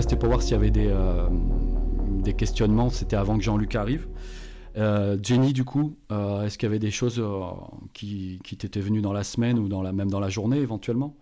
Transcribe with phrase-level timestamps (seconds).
[0.00, 0.92] c'était pour voir s'il y avait des,
[2.22, 2.90] des questionnements.
[2.90, 4.08] C'était avant que Jean-Luc arrive.
[4.74, 7.22] Jenny, du coup, est-ce qu'il y avait des choses
[7.92, 11.16] qui, t'étaient venues dans la semaine ou même dans la journée éventuellement?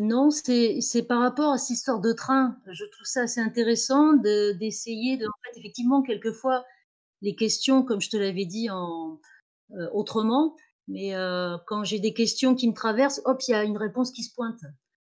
[0.00, 2.56] Non, c'est par rapport à cette histoire de train.
[2.70, 6.64] Je trouve ça assez intéressant d'essayer de, en fait, effectivement, quelquefois,
[7.22, 9.20] les questions, comme je te l'avais dit en,
[9.92, 10.56] autrement,
[10.88, 11.12] mais
[11.66, 14.34] quand j'ai des questions qui me traversent, hop, il y a une réponse qui se
[14.34, 14.60] pointe.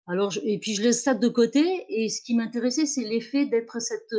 [0.08, 1.86] Alors, et puis je laisse ça de côté.
[1.90, 4.14] Et ce qui m'intéressait, c'est l'effet d'être cette,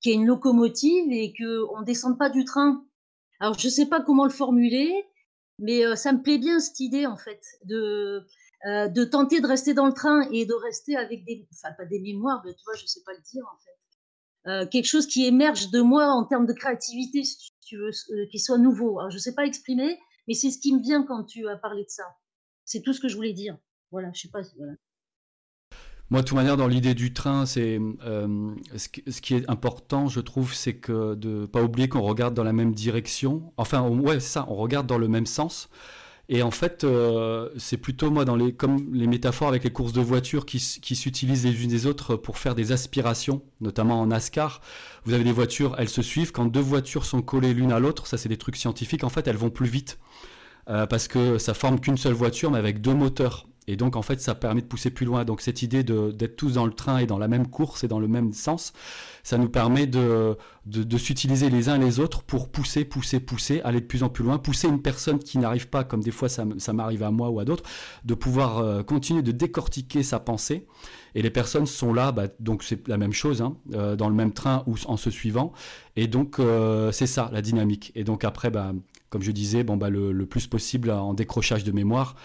[0.00, 2.84] qui est une locomotive et qu'on ne descende pas du train.
[3.40, 4.92] Alors, je ne sais pas comment le formuler,
[5.60, 8.26] mais ça me plaît bien cette idée, en fait, de,
[8.66, 12.00] de tenter de rester dans le train et de rester avec des, enfin, pas des
[12.00, 14.70] mémoires, mais tu vois, je sais pas le dire, en fait.
[14.70, 17.90] quelque chose qui émerge de moi en termes de créativité, si tu veux,
[18.32, 18.98] qui soit nouveau.
[18.98, 21.82] Alors, je sais pas l'exprimer, mais c'est ce qui me vient quand tu as parlé
[21.82, 22.04] de ça.
[22.64, 23.56] C'est tout ce que je voulais dire.
[23.90, 24.42] Voilà, je sais pas.
[24.58, 24.74] Voilà.
[26.10, 30.20] Moi, de toute manière, dans l'idée du train, c'est euh, ce, qui est important, je
[30.20, 33.52] trouve, c'est que de pas oublier qu'on regarde dans la même direction.
[33.56, 35.68] Enfin, ouais, c'est ça, on regarde dans le même sens.
[36.30, 39.94] Et en fait, euh, c'est plutôt moi dans les comme les métaphores avec les courses
[39.94, 44.60] de voitures qui, s'utilisent les unes des autres pour faire des aspirations, notamment en NASCAR.
[45.04, 46.32] Vous avez des voitures, elles se suivent.
[46.32, 49.04] Quand deux voitures sont collées l'une à l'autre, ça c'est des trucs scientifiques.
[49.04, 49.98] En fait, elles vont plus vite
[50.68, 53.46] euh, parce que ça forme qu'une seule voiture, mais avec deux moteurs.
[53.68, 55.26] Et donc, en fait, ça permet de pousser plus loin.
[55.26, 58.00] Donc, cette idée d'être tous dans le train et dans la même course et dans
[58.00, 58.72] le même sens,
[59.22, 60.36] ça nous permet de,
[60.96, 64.38] s'utiliser les uns les autres pour pousser, pousser, pousser, aller de plus en plus loin,
[64.38, 67.44] pousser une personne qui n'arrive pas, comme des fois ça, m'arrive à moi ou à
[67.44, 67.64] d'autres,
[68.06, 70.66] de pouvoir euh, continuer de décortiquer sa pensée.
[71.14, 74.14] Et les personnes sont là, bah, donc c'est la même chose, hein, euh, dans le
[74.14, 75.52] même train ou en se suivant.
[75.96, 77.92] Et donc, euh, c'est ça, la dynamique.
[77.94, 78.72] Et donc, après, bah,
[79.10, 82.16] comme je disais, bah, le plus possible en décrochage de mémoire.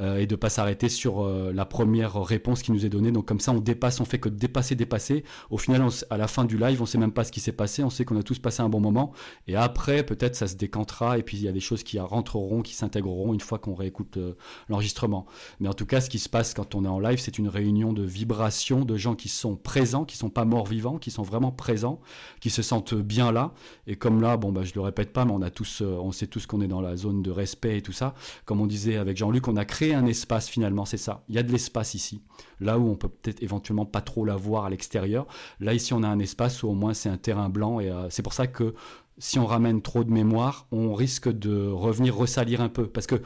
[0.00, 3.12] Euh, et de pas s'arrêter sur euh, la première réponse qui nous est donnée.
[3.12, 5.24] Donc comme ça, on dépasse, on fait que dépasser, dépasser.
[5.50, 7.84] Au final, à la fin du live, on sait même pas ce qui s'est passé.
[7.84, 9.12] On sait qu'on a tous passé un bon moment.
[9.46, 11.18] Et après, peut-être, ça se décantera.
[11.18, 14.16] Et puis il y a des choses qui rentreront, qui s'intégreront une fois qu'on réécoute
[14.16, 14.36] euh,
[14.70, 15.26] l'enregistrement.
[15.58, 17.48] Mais en tout cas, ce qui se passe quand on est en live, c'est une
[17.48, 21.24] réunion de vibrations de gens qui sont présents, qui sont pas morts vivants, qui sont
[21.24, 22.00] vraiment présents,
[22.40, 23.52] qui se sentent bien là.
[23.86, 26.26] Et comme là, bon, bah, je le répète pas, mais on a tous, on sait
[26.26, 28.14] tous qu'on est dans la zone de respect et tout ça.
[28.46, 31.24] Comme on disait avec Jean-Luc, on a créé un espace finalement, c'est ça.
[31.28, 32.22] Il y a de l'espace ici.
[32.60, 35.26] Là où on peut peut-être éventuellement pas trop la voir à l'extérieur.
[35.60, 38.08] Là ici on a un espace où au moins c'est un terrain blanc et euh,
[38.10, 38.74] c'est pour ça que
[39.18, 43.22] si on ramène trop de mémoire, on risque de revenir ressalir un peu parce que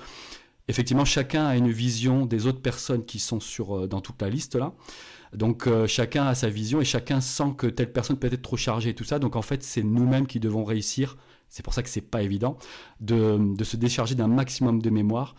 [0.68, 4.28] effectivement chacun a une vision des autres personnes qui sont sur euh, dans toute la
[4.28, 4.72] liste là.
[5.34, 8.56] Donc euh, chacun a sa vision et chacun sent que telle personne peut être trop
[8.56, 9.18] chargée et tout ça.
[9.18, 11.16] Donc en fait, c'est nous-mêmes qui devons réussir.
[11.48, 12.56] C'est pour ça que c'est pas évident
[13.00, 15.34] de, de se décharger d'un maximum de mémoire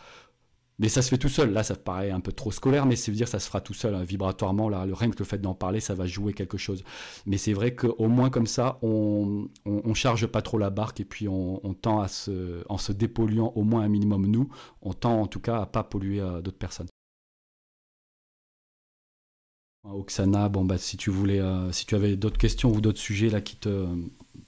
[0.80, 1.52] mais ça se fait tout seul.
[1.53, 3.96] Là, ça paraît un peu trop scolaire, mais c'est dire ça se fera tout seul,
[3.96, 4.69] hein, vibratoirement.
[4.69, 6.84] Là, le rien que le fait d'en parler, ça va jouer quelque chose.
[7.25, 11.06] Mais c'est vrai qu'au moins comme ça, on, on, charge pas trop la barque et
[11.06, 14.50] puis on, tend à se, en se dépolluant au moins un minimum nous,
[14.81, 16.88] on tend en tout cas à pas polluer euh, d'autres personnes.
[19.84, 23.30] Oksana, bon bah si tu voulais, euh, si tu avais d'autres questions ou d'autres sujets
[23.30, 23.85] là qui te,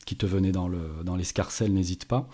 [0.06, 2.28] qui te venaient dans le, dans l'escarcelle, n'hésite pas.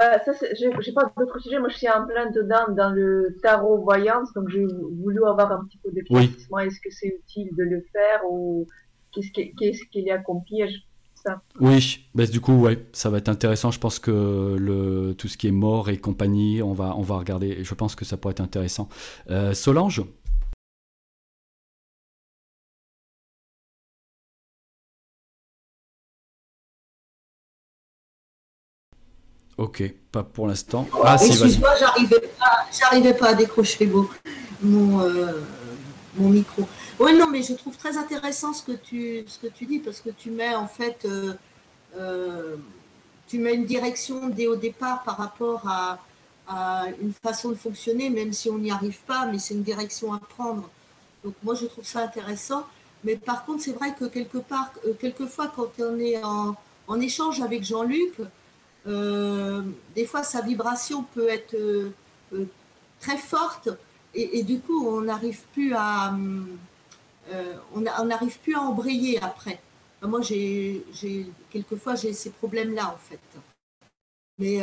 [0.00, 1.58] Euh, ça, j'ai pas d'autres sujets.
[1.58, 5.64] Moi, je suis en plein dedans dans le tarot voyance, donc j'ai voulu avoir un
[5.64, 6.58] petit peu d'éclaircissement.
[6.58, 8.66] Est-ce que c'est utile de le faire ou
[9.12, 10.86] qu'est-ce qu'il y a comme piège
[11.22, 11.42] ça.
[11.60, 13.70] Oui, bah, du coup, ouais, ça va être intéressant.
[13.70, 17.16] Je pense que le, tout ce qui est mort et compagnie, on va, on va
[17.16, 17.62] regarder.
[17.62, 18.88] Je pense que ça pourrait être intéressant.
[19.30, 20.02] Euh, Solange?
[29.62, 29.80] Ok,
[30.10, 30.88] pas pour l'instant.
[31.04, 33.88] Ah, Excuse-moi, j'arrivais pas, à décrocher
[34.60, 35.40] mon, euh,
[36.16, 36.66] mon micro.
[36.98, 40.00] Oui, non, mais je trouve très intéressant ce que tu, ce que tu dis, parce
[40.00, 41.34] que tu mets en fait, euh,
[41.96, 42.56] euh,
[43.28, 46.00] tu mets une direction dès au départ par rapport à,
[47.00, 50.18] une façon de fonctionner, même si on n'y arrive pas, mais c'est une direction à
[50.18, 50.68] prendre.
[51.24, 52.66] Donc moi, je trouve ça intéressant.
[53.04, 56.56] Mais par contre, c'est vrai que quelque part, quelquefois, quand on est en,
[56.88, 58.14] en échange avec Jean-Luc,
[58.86, 59.62] euh,
[59.94, 61.90] des fois, sa vibration peut être euh,
[62.34, 62.44] euh,
[63.00, 63.68] très forte
[64.14, 66.14] et, du coup, on n'arrive plus à,
[67.74, 69.58] on n'arrive plus à embrayer après.
[70.02, 70.84] moi, j'ai,
[71.50, 73.18] quelquefois, j'ai ces problèmes-là, en fait.
[74.38, 74.60] Mais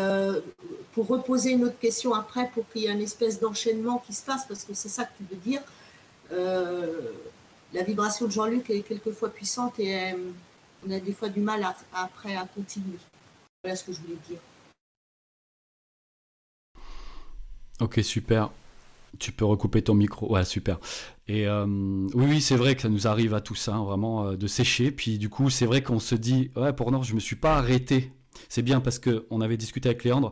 [0.94, 4.24] pour reposer une autre question après, pour qu'il y ait une espèce d'enchaînement qui se
[4.24, 5.64] passe, parce que c'est ça que tu veux dire,
[7.74, 10.14] la vibration de Jean-Luc est quelquefois puissante et
[10.88, 13.00] on a des fois du mal après à continuer.
[13.64, 14.40] Voilà ce que je voulais dire.
[17.82, 18.52] Ok, super.
[19.18, 20.32] Tu peux recouper ton micro.
[20.32, 20.80] Ouais, super.
[21.28, 24.38] Et euh, oui, oui, c'est vrai que ça nous arrive à tous, hein, vraiment, euh,
[24.38, 24.92] de sécher.
[24.92, 27.58] Puis du coup, c'est vrai qu'on se dit, ouais, pour non, je me suis pas
[27.58, 28.14] arrêté.
[28.48, 30.32] C'est bien parce que on avait discuté avec Léandre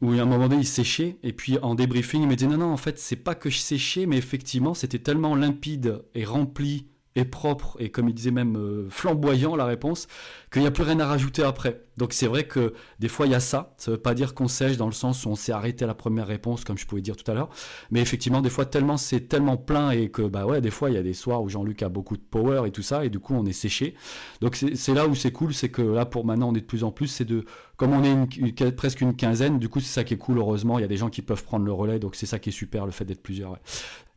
[0.00, 2.58] où à un moment donné il séchait et puis en débriefing il me dit non
[2.58, 6.86] non en fait c'est pas que je séchais mais effectivement c'était tellement limpide et rempli
[7.14, 10.08] et propre et comme il disait même euh, flamboyant la réponse
[10.50, 11.84] qu'il n'y a plus rien à rajouter après.
[11.98, 13.74] Donc c'est vrai que des fois il y a ça.
[13.76, 15.94] Ça veut pas dire qu'on sèche dans le sens où on s'est arrêté à la
[15.94, 17.50] première réponse comme je pouvais dire tout à l'heure.
[17.90, 20.94] Mais effectivement des fois tellement c'est tellement plein et que bah ouais des fois il
[20.94, 23.18] y a des soirs où Jean-Luc a beaucoup de power et tout ça et du
[23.18, 23.94] coup on est séché.
[24.40, 26.84] Donc c'est là où c'est cool, c'est que là pour maintenant on est de plus
[26.84, 27.44] en plus, c'est de
[27.76, 30.78] comme on est presque une quinzaine, du coup c'est ça qui est cool heureusement.
[30.78, 32.52] Il y a des gens qui peuvent prendre le relais donc c'est ça qui est
[32.52, 33.58] super le fait d'être plusieurs.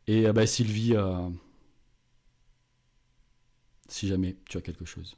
[0.06, 0.94] Et euh, bah, Sylvie.
[0.94, 1.28] Euh,
[3.88, 5.16] si jamais tu as quelque chose.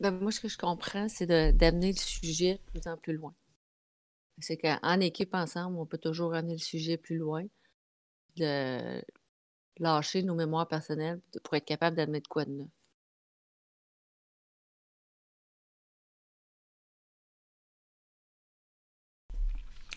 [0.00, 3.34] Ben, moi, ce que je comprends, c'est d'amener le sujet de plus en plus loin.
[4.38, 7.44] C'est qu'en équipe ensemble, on peut toujours amener le sujet plus loin,
[8.36, 9.02] de
[9.78, 12.68] lâcher nos mémoires personnelles pour être capable d'admettre quoi de neuf.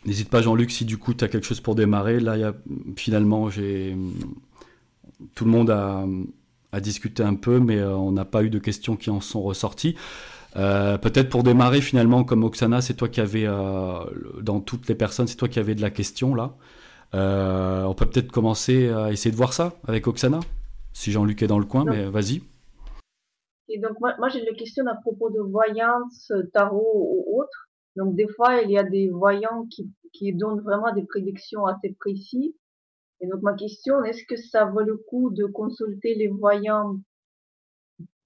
[0.06, 2.20] N'hésite pas, Jean-Luc, si du coup tu as quelque chose pour démarrer.
[2.20, 2.54] Là, y a,
[2.96, 3.98] finalement, j'ai
[5.34, 6.06] tout le monde a,
[6.82, 9.96] discuté un peu, mais euh, on n'a pas eu de questions qui en sont ressorties.
[10.58, 14.04] Euh, peut-être pour démarrer finalement, comme Oksana, c'est toi qui avais, euh,
[14.42, 16.54] dans toutes les personnes, c'est toi qui avais de la question là.
[17.14, 20.42] on peut peut-être commencer à essayer de voir ça avec Oksana,
[20.92, 22.42] si Jean-Luc est dans le coin, mais vas-y.
[23.70, 27.70] Et donc moi, moi j'ai une question à propos de voyance, tarot ou autre.
[27.96, 31.96] Donc des fois il y a des voyants qui, qui donnent vraiment des prédictions assez
[31.98, 32.54] précises
[33.22, 37.00] et donc ma question, est-ce que ça vaut le coup de consulter les voyants?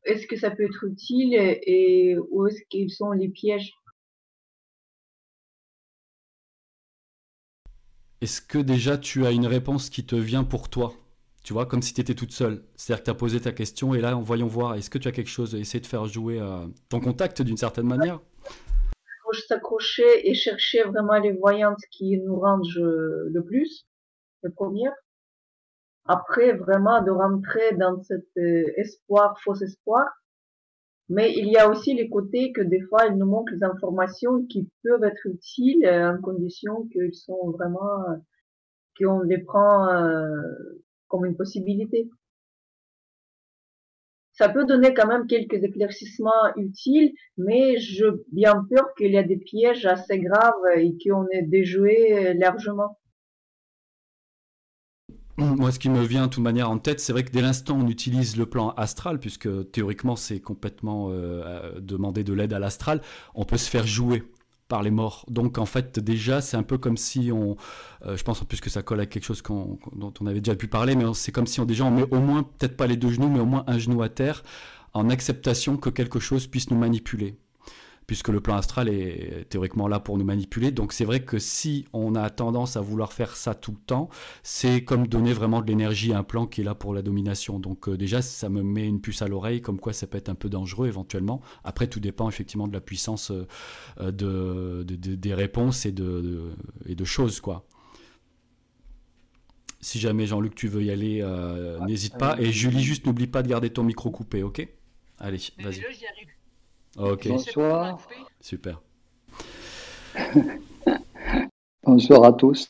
[0.03, 3.71] Est-ce que ça peut être utile et, où est-ce qu'ils sont les pièges?
[8.21, 10.94] Est-ce que déjà tu as une réponse qui te vient pour toi?
[11.44, 12.63] Tu vois, comme si tu étais toute seule.
[12.75, 15.12] C'est-à-dire que tu as posé ta question et là, voyons voir, est-ce que tu as
[15.12, 18.19] quelque chose Essayer de faire jouer euh, ton contact d'une certaine manière?
[19.47, 23.88] S'accrocher et chercher vraiment les voyantes qui nous rendent le plus
[24.41, 24.89] le premier.
[26.06, 30.07] Après, vraiment de rentrer dans cet euh, espoir, faux espoir.
[31.07, 34.44] Mais il y a aussi les côtés que des fois, il nous manque des informations
[34.45, 38.15] qui peuvent être utiles euh, en condition qu'ils sont vraiment, euh,
[38.97, 39.88] qu'on les prend
[41.07, 42.09] comme une possibilité.
[44.33, 49.24] Ça peut donner quand même quelques éclaircissements utiles, mais je bien peur qu'il y a
[49.24, 52.98] des pièges assez graves et qu'on est déjoué largement.
[55.39, 57.77] Moi, ce qui me vient de toute manière en tête, c'est vrai que dès l'instant
[57.81, 63.01] on utilise le plan astral, puisque théoriquement c'est complètement euh, demander de l'aide à l'astral,
[63.36, 64.24] on peut se faire jouer
[64.68, 65.25] par les morts.
[65.30, 67.56] Donc en fait déjà c'est un peu comme si on,
[68.06, 70.56] euh, je pense en plus que ça colle à quelque chose dont on avait déjà
[70.56, 72.97] pu parler, mais c'est comme si on déjà on met au moins peut-être pas les
[72.97, 74.44] deux genoux, mais au moins un genou à terre
[74.94, 77.38] en acceptation que quelque chose puisse nous manipuler
[78.09, 80.71] puisque le plan astral est théoriquement là pour nous manipuler.
[80.71, 84.09] Donc c'est vrai que si on a tendance à vouloir faire ça tout le temps,
[84.41, 87.59] c'est comme donner vraiment de l'énergie à un plan qui est là pour la domination.
[87.59, 90.30] Donc euh, déjà, ça me met une puce à l'oreille, comme quoi ça peut être
[90.30, 91.39] un peu dangereux éventuellement.
[91.63, 93.45] Après, tout dépend effectivement de la puissance euh,
[93.99, 96.49] euh, de, des réponses et de,
[96.87, 97.68] et de choses, quoi.
[99.81, 101.23] Si jamais Jean-Luc, tu veux y aller,
[101.85, 102.42] n'hésite pas.
[102.42, 104.68] Et Julie, juste n'oublie pas de garder ton micro coupé, ok?
[105.19, 105.83] Allez, vas-y.
[106.95, 108.07] Bonsoir.
[108.41, 108.81] Super.
[111.83, 112.67] Bonsoir à tous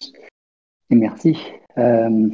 [0.90, 1.38] et merci.
[1.78, 2.30] Euh,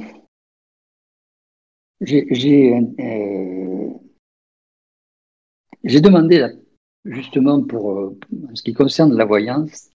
[2.01, 3.89] j'ai euh,
[5.85, 6.47] demandé
[7.05, 8.17] justement pour euh,
[8.53, 9.89] ce qui concerne la voyance.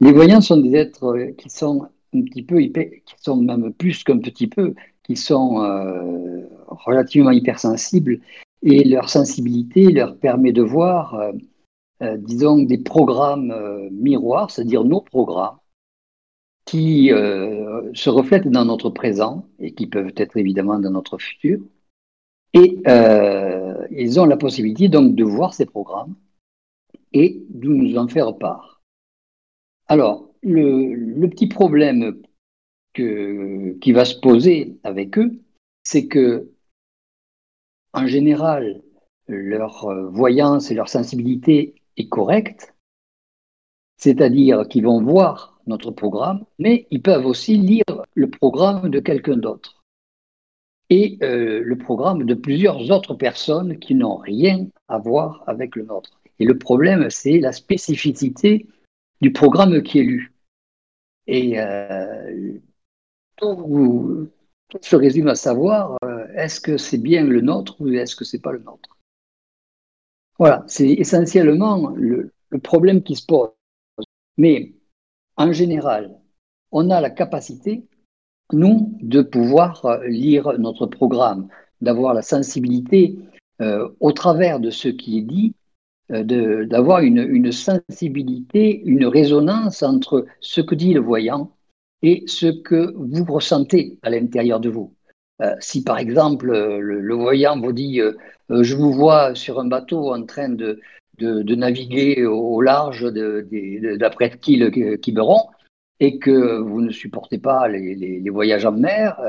[0.00, 4.18] Les voyants sont des êtres qui sont un petit peu qui sont même plus qu'un
[4.18, 5.56] petit peu, qui sont
[6.68, 8.20] relativement hypersensibles
[8.66, 11.32] et leur sensibilité leur permet de voir, euh,
[12.02, 15.58] euh, disons, des programmes euh, miroirs, c'est-à-dire nos programmes,
[16.64, 21.60] qui se reflètent dans notre présent et qui peuvent être évidemment dans notre futur.
[22.54, 22.82] Et
[23.92, 26.16] ils ont la possibilité donc de voir ces programmes
[27.12, 28.82] et de nous en faire part.
[29.86, 32.20] Alors, le, petit problème
[32.94, 35.38] qui va se poser avec eux,
[35.84, 36.50] c'est que
[37.96, 38.82] en général,
[39.26, 42.74] leur euh, voyance et leur sensibilité est correcte,
[43.96, 47.84] c'est-à-dire qu'ils vont voir notre programme, mais ils peuvent aussi lire
[48.14, 49.82] le programme de quelqu'un d'autre
[50.90, 55.84] et euh, le programme de plusieurs autres personnes qui n'ont rien à voir avec le
[55.84, 56.20] nôtre.
[56.38, 58.66] Et le problème, c'est la spécificité
[59.22, 60.34] du programme qui est lu.
[61.26, 62.52] Et euh,
[63.36, 64.28] tout,
[64.82, 65.96] se résume à savoir
[66.36, 68.96] est-ce que c'est bien le nôtre ou est-ce que c'est pas le nôtre?
[70.38, 73.50] Voilà, c'est essentiellement le, problème qui se pose.
[74.36, 74.74] Mais
[75.36, 76.14] en général,
[76.72, 77.86] on a la capacité,
[78.52, 81.48] nous, de pouvoir euh, lire notre programme,
[81.80, 83.18] d'avoir la sensibilité
[83.60, 85.54] euh, au travers de ce qui est dit,
[86.12, 91.56] euh, d'avoir une, sensibilité, une résonance entre ce que dit le voyant
[92.02, 94.95] et ce que vous ressentez à l'intérieur de vous.
[95.42, 98.00] Euh, si par exemple le, voyant vous dit
[98.48, 100.80] je vous vois sur un bateau en train de,
[101.18, 105.42] de, naviguer au large d'après-Quiberon de,
[106.00, 109.20] et que vous ne supportez pas les, les, voyages en mer,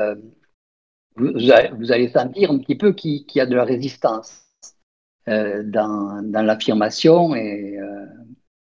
[1.17, 4.45] vous, allez sentir un petit peu qu'il y a de la résistance
[5.27, 7.35] euh, dans, dans l'affirmation.
[7.35, 8.05] Et euh,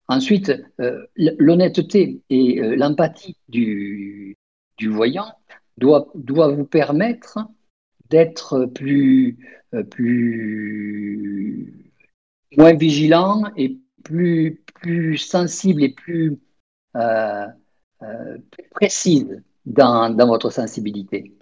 [0.07, 4.37] ensuite, euh, l'honnêteté et l'empathie du,
[4.77, 5.31] du voyant
[5.77, 7.39] doit, doit vous permettre
[8.09, 9.37] d'être plus,
[9.89, 11.91] plus
[12.57, 16.37] moins vigilant et plus, plus sensible et plus,
[18.51, 21.35] plus précise dans, dans votre sensibilité.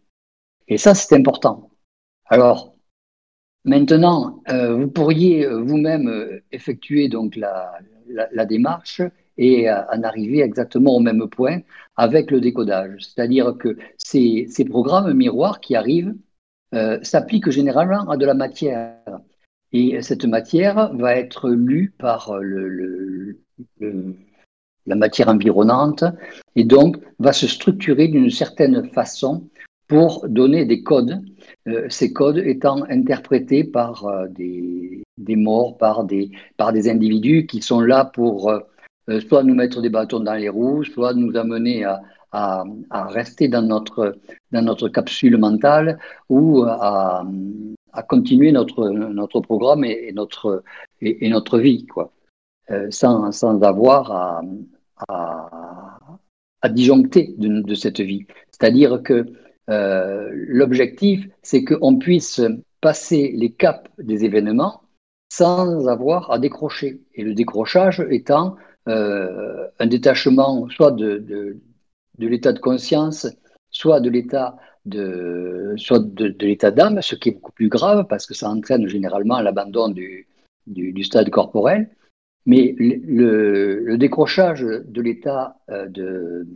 [0.68, 1.72] Et ça, c'est important.
[2.26, 2.76] Alors,
[3.66, 9.02] maintenant, euh, vous pourriez euh, vous-même euh, effectuer donc la, la, démarche
[9.42, 11.60] et en arriver exactement au même point
[11.96, 13.06] avec le décodage.
[13.06, 16.14] C'est-à-dire que ces, programmes miroirs qui arrivent
[17.02, 18.98] s'appliquent généralement à de la matière.
[19.72, 22.34] Et cette matière va être lue par
[24.90, 26.04] la matière environnante
[26.56, 29.48] et donc va se structurer d'une certaine façon
[29.90, 31.22] pour donner des codes,
[31.68, 35.04] euh, ces codes étant interprétés par euh, des,
[35.36, 36.32] morts, par des,
[36.90, 38.60] individus qui sont là pour euh,
[39.28, 41.86] soit nous mettre des bâtons dans les roues, soit nous amener
[42.32, 44.18] à, rester dans notre,
[44.52, 45.98] dans notre capsule mentale
[46.30, 47.26] ou à,
[48.08, 50.64] continuer notre, notre programme et, notre,
[51.02, 52.12] et, notre vie, quoi,
[52.92, 54.42] sans, sans avoir à,
[55.08, 56.00] à,
[56.62, 58.26] à disjoncter de, de cette vie.
[58.52, 59.26] C'est-à-dire que
[59.70, 62.42] euh, l'objectif, c'est qu'on puisse
[62.82, 64.82] passer les caps des événements
[65.32, 67.02] sans avoir à décrocher.
[67.14, 68.56] Et le décrochage étant
[68.90, 73.28] euh, un détachement soit de, de, l'état de conscience,
[73.70, 78.26] soit de l'état de, soit de, l'état d'âme, ce qui est beaucoup plus grave parce
[78.26, 80.28] que ça entraîne généralement l'abandon du,
[80.68, 81.90] du, stade corporel.
[82.46, 86.48] Mais le, le décrochage de l'état euh, de,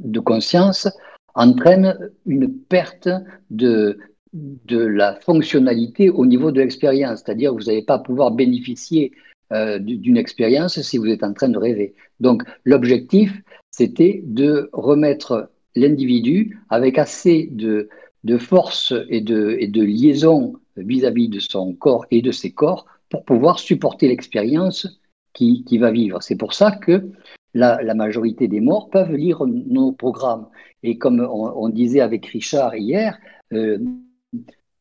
[0.00, 0.88] de conscience
[1.34, 3.08] entraîne une perte
[3.50, 3.98] de,
[4.32, 9.12] de la fonctionnalité au niveau de l'expérience, c'est-à-dire que vous n'allez pas pouvoir bénéficier
[9.52, 11.94] euh, d'une expérience si vous êtes en train de rêver.
[12.20, 13.32] Donc l'objectif,
[13.70, 17.88] c'était de remettre l'individu avec assez de,
[18.24, 22.86] de force et de, et de liaison vis-à-vis de son corps et de ses corps
[23.08, 25.00] pour pouvoir supporter l'expérience
[25.32, 26.22] qui, qui va vivre.
[26.22, 27.10] C'est pour ça que
[27.54, 30.46] la, majorité des morts peuvent lire nos programmes.
[30.82, 33.18] Et comme on, disait avec Richard hier,
[33.52, 33.78] euh,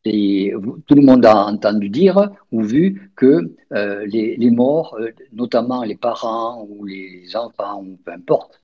[0.04, 5.96] tout le monde a entendu dire ou vu que euh, les, morts, euh, notamment les
[5.96, 8.62] parents ou les enfants, ou peu importe,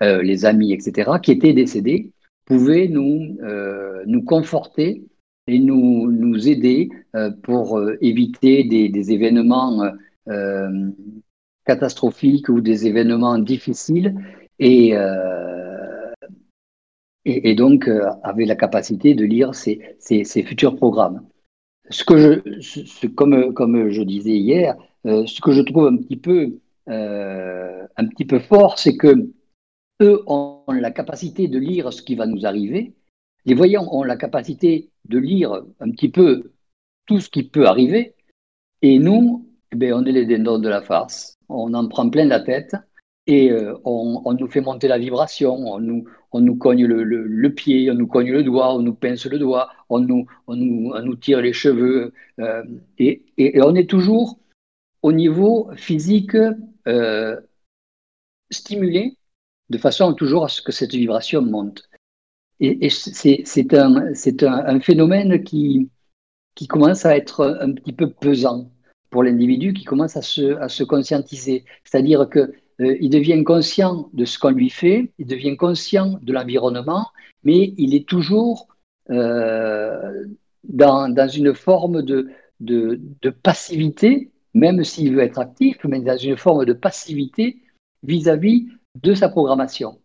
[0.00, 2.12] les amis, etc., qui étaient décédés,
[2.44, 3.38] pouvaient nous,
[4.04, 5.02] nous conforter
[5.46, 6.90] et nous, nous aider
[7.42, 9.82] pour éviter des, des événements
[11.64, 14.14] catastrophiques ou des événements difficiles
[14.58, 14.94] et,
[17.26, 19.96] euh, et, donc euh, avait la capacité de lire ces,
[20.46, 21.26] futurs programmes.
[21.90, 22.16] Ce que
[22.60, 24.76] je, comme, comme je disais hier,
[25.06, 29.30] euh, ce que je trouve un petit peu, un petit peu fort, c'est que
[30.02, 32.94] eux ont la capacité de lire ce qui va nous arriver.
[33.44, 36.52] Les voyants ont la capacité de lire un petit peu
[37.06, 38.14] tout ce qui peut arriver.
[38.82, 42.24] Et nous, eh bien, on est les dindons de la farce on en prend plein
[42.24, 42.74] la tête
[43.26, 47.90] et euh, on, nous fait monter la vibration, on nous, on nous cogne le, pied,
[47.90, 51.40] on nous cogne le doigt, on nous pince le doigt, on nous, on nous, tire
[51.40, 52.12] les cheveux.
[52.38, 52.62] Euh,
[52.98, 53.24] et,
[53.62, 54.38] on est toujours
[55.02, 56.36] au niveau physique
[56.86, 57.40] euh,
[58.50, 59.16] stimulé
[59.70, 61.88] de façon toujours à ce que cette vibration monte.
[62.60, 64.12] Et, c'est un,
[64.46, 65.90] un, phénomène qui,
[66.54, 68.70] qui commence à être un petit peu pesant
[69.14, 71.64] pour l'individu qui commence à se, à se conscientiser.
[71.84, 76.32] C'est-à-dire qu'il euh, il devient conscient de ce qu'on lui fait, il devient conscient de
[76.32, 77.06] l'environnement,
[77.44, 78.68] mais il est toujours
[79.10, 80.24] euh,
[80.64, 86.36] dans, dans, une forme de, de, passivité, même s'il veut être actif, mais dans une
[86.36, 87.60] forme de passivité
[88.02, 88.68] vis-à-vis
[89.02, 90.00] de sa programmation.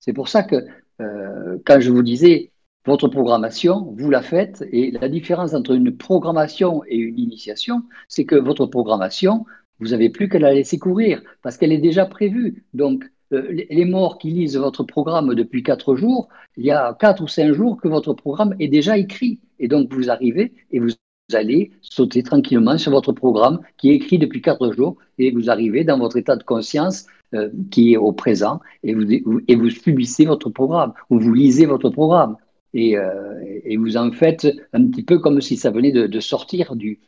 [0.00, 0.56] C'est pour ça que
[1.00, 2.52] euh, quand je vous disais,
[2.86, 8.26] votre programmation, vous la faites, et la différence entre une programmation et une initiation, c'est
[8.26, 9.46] que votre programmation,
[9.80, 12.64] vous n'avez plus qu'à la laisser courir, parce qu'elle est déjà prévue.
[12.74, 17.22] Donc, euh, les morts qui lisent votre programme depuis quatre jours, il y a quatre
[17.22, 19.40] ou cinq jours que votre programme est déjà écrit.
[19.58, 20.90] Et donc, vous arrivez et vous
[21.32, 25.82] allez sauter tranquillement sur votre programme qui est écrit depuis quatre jours et vous arrivez
[25.82, 30.50] dans votre état de conscience euh, qui est au présent et vous, et subissez votre
[30.50, 32.36] programme ou vous lisez votre programme
[32.74, 36.76] et, euh, et, vous en faites un petit peu comme si ça venait de sortir
[36.76, 36.98] du,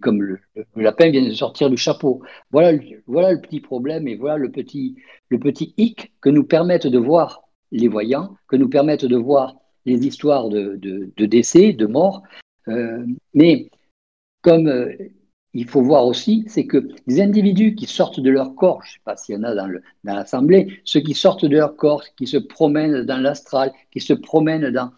[0.00, 0.40] comme le,
[0.76, 2.22] lapin vient de sortir du chapeau.
[2.50, 4.96] Voilà, le petit problème et voilà le petit,
[5.76, 10.48] hic que nous permettent de voir les voyants, que nous permettent de voir les histoires
[10.48, 12.22] de, décès, de mort,
[12.68, 13.68] euh, mais
[14.40, 14.92] comme euh,
[15.54, 18.92] il faut voir aussi, c'est que les individus qui sortent de leur corps, je ne
[18.94, 19.70] sais pas s'il y en a dans
[20.02, 24.70] l'Assemblée, ceux qui sortent de leur corps, qui se promènent dans l'astral, qui se promènent
[24.70, 24.90] dans,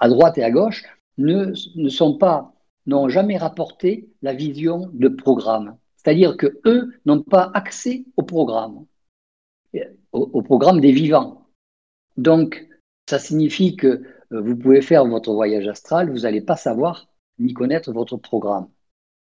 [0.00, 0.84] à, droite et à gauche,
[1.18, 1.54] ne,
[1.88, 2.54] sont pas,
[2.86, 5.76] n'ont jamais rapporté la vision de programme.
[5.96, 8.84] C'est-à-dire que eux n'ont pas accès au programme,
[10.12, 11.46] au, au programme des vivants.
[12.16, 12.68] Donc,
[13.08, 14.02] ça signifie que
[14.32, 18.68] euh, vous pouvez faire votre voyage astral, vous n'allez pas savoir ni connaître votre programme.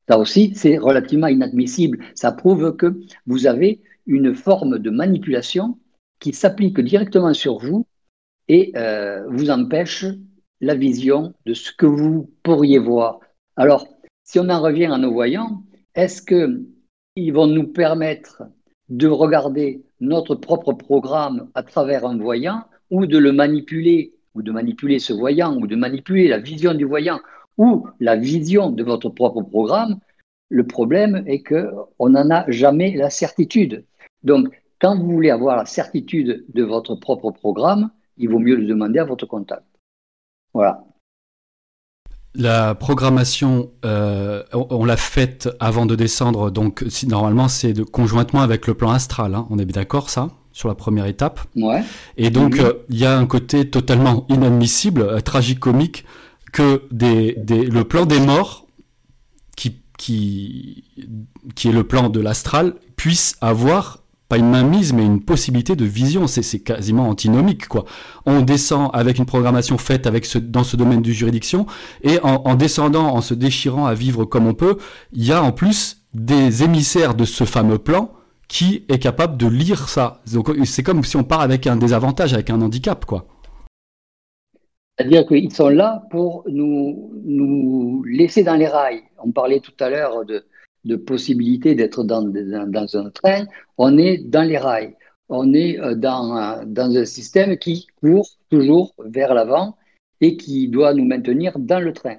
[0.09, 1.99] Ça aussi, c'est relativement inadmissible.
[2.15, 5.79] Ça prouve que vous avez une forme de manipulation
[6.21, 7.87] qui s'applique directement sur vous
[8.49, 10.07] et euh, vous empêche
[10.61, 13.21] la vision de ce que vous pourriez voir.
[13.57, 13.87] Alors,
[14.25, 15.63] si on en revient à nos voyants,
[15.95, 18.43] est-ce qu'ils vont nous permettre
[18.89, 24.53] de regarder notre propre programme à travers un voyant ou de le manipuler ou de
[24.53, 27.21] manipuler ce voyant, ou de manipuler la vision du voyant,
[27.57, 29.99] ou la vision de votre propre programme,
[30.51, 33.85] le problème est qu'on n'en a jamais la certitude.
[34.23, 38.67] Donc, quand vous voulez avoir la certitude de votre propre programme, il vaut mieux le
[38.67, 39.65] demander à votre contact.
[40.57, 40.81] Voilà.
[42.35, 48.73] La programmation, euh, on, l'a faite avant de descendre, donc normalement c'est conjointement avec le
[48.73, 49.47] plan astral, hein.
[49.51, 51.41] on est d'accord ça sur la première étape.
[51.57, 51.85] Ouais.
[52.17, 56.07] Et donc, euh, il y a un côté totalement inadmissible, euh, tragicomique,
[56.55, 58.67] que des, des, le plan des morts,
[59.59, 60.85] qui, qui,
[61.55, 65.85] qui est le plan de l'astral, puisse avoir pas une mainmise, mais une possibilité de
[65.85, 66.27] vision.
[66.27, 67.85] C'est quasiment antinomique, quoi.
[68.25, 70.09] On descend avec une programmation faite
[70.51, 71.67] dans ce domaine de juridiction,
[72.03, 74.77] et en, en, descendant, en se déchirant à vivre comme on peut,
[75.13, 78.11] il y a en plus des émissaires de ce fameux plan
[78.49, 80.23] qui est capable de lire ça.
[80.33, 83.27] Donc c'est comme si on part avec un désavantage, avec un handicap, quoi.
[84.99, 89.03] C'est-à-dire qu'ils sont là pour nous, nous laisser dans les rails.
[89.23, 90.47] On parlait tout à l'heure de,
[90.87, 93.47] de possibilité d'être dans, dans, un train.
[93.77, 94.95] On est dans les rails.
[95.29, 96.35] On est euh, dans,
[96.77, 99.77] un système qui court toujours vers l'avant
[100.21, 102.19] et qui doit nous maintenir dans le train.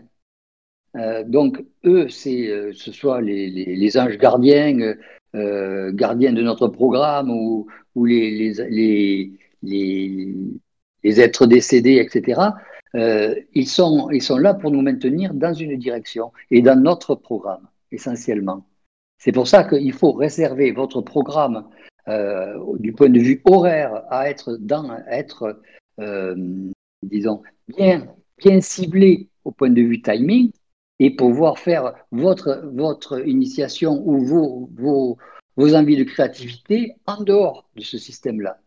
[0.95, 4.95] Euh, donc, eux, euh, ce soit les, anges gardiens,
[5.33, 7.67] gardiens de notre programme ou,
[8.05, 8.59] les,
[11.03, 12.41] êtres décédés, etc.,
[12.93, 17.67] ils, sont, ils sont là pour nous maintenir dans une direction et dans notre programme,
[17.91, 18.65] essentiellement.
[19.17, 21.67] C'est pour ça qu'il faut réserver votre programme
[22.07, 24.59] euh, du point de vue horaire à être,
[25.99, 26.35] euh,
[27.03, 30.51] disons, bien, bien ciblé au point de vue timing
[30.99, 35.17] et pouvoir faire votre, votre initiation ou vos, vos,
[35.55, 38.59] vos envies de créativité en dehors de ce système-là.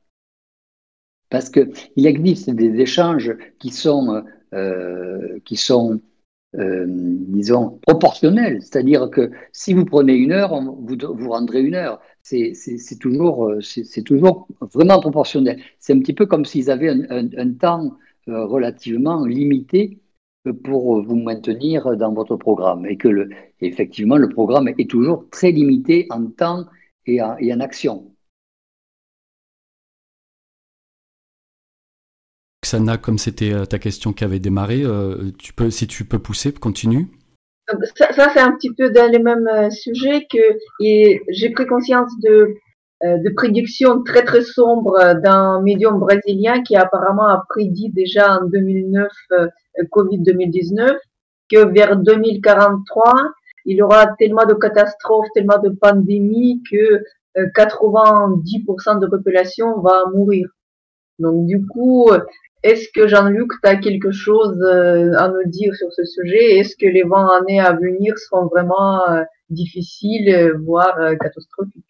[1.28, 6.00] Parce qu'il existe des échanges qui sont, euh, qui sont
[6.58, 8.60] euh, disons, proportionnels.
[8.62, 12.00] C'est-à-dire que si vous prenez une heure, vous, rendrez une heure.
[12.22, 12.52] C'est
[13.00, 15.60] toujours, c'est toujours vraiment proportionnel.
[15.78, 17.96] C'est un petit peu comme s'ils avaient un, un, temps
[18.28, 20.00] euh, relativement limité
[20.64, 23.28] pour vous maintenir dans votre programme et que
[23.60, 26.66] effectivement le programme est toujours très limité en temps
[27.06, 28.09] et en, et en action.
[32.70, 36.18] Xana, comme c'était euh, ta question qui avait démarré, euh, tu peux, si tu peux
[36.18, 37.08] pousser, continue.
[37.96, 40.38] Ça, ça c'est un petit peu dans les mêmes euh, sujets que
[40.80, 42.56] j'ai pris conscience de
[43.02, 48.44] euh, de prédiction très très sombre d'un médium brésilien qui apparemment a prédit déjà en
[48.44, 49.48] 2009 euh,
[49.90, 50.98] Covid 2019
[51.50, 53.14] que vers 2043
[53.64, 57.02] il y aura tellement de catastrophes, tellement de pandémies que
[57.36, 60.48] 90% euh, de population va mourir.
[61.18, 62.10] Donc du coup,
[62.62, 64.62] est-ce que Jean-Luc, tu as quelque chose
[65.16, 66.58] à nous dire sur ce sujet?
[66.58, 69.00] Est-ce que les 20 années à venir seront vraiment
[69.48, 71.84] difficiles, voire catastrophiques?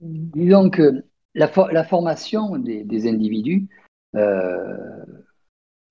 [0.00, 1.48] Disons que la,
[1.84, 3.68] formation des, individus
[4.14, 5.04] euh,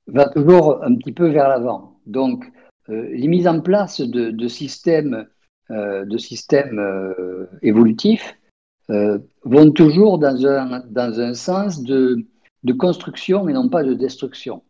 [0.07, 1.99] va toujours un petit peu vers l'avant.
[2.05, 2.45] Donc,
[2.89, 5.27] euh, les mises en place de, systèmes,
[5.69, 8.35] de systèmes euh, évolutifs
[8.87, 12.25] vont toujours dans un, dans un sens de,
[12.77, 14.63] construction et non pas de destruction.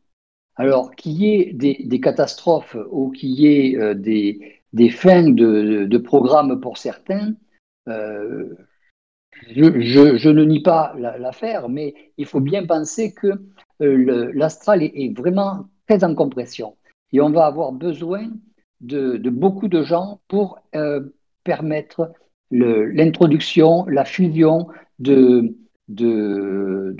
[0.58, 5.98] Alors, qu'il y ait des, catastrophes ou qu'il y ait des, des, fins de, de,
[5.98, 7.34] programmes pour certains,
[9.48, 13.28] je, ne nie pas l'affaire, mais il faut bien penser que
[13.82, 16.78] euh, l'astral est, vraiment très en compression.
[17.12, 18.30] Et on va avoir besoin
[18.82, 21.02] de, beaucoup de gens pour euh,
[21.44, 22.12] permettre
[22.52, 24.68] l'introduction, la fusion
[25.00, 25.56] de,
[25.88, 26.98] de,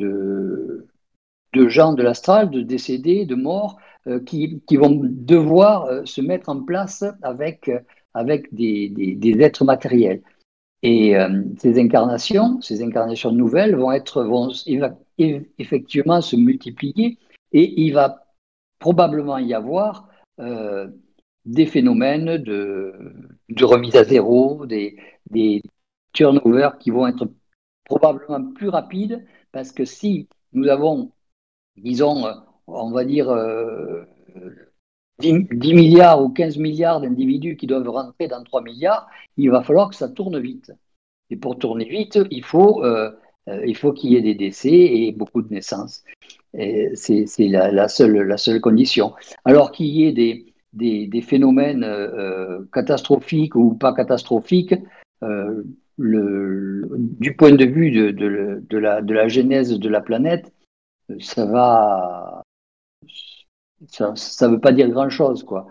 [1.68, 3.78] gens de l'astral, de décédés, de morts,
[4.08, 7.72] euh, qui, vont devoir se mettre en place avec,
[8.14, 10.22] avec des êtres matériels.
[10.86, 14.52] Et euh, ces incarnations, ces incarnations nouvelles vont être, vont
[15.18, 17.18] effectivement se multiplier
[17.54, 18.28] et il va
[18.78, 20.08] probablement y avoir
[20.40, 20.88] euh,
[21.46, 22.94] des phénomènes de,
[23.50, 25.62] de, remise à zéro, des,
[26.14, 27.28] turnovers qui vont être
[27.84, 31.12] probablement plus rapides parce que si nous avons,
[31.76, 32.26] disons,
[32.68, 33.26] on va dire,
[35.20, 39.50] 10, euh, 10, milliards ou 15 milliards d'individus qui doivent rentrer dans 3 milliards, il
[39.52, 40.72] va falloir que ça tourne vite.
[41.30, 43.12] Et pour tourner vite, il faut euh,
[43.50, 46.04] euh, qu'il y ait des décès et beaucoup de naissances.
[46.54, 49.14] C'est la seule condition.
[49.44, 54.76] Alors qu'il y ait des, des, phénomènes euh, catastrophiques ou pas catastrophiques,
[55.98, 56.88] le,
[57.20, 60.54] du point de vue de, la, genèse de la planète,
[61.20, 62.44] ça va.
[63.88, 65.44] Ça ne veut pas dire grand-chose.
[65.44, 65.68] quoi.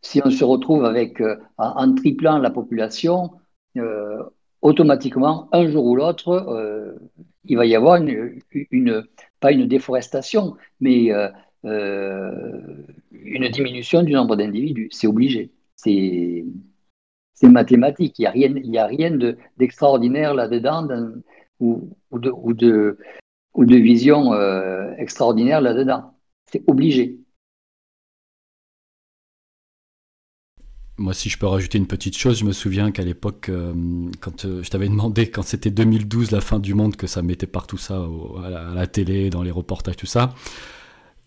[0.00, 1.22] si on se retrouve avec,
[1.58, 3.32] en, triplant la population,
[4.66, 6.94] automatiquement, un jour ou l'autre, euh,
[7.44, 9.06] il va y avoir une,
[9.40, 11.30] pas une déforestation, mais euh, euh,
[11.64, 14.88] une diminution du nombre d'individus.
[14.90, 15.50] C'est obligé.
[15.76, 16.44] C'est
[17.42, 18.18] mathématique.
[18.18, 19.10] Il n'y a rien, il y a rien
[19.56, 20.88] d'extraordinaire là-dedans
[21.60, 22.98] ou, de, ou, de,
[23.54, 24.32] ou de vision
[24.98, 26.14] extraordinaire là-dedans.
[26.50, 27.18] C'est obligé.
[30.98, 33.74] Moi, si je peux rajouter une petite chose, je me souviens qu'à l'époque, euh,
[34.20, 37.46] quand euh, je t'avais demandé, quand c'était 2012, la fin du monde, que ça mettait
[37.46, 38.02] partout ça
[38.42, 40.34] à, la, télé, dans les reportages, tout ça,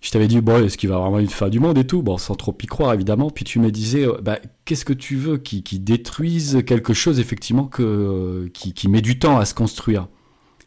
[0.01, 2.01] je t'avais dit, bon, est-ce qu'il va vraiment une fin du monde et tout?
[2.01, 3.29] Bon, sans trop y croire, évidemment.
[3.29, 7.19] Puis tu me disais, euh, bah, qu'est-ce que tu veux qui, qui, détruise quelque chose,
[7.19, 10.07] effectivement, que, qui, qui, met du temps à se construire?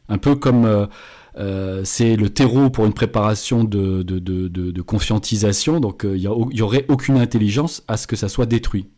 [0.09, 0.88] Un peu comme
[1.38, 6.29] euh, c'est le terreau pour une préparation de, de, de, de conscientisation, donc euh, il
[6.55, 8.88] n'y aurait aucune intelligence à ce que ça soit détruit.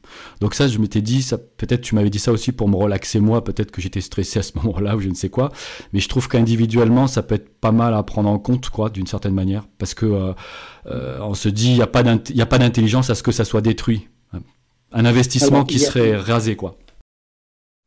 [0.41, 3.45] Donc ça, je m'étais dit, peut-être tu m'avais dit ça aussi pour me relaxer moi,
[3.45, 5.53] peut-être que j'étais stressé à ce moment-là ou je ne sais quoi,
[5.93, 9.07] mais je trouve qu'individuellement, ça peut être pas mal à prendre en compte, quoi, d'une
[9.07, 10.35] certaine manière, parce que
[10.87, 11.87] euh, on se dit, il n'y a
[12.47, 14.09] pas d'intelligence à ce que ça soit détruit.
[14.97, 16.77] Un investissement qui serait rasé, quoi.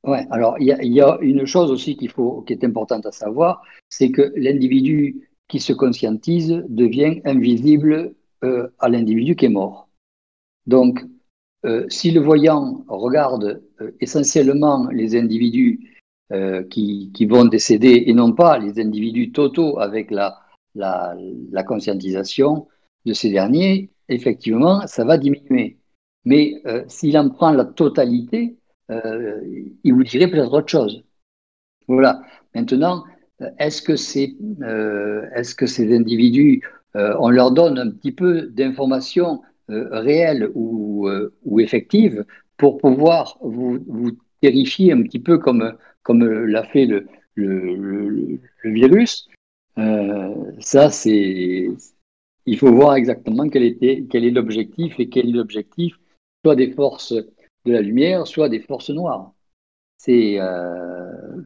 [0.03, 3.61] Ouais, alors il y, a une chose aussi qu'il faut, qui est importante à savoir,
[3.89, 9.89] c'est que l'individu qui se conscientise devient invisible euh, à l'individu qui est mort.
[10.65, 11.03] Donc,
[11.65, 15.93] euh, si le voyant regarde euh, essentiellement les individus
[16.69, 22.67] qui, vont décéder et non pas les individus totaux avec la conscientisation
[23.05, 25.77] de ces derniers, effectivement, ça va diminuer.
[26.25, 28.57] Mais s'il en prend la totalité,
[28.89, 29.41] euh,
[29.83, 31.03] il vous dirait peut-être autre chose.
[31.87, 32.21] Voilà.
[32.55, 33.03] Maintenant,
[33.59, 36.61] est-ce que, c'est, euh, est-ce que ces individus,
[36.95, 41.09] euh, on leur donne un petit peu d'informations réelles ou,
[41.59, 43.79] effectives pour pouvoir vous,
[44.41, 45.75] terrifier un petit peu comme,
[46.09, 47.75] l'a fait le, le,
[48.63, 49.27] le, virus?
[50.59, 51.67] Ça, c'est.
[52.45, 55.99] Il faut voir exactement quel, était, quel est l'objectif et quel est l'objectif
[56.45, 57.13] soit des forces
[57.67, 59.33] de la lumière, soit des forces noires.
[59.97, 61.41] C'est euh,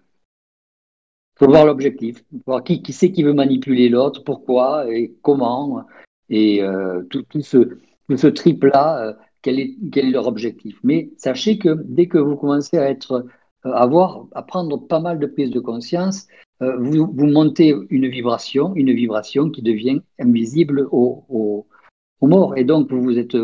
[1.38, 5.86] faut voir l'objectif, voir qui, qui c'est qui veut manipuler l'autre, pourquoi et comment,
[6.30, 7.80] et euh, tout, ce,
[8.16, 10.78] ce trip-là, euh, quel, est, quel est leur objectif.
[10.84, 13.26] Mais sachez que dès que vous commencez à être,
[13.64, 16.28] avoir, à prendre pas mal de prise de conscience,
[16.60, 22.56] vous, vous, montez une vibration, une vibration qui devient invisible aux, aux, morts.
[22.56, 23.36] Et donc, vous êtes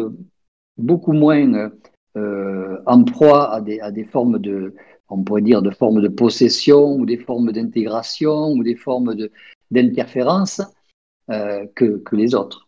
[0.78, 1.72] beaucoup moins
[2.86, 4.74] en proie à des, à des, formes de,
[5.10, 9.16] on pourrait dire, de formes de possession ou des formes d'intégration ou des formes
[9.72, 10.62] d'interférence
[11.30, 12.68] euh, que, que, les autres,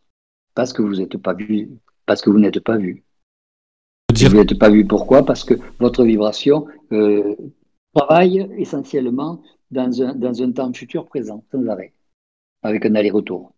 [0.55, 1.69] parce que vous n'êtes pas vu,
[2.05, 3.03] parce que vous n'êtes pas vu.
[4.13, 5.25] Vous n'êtes pas vu pourquoi?
[5.25, 7.35] Parce que votre vibration euh,
[7.93, 11.93] travaille essentiellement dans un, dans un temps futur présent, sans arrêt,
[12.63, 13.53] avec un aller-retour.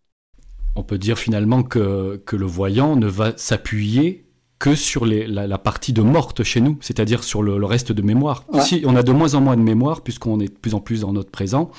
[0.76, 4.24] On peut dire finalement que, que le voyant ne va s'appuyer
[4.62, 8.44] que sur la, partie de morte chez nous, c'est-à-dire sur le, reste de mémoire.
[8.60, 11.00] Si on a de moins en moins de mémoire, puisqu'on est de plus en plus
[11.00, 11.72] dans notre présent,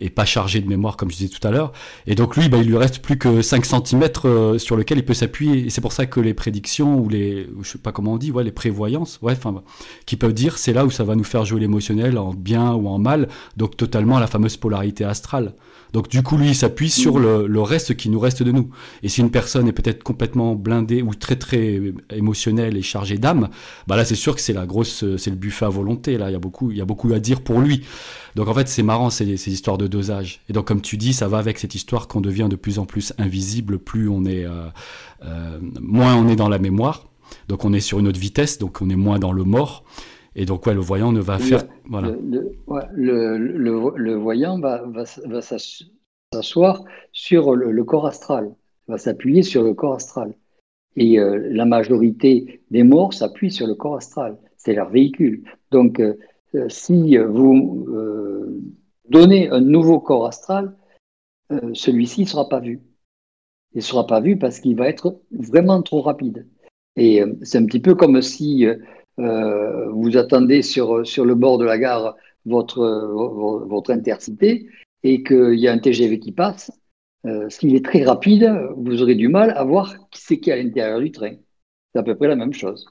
[0.00, 1.72] et pas chargé de mémoire, comme je disais tout à l'heure.
[2.08, 5.04] Et donc lui, bah, il lui reste plus que 5 cm euh, sur lequel il
[5.04, 5.66] peut s'appuyer.
[5.66, 8.32] Et c'est pour ça que les prédictions, ou les, je sais pas comment on dit,
[8.32, 9.62] ouais, les prévoyances, ouais, enfin,
[10.04, 12.88] qui peuvent dire, c'est là où ça va nous faire jouer l'émotionnel, en bien ou
[12.88, 15.54] en mal, donc totalement la fameuse polarité astrale.
[15.94, 18.68] Donc du coup, lui, il s'appuie sur le, le, reste qui nous reste de nous.
[19.04, 21.80] Et si une personne est peut-être complètement blindée ou très très
[22.10, 23.48] émotionnelle et chargée d'âme,
[23.86, 26.18] bah là, c'est sûr que c'est la grosse, c'est le buffet à volonté.
[26.18, 27.84] Là, il y a beaucoup, il y a beaucoup à dire pour lui.
[28.34, 30.40] Donc en fait, c'est marrant ces, ces histoires de dosage.
[30.48, 32.86] Et donc comme tu dis, ça va avec cette histoire qu'on devient de plus en
[32.86, 34.66] plus invisible, plus on est, euh,
[35.24, 37.06] euh, moins on est dans la mémoire.
[37.48, 39.84] Donc on est sur une autre vitesse, donc on est moins dans le mort.
[40.36, 41.64] Et donc, ouais, le voyant ne va faire.
[41.88, 42.08] Voilà.
[42.92, 48.52] Le, le, voyant va, va, va s'asseoir sur le, corps astral,
[48.88, 50.34] va s'appuyer sur le corps astral.
[50.96, 54.38] Et euh, la majorité des morts s'appuient sur le corps astral.
[54.56, 55.44] C'est leur véhicule.
[55.70, 56.18] Donc, euh,
[56.54, 57.86] euh, si vous
[59.08, 60.76] donnez un nouveau corps astral,
[61.74, 62.80] celui-ci ne sera pas vu.
[63.74, 66.48] Il ne sera pas vu parce qu'il va être vraiment trop rapide.
[66.96, 68.66] Et c'est un petit peu comme si
[69.18, 72.84] euh, vous attendez sur, sur le bord de la gare votre,
[73.66, 74.68] votre intercité
[75.02, 76.70] et qu'il y a un TGV qui passe,
[77.26, 80.54] euh, s'il est très rapide, vous aurez du mal à voir qui c'est qui est
[80.54, 81.34] à l'intérieur du train.
[81.92, 82.86] C'est à peu près la même chose.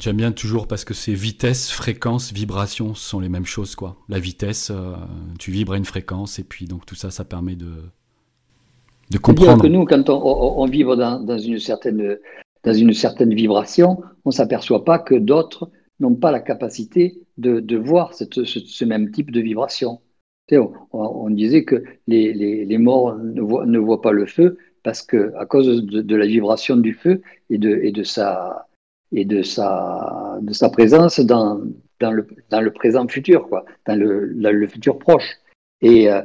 [0.00, 3.96] J'aime bien toujours parce que c'est vitesse, fréquence, vibration sont les mêmes choses quoi.
[4.08, 4.96] La vitesse, euh,
[5.38, 7.84] tu vibres à une fréquence et puis donc tout ça, ça permet de
[9.10, 9.62] de comprendre.
[9.62, 12.18] que nous, quand on, on vibre dans, dans, une certaine
[12.64, 17.76] dans une certaine vibration, on ne s'aperçoit pas que d'autres n'ont pas la capacité de,
[17.76, 20.00] voir ce, même type de vibration.
[20.92, 26.16] On, disait que les, morts ne voient, pas le feu parce que à cause de,
[26.16, 28.66] la vibration du feu et de, et de, sa,
[29.12, 31.60] et de, sa, de sa présence dans,
[32.00, 35.38] dans, le, dans le présent futur, quoi, dans le, le futur proche.
[35.80, 36.22] Et euh,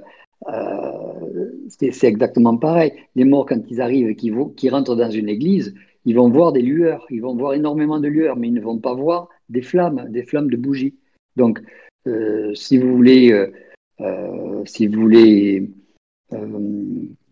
[0.48, 2.94] euh, c'est exactement pareil.
[3.16, 5.74] Les morts, quand ils arrivent et qu'ils rentrent dans une église,
[6.06, 8.80] ils vont voir des lueurs, ils vont voir énormément de lueurs, mais ils ne vont
[8.80, 10.98] pas voir des flammes, des flammes de bougies.
[11.36, 11.62] Donc,
[12.08, 13.52] euh, si vous voulez, euh,
[14.02, 15.70] euh, si vous voulez,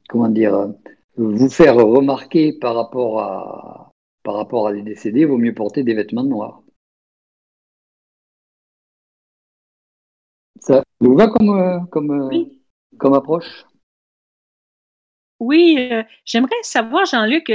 [0.10, 0.74] comment dire,
[1.16, 3.92] vous faire remarquer par rapport à,
[4.24, 6.62] par rapport à des décédés, il vaut mieux porter des vêtements noirs.
[10.60, 12.32] Ça vous va comme, comme,
[12.98, 13.66] comme approche?
[15.40, 15.90] Oui,
[16.26, 17.52] j'aimerais savoir, Jean-Luc,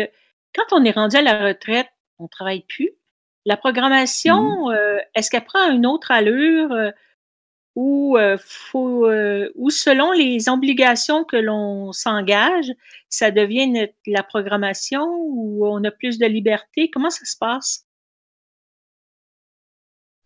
[0.55, 1.89] quand on est rendu à la retraite,
[2.19, 2.91] on ne travaille plus.
[3.45, 4.73] La programmation, mmh.
[4.73, 6.91] euh, est-ce qu'elle prend une autre allure euh,
[7.75, 9.11] ou, euh, faut,
[9.55, 12.71] ou selon les obligations que l'on s'engage,
[13.09, 16.91] ça devient la programmation ou on a plus de liberté?
[16.91, 17.87] Comment ça se passe?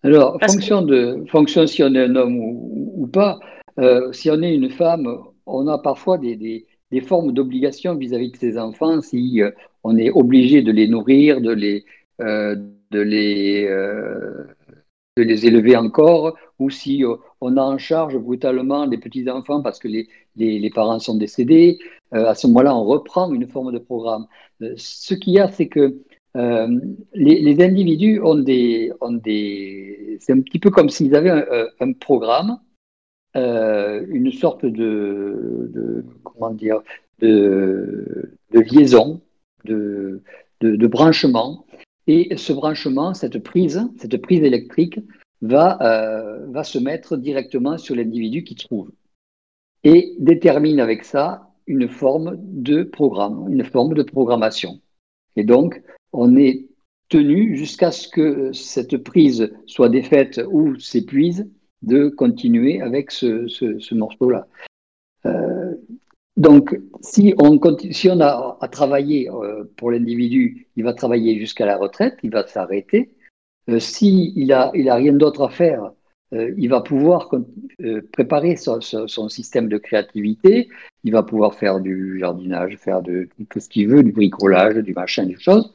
[0.02, 3.38] Alors, fonction, de, fonction si on est un homme ou, pas,
[4.12, 5.08] si on est une femme,
[5.46, 6.66] on a parfois des, des
[7.01, 9.40] formes d'obligation vis-à-vis de ses enfants si
[9.85, 11.85] on est obligé de les nourrir, de les,
[12.20, 12.57] euh,
[12.92, 14.44] de les, euh,
[15.16, 19.79] de les élever encore, ou si euh, on a en charge brutalement les petits-enfants parce
[19.79, 21.79] que les, les, parents sont décédés,
[22.12, 24.27] à ce moment-là, on reprend une forme de programme.
[24.77, 25.99] ce qu'il y a, c'est que
[26.35, 30.18] les, les, individus ont des, ont des...
[30.20, 31.44] C'est un petit peu comme s'ils avaient
[31.81, 32.61] un, programme,
[33.35, 36.05] une sorte de,
[36.38, 36.81] comment dire,
[37.20, 39.20] de, liaison
[39.64, 40.22] de,
[40.61, 41.66] branchement.
[42.07, 45.01] Et ce branchement, cette prise, cette prise électrique,
[45.42, 48.90] va, euh, va se mettre directement sur l'individu qui trouve
[49.87, 54.81] et détermine avec ça une forme de programme, une forme de programmation.
[55.37, 55.81] Et donc,
[56.12, 56.66] on est
[57.09, 61.49] tenu jusqu'à ce que cette prise soit défaite ou s'épuise
[61.83, 64.49] de continuer avec ce, ce, morceau-là.
[65.25, 65.75] Euh,
[66.37, 67.59] donc, si on,
[67.90, 72.31] si on a à travailler euh, pour l'individu, il va travailler jusqu'à la retraite, il
[72.31, 73.11] va s'arrêter.
[73.70, 75.92] Euh, S'il n'a il a rien d'autre à faire,
[76.33, 77.31] euh, il va pouvoir
[77.83, 80.68] euh, préparer son, son, système de créativité,
[81.05, 84.92] il va pouvoir faire du jardinage, faire de tout ce qu'il veut, du bricolage, du
[84.92, 85.72] machin, des choses.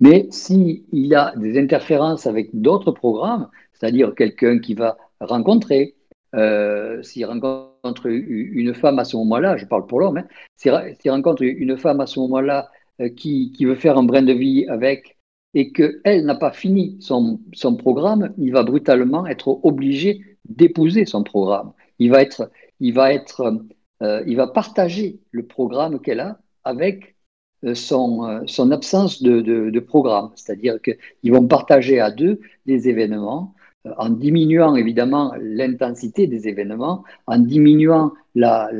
[0.00, 5.94] Mais s'il y a des interférences avec d'autres programmes, c'est-à-dire quelqu'un qui va rencontrer,
[6.34, 7.73] euh, s'il rencontre
[8.04, 12.06] une femme à ce moment-là, je parle pour l'homme, hein, s'il rencontre une femme à
[12.06, 12.70] ce moment-là
[13.16, 15.14] qui, qui, veut faire un brin de vie avec
[15.54, 21.22] et qu'elle n'a pas fini son, son, programme, il va brutalement être obligé d'épouser son
[21.22, 21.72] programme.
[21.98, 23.54] Il va être, il va être,
[24.02, 27.16] euh, il va partager le programme qu'elle a avec
[27.64, 30.32] euh, son, euh, son absence de, de, de programme.
[30.34, 33.54] C'est-à-dire qu'ils vont partager à deux des événements
[33.98, 38.70] en diminuant évidemment l'intensité des événements, en diminuant la,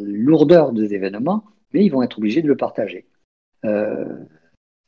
[0.00, 3.06] lourdeur des événements, mais ils vont être obligés de le partager.
[3.64, 4.04] Euh,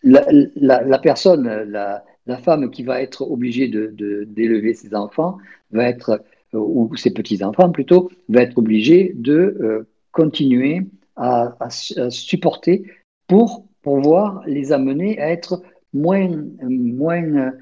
[0.03, 2.03] la, la, personne, la,
[2.39, 5.39] femme qui va être obligée d'élever de, ses enfants,
[5.71, 6.23] va être,
[6.55, 10.83] euh, ou ses petits-enfants plutôt, va être obligée de euh, continuer
[11.15, 12.91] à, à, supporter
[13.29, 17.53] pour pouvoir les amener à être moins, moins,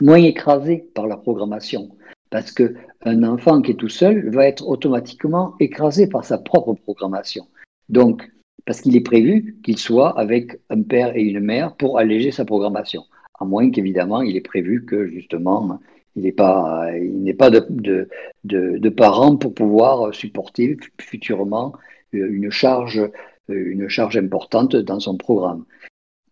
[0.00, 1.90] moins écrasés par la programmation.
[2.30, 7.46] Parce qu'un enfant qui est tout seul va être automatiquement écrasé par sa propre programmation.
[7.88, 8.30] Donc,
[8.64, 12.44] parce qu'il est prévu qu'il soit avec un père et une mère pour alléger sa
[12.44, 13.04] programmation.
[13.38, 15.80] À moins qu'évidemment, il est prévu que justement,
[16.14, 16.86] il n'ait pas,
[18.44, 21.72] de, parents pour pouvoir supporter futurement
[22.14, 22.28] euh, euh,
[23.48, 25.64] une charge importante dans son programme.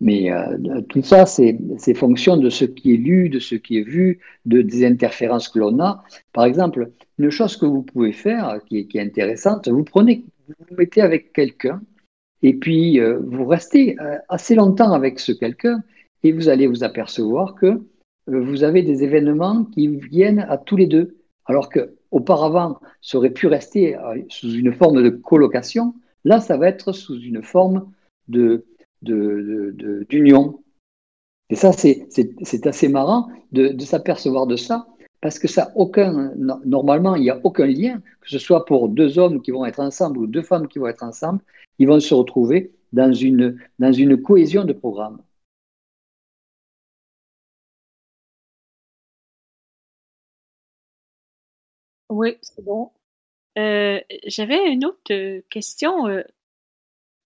[0.00, 1.58] Mais euh, tout ça, c'est
[1.94, 5.58] fonction de ce qui est lu, de ce qui est vu, de, des interférences que
[5.58, 6.04] l'on a.
[6.32, 11.02] Par exemple, une chose que vous pouvez faire, qui est, intéressante, vous prenez, vous, mettez
[11.02, 11.80] avec quelqu'un
[12.44, 15.82] et puis, euh, vous restez euh, assez longtemps avec ce quelqu'un
[16.22, 17.82] et vous allez vous apercevoir que
[18.28, 21.16] vous avez des événements qui viennent à tous les deux.
[21.46, 23.96] Alors que auparavant, ça aurait pu rester
[24.28, 25.94] sous une forme de colocation.
[26.24, 27.90] Là, ça va être sous une forme
[28.28, 28.66] de,
[29.02, 30.62] d'union.
[31.50, 32.08] Et ça, c'est,
[32.66, 34.86] assez marrant de, de s'apercevoir de ça
[35.20, 36.32] parce que ça aucun
[36.64, 39.80] normalement il n'y a aucun lien que ce soit pour deux hommes qui vont être
[39.80, 41.40] ensemble ou deux femmes qui vont être ensemble
[41.78, 45.20] ils vont se retrouver dans une dans une cohésion de programme
[52.10, 52.90] oui c'est bon
[53.58, 56.22] euh, j'avais une autre question euh,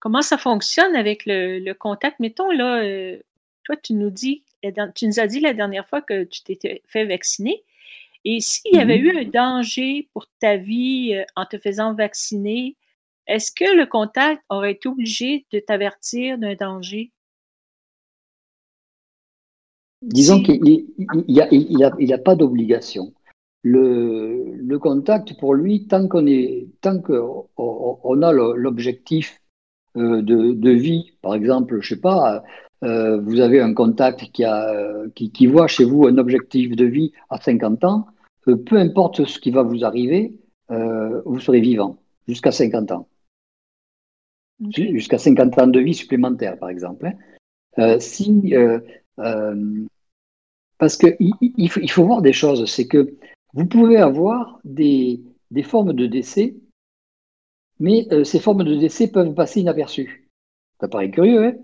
[0.00, 2.18] comment ça fonctionne avec le, contact?
[2.20, 2.82] Mettons là
[3.64, 4.42] toi tu nous dis
[4.94, 7.64] tu nous as dit la dernière fois que tu t'étais fait vacciner
[8.24, 11.94] et s'il y avait mmh eu un danger pour ta vie euh, en te faisant
[11.94, 12.76] vacciner,
[13.26, 17.12] est-ce que le contact aurait été obligé de t'avertir d'un danger?
[20.02, 23.12] Disons qu'il n'y a, il a, pas d'obligation.
[23.62, 29.42] Le, contact, pour lui, tant qu'on est, tant qu'on a l'objectif
[29.96, 32.42] euh, de, vie, par exemple, je sais pas,
[32.82, 34.72] euh, vous avez un contact qui, a,
[35.14, 38.06] qui, qui, voit chez vous un objectif de vie à 50 ans,
[38.48, 40.34] euh, peu importe ce qui va vous arriver,
[40.70, 41.98] euh, vous serez vivant
[42.28, 43.08] jusqu'à 50 ans.
[44.70, 47.06] Jusqu'à 50 ans de vie supplémentaire, par exemple.
[47.06, 47.14] Hein.
[47.78, 48.54] Euh, si,
[50.78, 53.14] parce qu'il il faut, il faut voir des choses, c'est que
[53.54, 56.54] vous pouvez avoir des, des formes de décès,
[57.80, 60.28] mais ces formes de décès peuvent passer inaperçues.
[60.80, 61.54] Ça paraît curieux, hein?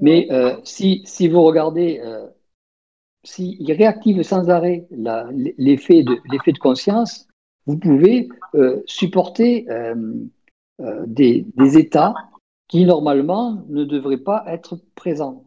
[0.00, 0.28] Mais
[0.64, 2.00] si, si, vous regardez
[3.24, 4.86] s'il réactive sans arrêt
[5.58, 7.26] l'effet de, de, conscience,
[7.66, 9.94] vous pouvez euh, supporter euh,
[10.80, 11.44] euh, des,
[11.76, 12.14] états
[12.68, 15.44] qui normalement ne devraient pas être présents.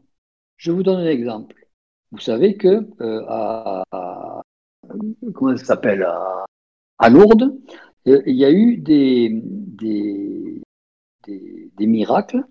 [0.57, 1.67] Je vous donne un exemple.
[2.12, 2.88] Vous savez que
[3.27, 3.84] à,
[5.34, 6.05] comment ça s'appelle?
[6.99, 7.57] À, Lourdes,
[8.05, 9.41] il y a eu des,
[9.82, 10.62] des,
[11.28, 12.46] des miracles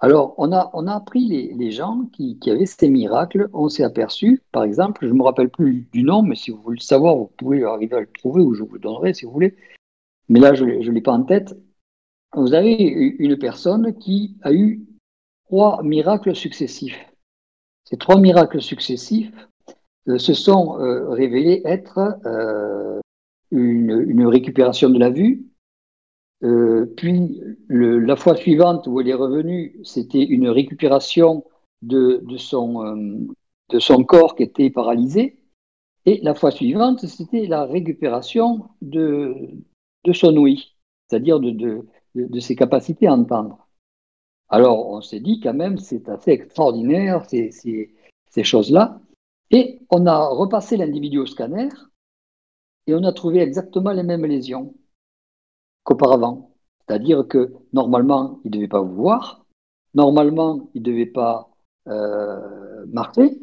[0.00, 3.48] alors, on a, on a appris les, les gens qui, qui, avaient ces miracles.
[3.52, 6.62] On s'est aperçu, par exemple, je ne me rappelle plus du nom, mais si vous
[6.62, 9.24] voulez le savoir, vous pouvez arriver à le trouver ou je vous le donnerai si
[9.24, 9.56] vous voulez.
[10.28, 11.56] Mais là, je ne l'ai pas en tête.
[12.36, 14.86] Vous avez une personne qui a eu
[15.46, 16.98] trois miracles successifs.
[17.84, 19.32] Ces trois miracles successifs
[20.08, 23.00] euh, se sont euh, révélés être euh,
[23.50, 25.47] une, une récupération de la vue,
[26.44, 31.44] euh, puis la fois suivante où elle est revenue, c'était une récupération
[31.82, 33.34] de, de, son, euh,
[33.70, 35.38] de son corps qui était paralysé.
[36.06, 39.34] Et la fois suivante, c'était la récupération de,
[40.04, 40.74] de son ouïe,
[41.06, 41.84] c'est-à-dire de,
[42.40, 43.68] ses capacités à entendre.
[44.48, 47.94] Alors on s'est dit quand même, c'est assez extraordinaire ces, ces,
[48.30, 49.00] ces choses-là.
[49.50, 51.68] Et on a repassé l'individu au scanner
[52.86, 54.74] et on a trouvé exactement les mêmes lésions
[55.88, 56.50] qu'auparavant.
[56.80, 59.46] C'est-à-dire que normalement, il ne devait pas vous voir,
[59.94, 61.50] normalement, il ne devait pas
[61.88, 63.38] euh, marcher,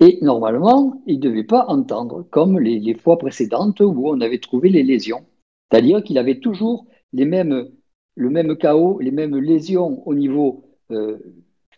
[0.00, 4.70] et normalement, il ne devait pas entendre, comme les, fois précédentes où on avait trouvé
[4.70, 5.26] les lésions.
[5.70, 7.68] C'est-à-dire qu'il avait toujours les mêmes,
[8.16, 11.18] le même chaos, les mêmes lésions au niveau euh,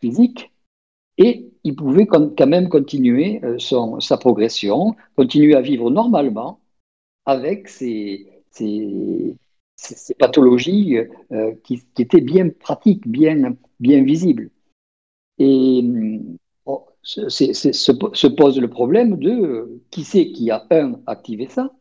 [0.01, 0.53] physique,
[1.19, 6.61] et il pouvait quand même continuer euh, son, sa progression, continuer à vivre normalement
[7.27, 7.69] avec
[9.85, 10.99] ces, pathologies
[11.33, 14.51] euh, qui, étaient bien pratiques, bien, bien visibles.
[15.39, 15.85] Et
[16.67, 21.73] oh, se, pose le problème de qui c'est qui a, un, activé ça,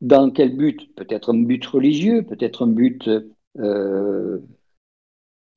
[0.00, 0.94] dans quel but?
[0.94, 3.08] Peut-être un but religieux, peut-être un but
[3.58, 4.40] euh,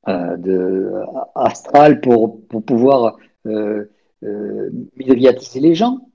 [0.10, 1.06] euh,
[1.36, 3.86] astral pour, pour pouvoir euh,
[4.24, 6.10] euh, médiatiser les gens.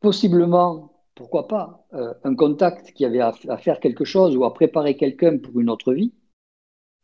[0.00, 5.38] possiblement, pourquoi pas, un contact qui avait à, faire quelque chose ou à préparer quelqu'un
[5.38, 6.12] pour une autre vie,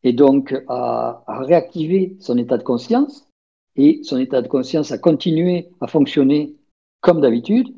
[0.04, 3.28] et donc à, à, réactiver son état de conscience,
[3.74, 6.56] et son état de conscience a continué à fonctionner
[7.00, 7.74] comme d'habitude,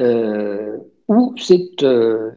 [0.00, 0.76] euh,
[1.08, 2.30] ou c'est euh,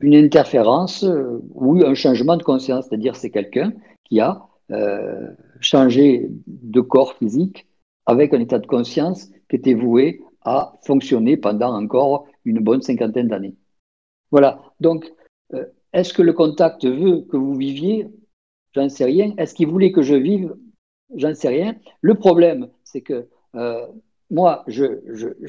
[0.00, 3.72] une interférence euh, ou un changement de conscience, c'est-à-dire c'est quelqu'un
[4.04, 5.30] qui a euh,
[5.60, 7.66] changé de corps physique
[8.06, 13.28] avec un état de conscience qui était voué à fonctionner pendant encore une bonne cinquantaine
[13.28, 13.54] d'années.
[14.30, 15.12] Voilà, donc
[15.92, 18.08] est-ce que le contact veut que vous viviez?
[18.74, 19.32] J'en sais rien.
[19.38, 20.54] Est-ce qu'il voulait que je vive?
[21.14, 21.76] J'en sais rien.
[22.00, 23.28] Le problème, c'est que
[24.30, 24.84] moi, je,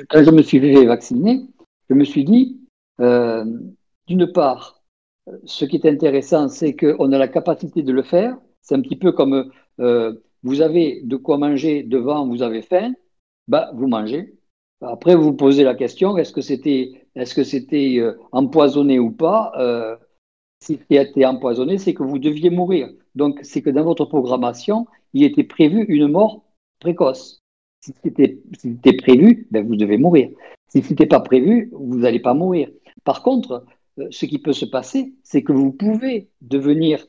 [0.10, 1.48] quand je me suis fait vacciner,
[1.90, 2.60] je me suis dit,
[3.00, 3.46] euh,
[4.08, 4.84] d'une part,
[5.46, 8.38] ce qui est intéressant, c'est qu'on a la capacité de le faire.
[8.62, 12.94] C'est un petit peu comme euh, vous avez de quoi manger devant, vous avez faim,
[13.48, 14.36] bah, vous mangez.
[14.88, 19.96] Après, vous posez la question, est-ce que c'était est euh, empoisonné ou pas euh,
[20.60, 22.90] Si c'était empoisonné, c'est que vous deviez mourir.
[23.16, 26.44] Donc, c'est que dans votre programmation, il était prévu une mort
[26.80, 27.42] précoce.
[27.82, 30.30] Si c'était prévu, ben, vous devez mourir.
[30.68, 32.70] Si ce n'était pas prévu, vous n'allez pas mourir.
[33.04, 33.66] Par contre,
[34.00, 37.06] euh, ce qui peut se passer, c'est que vous pouvez devenir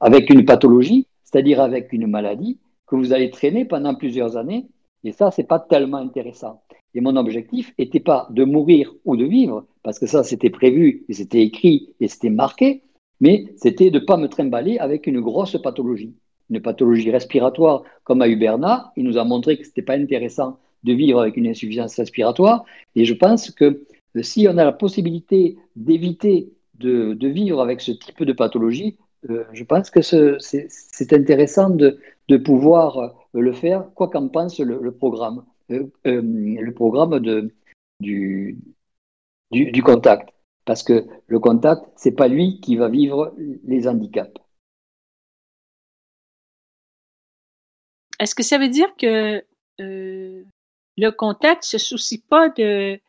[0.00, 4.66] avec une pathologie, c'est-à-dire avec une maladie, que vous allez traîner pendant plusieurs années.
[5.04, 6.62] Et ça, c'est pas tellement intéressant.
[6.94, 11.04] Et mon objectif n'était pas de mourir ou de vivre, parce que ça, c'était prévu
[11.08, 12.82] et c'était écrit et c'était marqué,
[13.20, 16.14] mais c'était de ne pas me trimballer avec une grosse pathologie
[16.52, 20.58] une pathologie respiratoire comme à Huberna, il nous a montré que ce n'était pas intéressant
[20.84, 22.64] de vivre avec une insuffisance respiratoire.
[22.94, 23.82] Et je pense que
[24.16, 28.96] euh, si on a la possibilité d'éviter de, vivre avec ce type de pathologie,
[29.30, 31.98] euh, je pense que c'est intéressant de,
[32.44, 37.52] pouvoir euh, le faire, quoi qu'en pense le, programme, le programme de,
[38.00, 40.30] du, contact.
[40.64, 44.40] Parce que le contact, ce n'est pas lui qui va vivre les handicaps.
[48.22, 49.44] Est-ce que ça veut dire que
[49.80, 50.44] euh,
[50.96, 53.00] le contact se soucie pas de,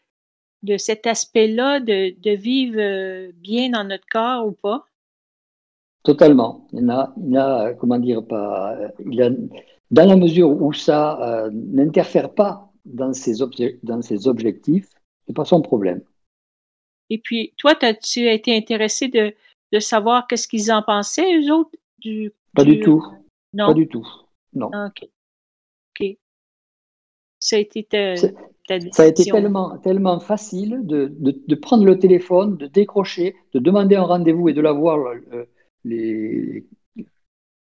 [0.78, 4.88] cet aspect-là, de, vivre euh, bien dans notre corps ou pas?
[6.04, 6.68] Totalement.
[6.74, 9.30] Il y a, il a comment dire, pas, il a,
[9.92, 13.36] dans la mesure où ça euh, n'interfère pas dans ses,
[13.84, 14.90] dans ses objectifs,
[15.26, 16.02] c'est pas son problème.
[17.10, 19.34] Et puis, toi, as-tu été intéressé de,
[19.72, 21.72] de savoir qu'est-ce qu'ils en pensaient, eux autres?
[22.00, 23.04] Du, pas du, tout.
[23.54, 23.68] Non?
[23.68, 24.08] Pas du tout.
[24.54, 24.70] Non.
[24.74, 25.08] Ah, OK.
[26.02, 26.18] OK.
[27.40, 27.88] Ça a été
[28.92, 33.96] Ça a été tellement, tellement facile de, de, prendre le téléphone, de décrocher, de demander
[33.96, 35.46] un rendez-vous et de l'avoir euh,
[35.84, 36.66] les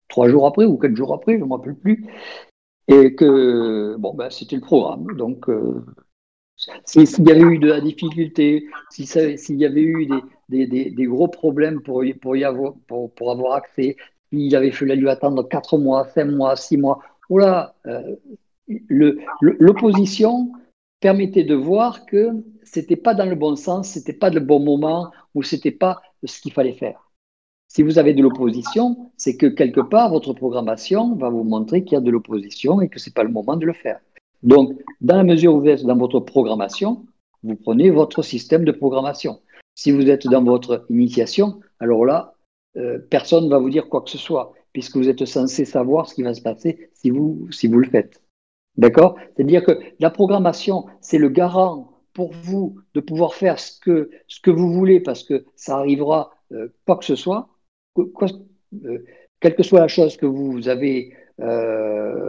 [0.09, 2.07] trois jours après ou quatre jours après, je ne me rappelle plus.
[2.89, 5.07] Et que, bon, ben, c'était le programme.
[5.17, 5.85] Donc, euh,
[6.85, 10.07] s'il y avait eu de la difficulté, s'il y avait eu
[10.49, 13.97] des, des, des, gros problèmes pour, pour, y avoir, pour, pour avoir accès,
[14.33, 16.99] il avait fallu attendre 4 mois, 5 mois, 6 mois.
[17.29, 18.17] Voilà, euh,
[18.89, 20.53] l'opposition
[21.01, 22.31] permettait de voir que
[22.63, 26.41] c'était pas dans le bon sens, c'était pas le bon moment ou c'était pas ce
[26.41, 27.10] qu'il fallait faire.
[27.73, 31.93] Si vous avez de l'opposition, c'est que quelque part votre programmation va vous montrer qu'il
[31.93, 34.01] y a de l'opposition et que c'est pas le moment de le faire.
[34.43, 37.07] Donc, dans la mesure où vous êtes dans votre programmation,
[37.45, 39.41] vous prenez votre système de programmation.
[39.77, 42.35] Si vous êtes dans votre initiation, alors là,
[42.77, 46.09] euh, personne ne va vous dire quoi que ce soit, puisque vous êtes censé savoir
[46.09, 48.21] ce qui va se passer si vous, le faites.
[48.79, 49.17] D'accord?
[49.37, 54.41] C'est-à-dire que la programmation, c'est le garant pour vous de pouvoir faire ce que, ce
[54.41, 57.49] que vous voulez, parce que ça arrivera euh, quoi que ce soit,
[57.95, 58.29] quoi,
[58.85, 59.05] euh,
[59.41, 61.17] quelle que soit la chose que vous avez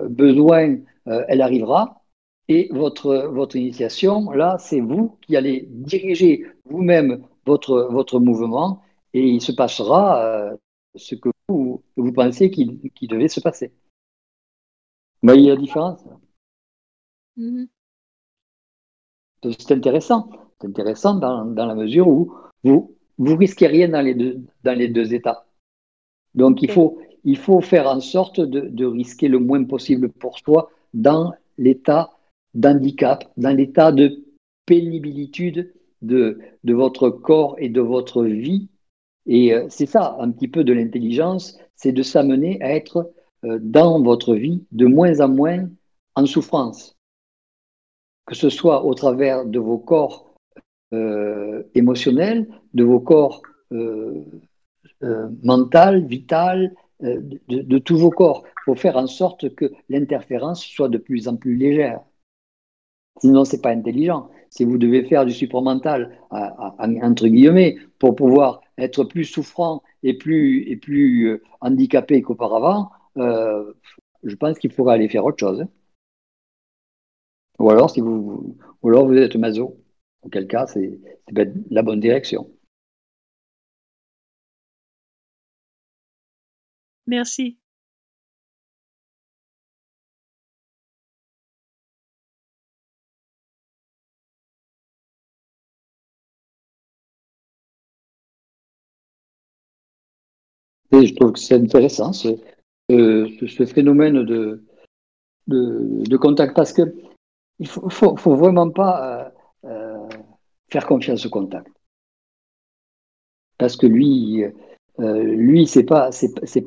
[0.10, 2.02] besoin, elle arrivera.
[2.48, 8.82] Et votre, votre initiation, là, c'est vous qui allez diriger vous-même votre, votre mouvement
[9.14, 10.56] et il se passera euh,
[10.96, 13.74] ce que vous, vous pensez qu'il devait se passer.
[15.22, 16.04] Vous voyez la différence?
[17.38, 17.68] Mm-hmm.
[19.44, 20.30] C'est intéressant.
[20.60, 22.34] C'est intéressant dans, dans, la mesure où
[22.64, 25.46] vous, vous risquez rien dans les deux, dans les deux états.
[26.36, 30.72] Donc, il faut, il faut faire en sorte de, risquer le moins possible pour soi
[30.94, 32.12] dans l'état
[32.54, 34.24] d'handicap, dans l'état de
[34.66, 38.70] pénibilitude de, de votre corps et de votre vie.
[39.28, 43.12] Et euh, c'est ça, un petit peu de l'intelligence, c'est de s'amener à être
[43.44, 45.68] euh, dans votre vie de moins en moins
[46.16, 46.96] en souffrance,
[48.26, 50.36] que ce soit au travers de vos corps
[50.94, 54.24] euh, émotionnels, de vos corps euh,
[55.04, 58.44] euh mental, vital, de, de, tous vos corps.
[58.66, 62.02] Faut faire en sorte que l'interférence soit de plus en plus légère.
[63.20, 64.30] Sinon, ce n'est pas intelligent.
[64.50, 70.64] Si vous devez faire du supramental, entre guillemets, pour pouvoir être plus souffrant et plus,
[70.70, 73.74] et plus handicapé qu'auparavant, euh,
[74.24, 75.62] je pense qu'il faudra aller faire autre chose.
[75.62, 75.70] Hein.
[77.60, 79.78] Ou alors, vous, ou alors vous êtes maso,
[80.24, 81.00] auquel cas, c'est
[81.70, 82.50] la bonne direction.
[87.12, 87.58] Merci.
[100.94, 102.38] Et je trouve que c'est intéressant ce,
[103.66, 104.64] phénomène de,
[105.48, 106.94] de, contact parce que
[107.60, 109.34] il faut, faut, vraiment pas
[109.66, 110.10] euh, euh,
[110.70, 111.68] faire confiance au contact
[113.58, 114.44] parce que lui
[115.00, 116.10] euh, lui c'est pas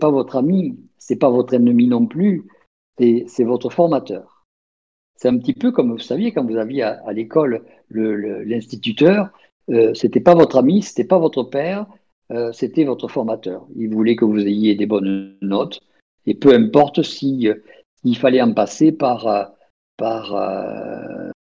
[0.00, 2.44] pas votre ami c'est pas votre ennemi non plus
[2.98, 4.46] c'est votre formateur.
[5.16, 9.30] C'est un petit peu comme vous saviez quand vous aviez à, l'école l'instituteur
[9.68, 11.86] le, c'était pas votre ami c'était pas votre père
[12.52, 13.66] c'était votre formateur.
[13.76, 15.80] Il voulait que vous ayez des bonnes notes
[16.26, 17.48] et peu importe si
[18.04, 19.44] il fallait en passer par, euh,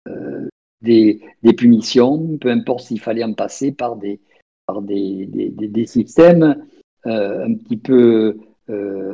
[0.08, 0.48] euh,
[0.82, 1.20] des,
[1.56, 4.20] punitions, peu importe s'il fallait en passer par des,
[4.66, 6.64] par des systèmes
[7.06, 8.38] euh, un petit peu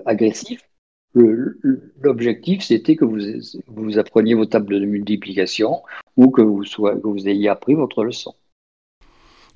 [0.07, 0.69] agressifs.
[1.15, 3.19] L'objectif, c'était que vous,
[3.67, 5.83] vous appreniez vos tables de multiplication
[6.17, 8.35] ou que vous, que vous ayez appris votre leçon.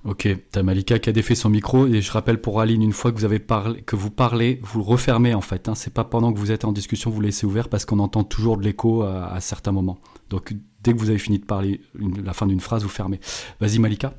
[0.04, 3.10] Ok, t'as Malika qui a défait son micro et je rappelle pour Aline une fois
[3.10, 5.66] que vous avez parlé, que vous parlez, vous le refermez en fait.
[5.66, 8.22] Hein, c'est pas pendant que vous êtes en discussion vous laissez ouvert parce qu'on entend
[8.22, 9.98] toujours de l'écho à, certains moments.
[10.28, 11.80] Donc dès que vous avez fini de parler
[12.22, 13.18] la fin d'une phrase, vous fermez.
[13.60, 14.14] Vas-y Malika.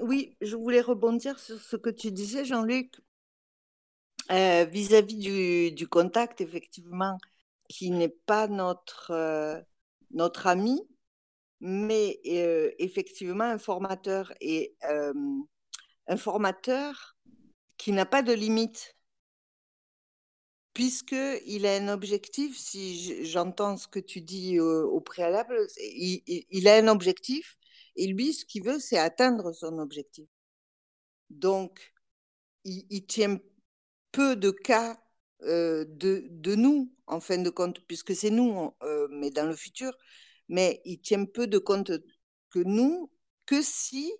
[0.00, 3.00] Oui, je voulais rebondir sur ce que tu disais Jean-Luc
[4.30, 7.18] euh, vis-à-vis du, contact effectivement
[7.68, 9.60] qui n'est pas notre euh,
[10.10, 10.80] notre ami
[11.60, 12.20] mais
[12.78, 14.76] effectivement un formateur et
[16.06, 17.16] un formateur
[17.78, 18.96] qui n'a pas de limite
[20.78, 26.86] puisqu'il a un objectif, si j'entends ce que tu dis au, préalable, il, a un
[26.86, 27.58] objectif
[27.96, 30.28] et lui, ce qu'il veut, c'est atteindre son objectif.
[31.30, 31.92] Donc,
[32.64, 33.40] il, tient
[34.12, 34.98] peu de cas
[35.42, 38.72] de, de, nous, en fin de compte, puisque c'est nous,
[39.10, 39.92] mais dans le futur,
[40.48, 41.92] mais il tient peu de compte
[42.50, 43.10] que nous,
[43.46, 44.12] que si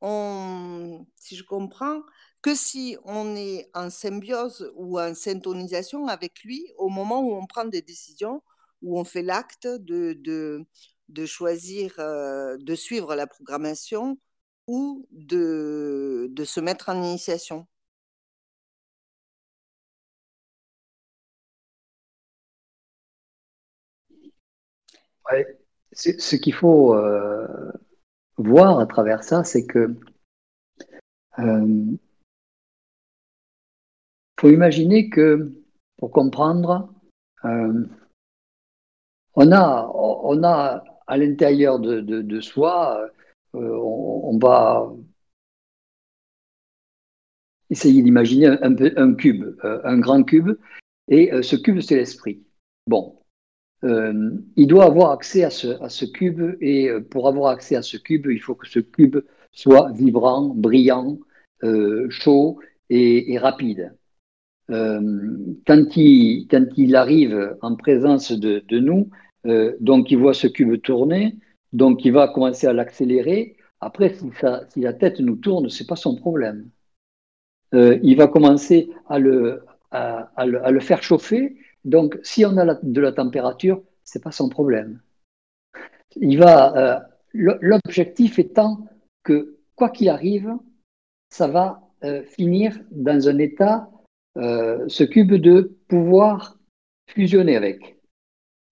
[0.00, 2.02] on, si je comprends,
[2.42, 7.46] que si on est en symbiose ou en syntonisation avec lui au moment où on
[7.46, 8.42] prend des décisions,
[8.82, 10.64] où on fait l'acte de, de,
[11.08, 14.18] de, choisir, de suivre la programmation
[14.66, 17.66] ou de, de se mettre en initiation.
[25.92, 27.46] Ce qu'il faut euh,
[28.36, 29.94] voir à travers ça, c'est que
[31.38, 31.84] euh,
[34.40, 35.52] faut imaginer que
[35.96, 36.92] pour comprendre,
[37.44, 37.86] euh,
[39.34, 43.08] on a, on a à l'intérieur de, soi,
[43.52, 44.92] on, va
[47.70, 50.56] essayer d'imaginer un, un, cube, un grand cube,
[51.08, 52.44] et ce cube, c'est l'esprit.
[52.86, 53.23] Bon,
[53.84, 57.98] euh, il doit avoir accès à ce, cube et euh, pour avoir accès à ce
[57.98, 59.18] cube, il faut que ce cube
[59.52, 61.18] soit vibrant, brillant,
[61.64, 62.58] euh, chaud
[62.88, 63.94] et, rapide.
[64.68, 69.10] quand, il, arrive en présence de, nous,
[69.80, 71.36] donc il voit ce cube tourner,
[71.72, 73.56] donc il va commencer à l'accélérer.
[73.80, 76.70] Après, si, la tête nous tourne, ce n'est pas son problème.
[77.72, 79.60] il va commencer à le
[80.80, 85.00] faire chauffer donc, si on a de la température, ce n'est pas son problème.
[86.16, 87.00] Il va, euh,
[87.34, 88.86] l'objectif étant
[89.22, 90.56] que, quoi qu'il arrive,
[91.30, 93.90] ça va euh, finir dans un état,
[94.36, 96.58] euh, ce cube de pouvoir
[97.08, 97.98] fusionner avec.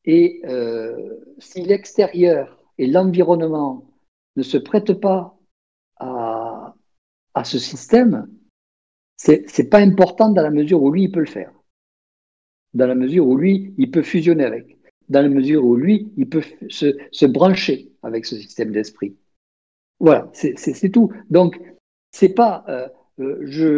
[0.04, 0.42] Et
[1.38, 3.86] si l'extérieur et l'environnement
[4.34, 5.38] ne se prêtent pas
[5.98, 6.74] à,
[7.34, 8.26] à ce système,
[9.16, 11.52] c'est n'est pas important dans la mesure où lui, il peut le faire.
[12.74, 14.78] Dans la mesure où lui, il peut fusionner avec.
[15.08, 19.16] Dans la mesure où lui, il peut se, brancher avec ce système d'esprit.
[20.00, 21.12] Voilà, c'est tout.
[21.30, 21.60] Donc,
[22.10, 22.88] c'est pas euh,
[23.20, 23.70] euh, je,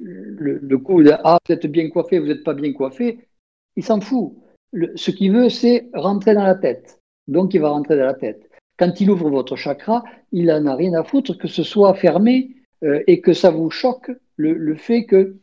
[0.00, 3.28] le, coup de Ah, vous êtes bien coiffé, vous n'êtes pas bien coiffé.
[3.76, 4.34] Il s'en fout.
[4.94, 7.00] ce qu'il veut, c'est rentrer dans la tête.
[7.28, 8.48] Donc, il va rentrer dans la tête.
[8.78, 12.56] Quand il ouvre votre chakra, il n'en a rien à foutre que ce soit fermé
[12.84, 15.34] euh, et que ça vous choque le, fait que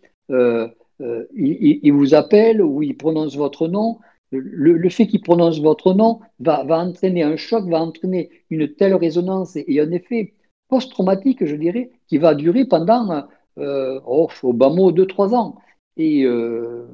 [1.36, 4.00] il, vous appelle ou il prononce votre nom.
[4.32, 9.56] Le, fait qu'il prononce votre nom va, entraîner un choc, va entraîner une telle résonance
[9.56, 10.34] et, un effet
[10.70, 13.26] post-traumatique, je dirais, qui va durer pendant,
[13.60, 15.58] euh, oh, au bas mot, 2-3 ans.
[15.98, 16.88] Et euh,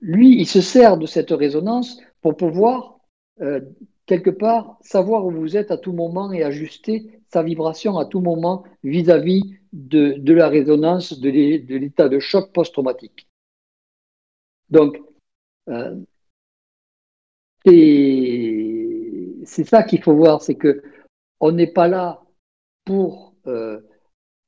[0.00, 2.98] lui, il se sert de cette résonance pour pouvoir,
[3.40, 3.60] euh,
[4.06, 8.20] quelque part, savoir où vous êtes à tout moment et ajuster sa vibration à tout
[8.20, 13.28] moment vis-à-vis de, la résonance de l'état de choc post-traumatique.
[14.70, 15.00] Donc,
[19.44, 20.82] c'est ça qu'il faut voir, c'est que
[21.40, 22.22] on n'est pas là
[22.84, 23.80] pour, euh,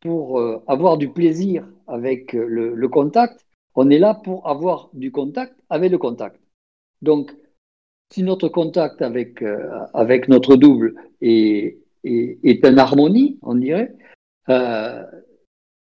[0.06, 3.44] euh, avoir du plaisir avec le, contact,
[3.74, 6.40] on est là pour avoir du contact avec le contact.
[7.02, 7.34] Donc,
[8.12, 13.94] si notre contact avec, euh, avec notre double est, est, est, en harmonie, on dirait,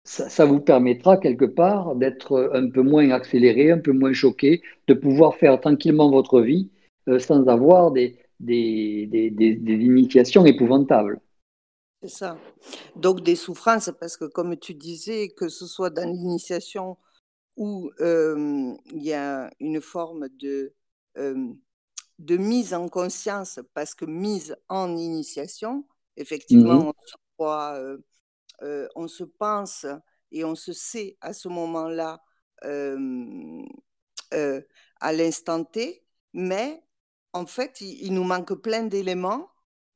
[0.05, 4.95] ça, vous permettra quelque part d'être un peu moins accéléré, un peu moins choqué, de
[4.95, 6.71] pouvoir faire tranquillement votre vie
[7.19, 11.21] sans avoir des, des, des, des initiations épouvantables.
[12.03, 12.39] C'est ça.
[12.95, 16.97] Donc des souffrances, parce que comme tu disais, que ce soit dans l'initiation
[17.57, 20.73] où il y a une forme de,
[22.19, 25.87] de mise en conscience, parce que mise en initiation,
[26.17, 27.99] effectivement, on, se
[28.95, 29.87] on se pense
[30.33, 32.23] et on se sait à ce moment-là,
[35.01, 36.83] à l'instant T, mais
[37.33, 39.51] en fait, il nous manque plein d'éléments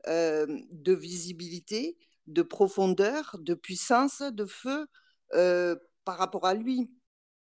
[0.08, 4.86] euh, de visibilité, de profondeur, de puissance, de feu
[5.34, 6.90] euh, par rapport à lui,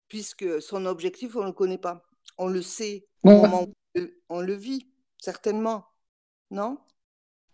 [0.07, 2.03] puisque son objectif, on ne le connaît pas.
[2.37, 3.73] On le sait au moment où
[4.29, 4.87] on le vit,
[5.17, 5.85] certainement.
[6.51, 6.77] Non?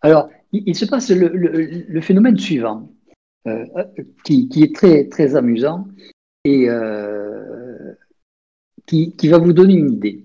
[0.00, 2.90] Alors, il, se passe le, phénomène suivant,
[3.46, 3.64] euh,
[4.24, 5.88] qui, est très, très amusant
[6.44, 6.68] et
[8.86, 10.24] qui, va vous donner une idée.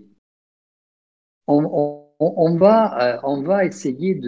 [1.47, 4.19] on, euh, va essayer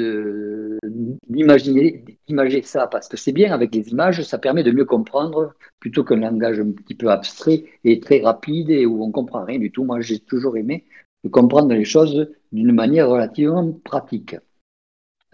[1.28, 5.54] d'imaginer d'imager ça parce que c'est bien avec les images, ça permet de mieux comprendre
[5.80, 9.60] plutôt qu'un langage un petit peu abstrait et très rapide et où on comprend rien
[9.60, 9.84] du tout.
[9.84, 10.86] Moi, j'ai toujours aimé
[11.30, 14.36] comprendre les choses d'une manière relativement pratique.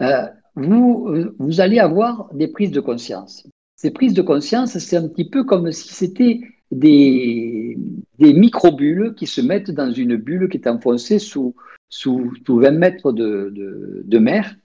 [0.02, 3.46] Euh, vous, allez avoir des prises de conscience.
[3.76, 7.78] Ces prises de conscience, c'est un petit peu comme si c'était des,
[8.18, 11.54] des micro-bulles qui se mettent dans une bulle qui est enfoncée sous,
[11.88, 14.56] sous, 20 mètres de, mer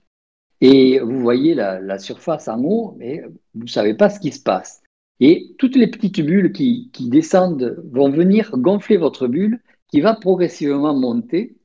[0.62, 4.42] et vous voyez la, surface en haut, mais vous ne savez pas ce qui se
[4.42, 4.82] passe.
[5.20, 9.60] Et toutes les petites bulles qui, descendent vont venir gonfler votre bulle
[9.94, 11.56] qui va progressivement monter.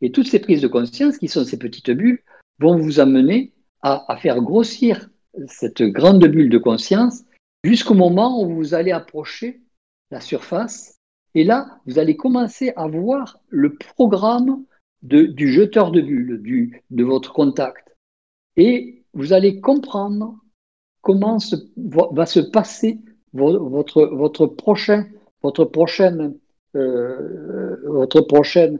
[0.00, 2.20] Et toutes ces prises de conscience, qui sont ces petites bulles,
[2.58, 5.08] vont vous amener à, faire grossir
[5.46, 7.22] cette grande bulle de conscience
[7.62, 9.60] jusqu'au moment où vous allez approcher
[10.10, 10.98] la surface.
[11.36, 14.64] Et là, vous allez commencer à voir le programme
[15.02, 17.94] du jeteur de bulles, du, de votre contact.
[18.56, 20.34] Et vous allez comprendre
[21.02, 21.38] comment
[21.76, 22.98] va se passer
[23.32, 25.06] votre, votre, prochain,
[25.40, 26.36] votre, prochaine,
[26.76, 28.76] euh, votre prochain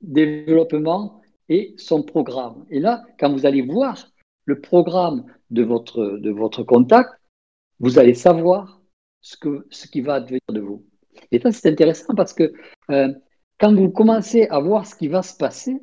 [0.00, 2.66] développement et son programme.
[2.70, 4.12] Et là, quand vous allez voir
[4.44, 7.10] le programme de votre, de votre contact,
[7.80, 8.80] vous allez savoir
[9.20, 10.84] ce, que, ce qui va advenir de vous.
[11.32, 12.52] Et ça, c'est intéressant parce que
[12.90, 13.12] euh,
[13.58, 15.76] quand vous commencez à voir ce qui va se passer,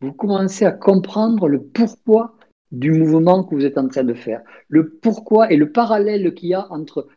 [0.00, 2.36] vous commencez à comprendre le pourquoi
[2.72, 6.48] du mouvement que vous êtes en train de faire, le pourquoi et le parallèle qu'il
[6.48, 7.08] y a entre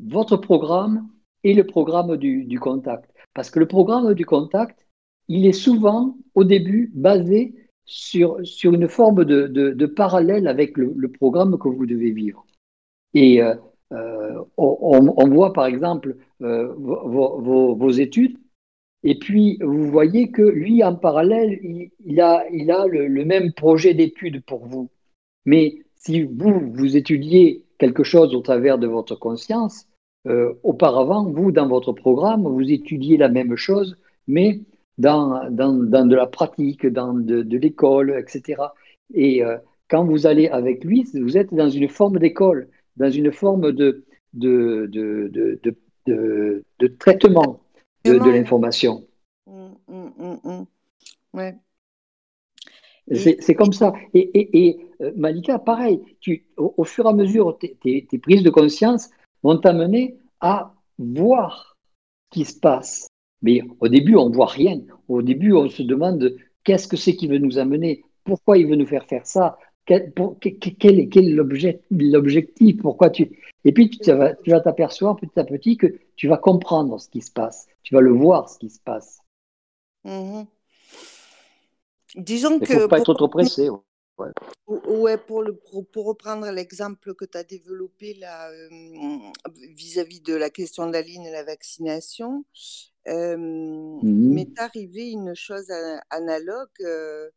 [0.00, 1.08] votre programme
[1.44, 3.10] et le programme du, contact.
[3.34, 4.86] Parce que le programme du contact,
[5.28, 11.58] il est souvent au début basé sur, sur une forme de, parallèle avec le, programme
[11.58, 12.44] que vous devez vivre.
[13.12, 13.54] Et euh,
[13.92, 18.38] euh, on, voit par exemple euh, vos, études,
[19.06, 23.92] et puis, vous voyez que lui, en parallèle, il, a, il a le, même projet
[23.92, 24.88] d'étude pour vous.
[25.44, 29.86] Mais si vous, vous étudiez quelque chose au travers de votre conscience,
[30.26, 34.60] euh, auparavant, vous, dans votre programme, vous étudiez la même chose, mais
[34.98, 38.62] dans, dans, dans de la pratique, dans de, de l'école, etc.
[39.12, 39.56] Et euh,
[39.88, 42.68] quand vous allez avec lui, vous êtes dans une forme d'école.
[42.96, 45.60] dans une forme de, de, de,
[46.06, 47.60] de, de traitement
[48.04, 49.06] de, l'information.
[49.46, 50.64] Mmh, mmh, mmh,
[51.34, 51.54] ouais.
[53.12, 53.92] C'est comme ça.
[54.14, 57.76] Et, et, euh, Malika, pareil, tu, au, fur et à mesure, tes,
[58.08, 59.10] tes, prises de conscience
[59.44, 61.76] vont t'amener à voir
[62.32, 63.06] ce qui se passe.
[63.42, 64.80] Mais au début, on ne voit rien.
[65.06, 66.34] Au début, on se demande
[66.64, 70.12] qu'est-ce que c'est qui veut nous amener, pourquoi il veut nous faire faire ça, quel,
[70.80, 71.20] quel, est
[72.00, 73.38] l'objectif, pourquoi tu...
[73.66, 77.30] Et puis tu vas t'apercevoir petit à petit que tu vas comprendre ce qui se
[77.30, 79.20] passe, tu vas le voir ce qui se passe.
[80.04, 80.44] Mmh
[82.16, 83.68] Disons Il ne faut pas être trop pressé.
[84.18, 85.16] Ouais.
[85.26, 88.68] pour, le, pour, reprendre l'exemple que tu as développé euh,
[89.70, 92.44] vis-à-vis de la question de la ligne et la vaccination,
[93.08, 95.70] euh, mmh m'est arrivé une chose
[96.10, 97.28] analogue euh,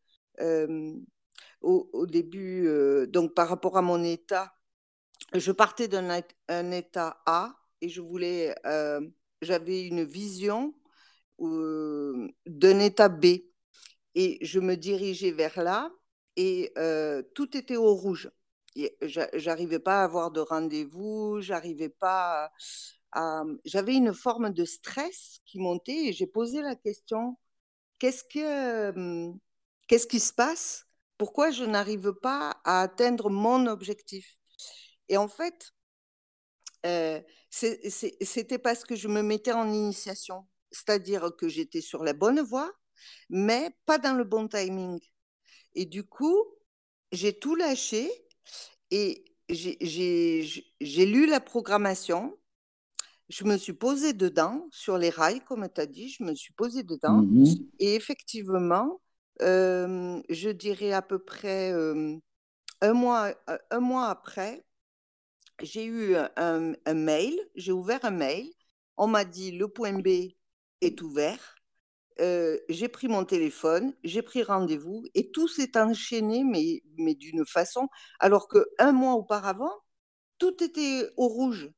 [1.61, 2.69] au, début,
[3.07, 4.53] donc par rapport à mon état.
[5.34, 8.55] Je partais d'un un état A et je voulais,
[9.41, 10.75] j'avais une vision
[11.39, 13.25] d'un état B
[14.13, 15.91] et je me dirigeais vers là
[16.38, 16.74] et
[17.36, 18.32] tout était au rouge.
[19.02, 22.52] J'arrivais pas à avoir de rendez-vous, j'arrivais pas
[23.66, 27.38] j'avais une forme de stress qui montait et j'ai posé la question
[28.00, 29.32] qu'est-ce que
[29.88, 30.86] qu'est-ce qui se passe?
[31.18, 34.38] Pourquoi je n'arrive pas à atteindre mon objectif?
[35.10, 35.74] Et en fait,
[37.50, 42.72] c'était parce que je me mettais en initiation, c'est-à-dire que j'étais sur la bonne voie,
[43.30, 45.00] mais pas dans le bon timing.
[45.78, 46.43] Et du coup,
[47.11, 48.09] j'ai tout lâché
[48.89, 52.36] et j'ai lu la programmation.
[53.30, 56.51] Je me suis posée dedans, sur les rails, comme tu as dit, je me suis
[56.53, 57.21] posée dedans.
[57.21, 57.45] Mmh
[57.80, 58.99] et effectivement,
[59.39, 61.71] je dirais à peu près
[62.82, 63.36] un, mois,
[63.69, 64.65] un mois après,
[65.61, 68.49] j'ai eu un, un mail, j'ai ouvert un mail.
[68.97, 70.32] On m'a dit le point B
[70.82, 71.57] est ouvert
[72.20, 77.89] j'ai pris mon téléphone, j'ai pris rendez-vous et tout s'est enchaîné, mais, mais d'une façon,
[78.20, 79.72] alors qu'un mois auparavant,
[80.38, 81.70] tout était au rouge.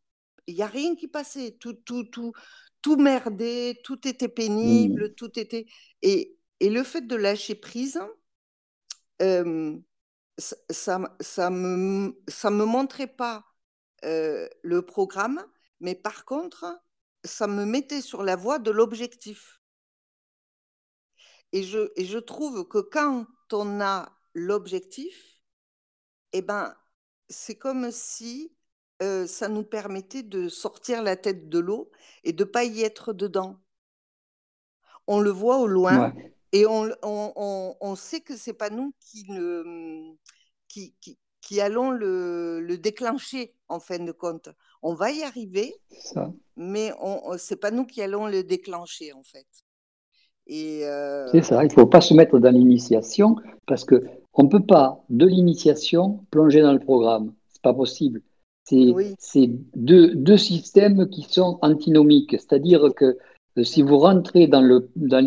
[0.48, 2.34] Il n'y a rien qui passait, tout, tout, tout,
[2.82, 4.34] tout merdait, tout était mmh.
[4.34, 5.68] pénible, tout était.
[6.02, 8.00] Et, et, le fait de lâcher prise,
[9.20, 13.46] ça, ça, me, ça me montrait pas
[14.04, 15.44] le programme,
[15.80, 16.66] mais par contre,
[17.24, 19.59] ça me mettait sur la voie de l'objectif.
[21.52, 25.42] Et je, et je trouve que quand on a l'objectif,
[26.34, 26.76] eh ben,
[27.30, 28.54] c'est comme si
[29.02, 31.90] euh, ça nous permettait de sortir la tête de l'eau
[32.24, 33.60] et de ne pas y être dedans.
[35.08, 36.14] On le voit au loin
[36.52, 40.16] et on, on, on, sait que ce n'est pas nous qui, le,
[40.68, 44.50] qui, qui, qui allons le, le, déclencher en fin de compte.
[44.82, 45.74] On va y arriver,
[46.56, 46.92] mais
[47.38, 49.48] ce n'est pas nous qui allons le déclencher en fait.
[50.52, 53.36] Euh, c'est ça, il ne faut pas se mettre dans l'initiation
[53.68, 57.34] parce qu'on ne peut pas, de l'initiation, plonger dans le programme.
[57.50, 58.22] Ce n'est pas possible.
[58.66, 62.32] C'est deux, deux, systèmes qui sont antinomiques.
[62.32, 63.18] C'est-à-dire que
[63.58, 65.26] euh, si vous rentrez dans le, dans,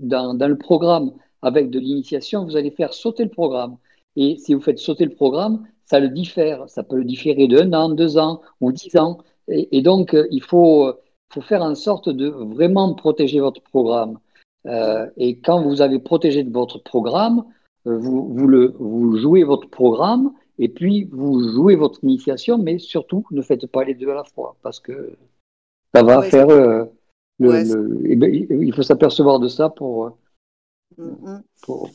[0.00, 3.76] dans, dans le programme avec de l'initiation, vous allez faire sauter le programme.
[4.16, 6.68] Et si vous faites sauter le programme, ça le diffère.
[6.68, 9.18] Ça peut le différer d'un an, deux ans ou dix ans.
[9.48, 10.92] Et, et donc, euh, il faut,
[11.32, 14.18] faut faire en sorte de vraiment protéger votre programme.
[14.66, 17.44] Euh, et quand vous avez protégé votre programme,
[17.86, 22.78] euh, vous, vous, le, vous jouez votre programme et puis vous jouez votre initiation, mais
[22.78, 25.16] surtout ne faites pas les deux à la fois parce que
[25.94, 26.48] ça va faire.
[26.48, 26.84] Euh,
[27.38, 30.16] le, eh ben, il faut s'apercevoir de ça pour,
[31.62, 31.90] pour,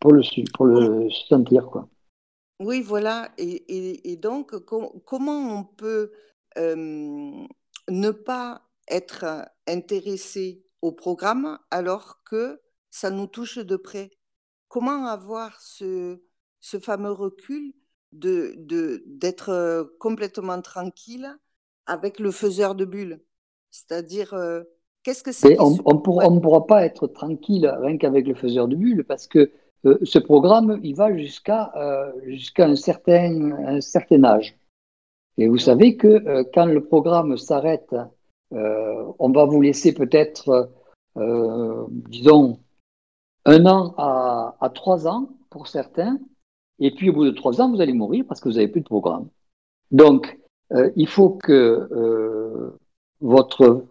[0.00, 0.22] pour, le,
[0.52, 1.66] pour le sentir.
[1.66, 1.88] Quoi.
[2.60, 3.30] Oui, voilà.
[3.38, 6.10] Et, et, donc, comment on peut
[6.56, 12.60] ne pas être intéressé au programme alors que
[12.90, 14.10] ça nous touche de près.
[14.68, 16.22] Comment avoir ce,
[16.60, 17.74] ce fameux recul
[18.12, 18.54] de,
[19.06, 21.28] d'être euh, complètement tranquille
[21.86, 23.20] avec le faiseur de bulles?
[23.70, 24.62] C'est-à-dire, euh,
[25.02, 29.04] qu'est-ce que c'est On ne pourra pas être tranquille rien qu'avec le faiseur de bulles
[29.04, 29.50] parce que
[29.84, 31.72] euh, ce programme, il va jusqu'à
[32.24, 34.56] jusqu'à un, certain, un certain âge.
[35.36, 38.04] Et vous savez que quand le programme s'arrête euh,
[38.52, 40.70] on va vous laisser peut-être,
[41.16, 42.60] euh, disons,
[43.44, 46.18] un an à, trois ans pour certains,
[46.78, 48.80] et puis au bout de trois ans, vous allez mourir parce que vous n'avez plus
[48.80, 49.28] de programme.
[49.90, 50.38] Donc,
[50.72, 51.88] euh, il faut que
[53.20, 53.86] votre,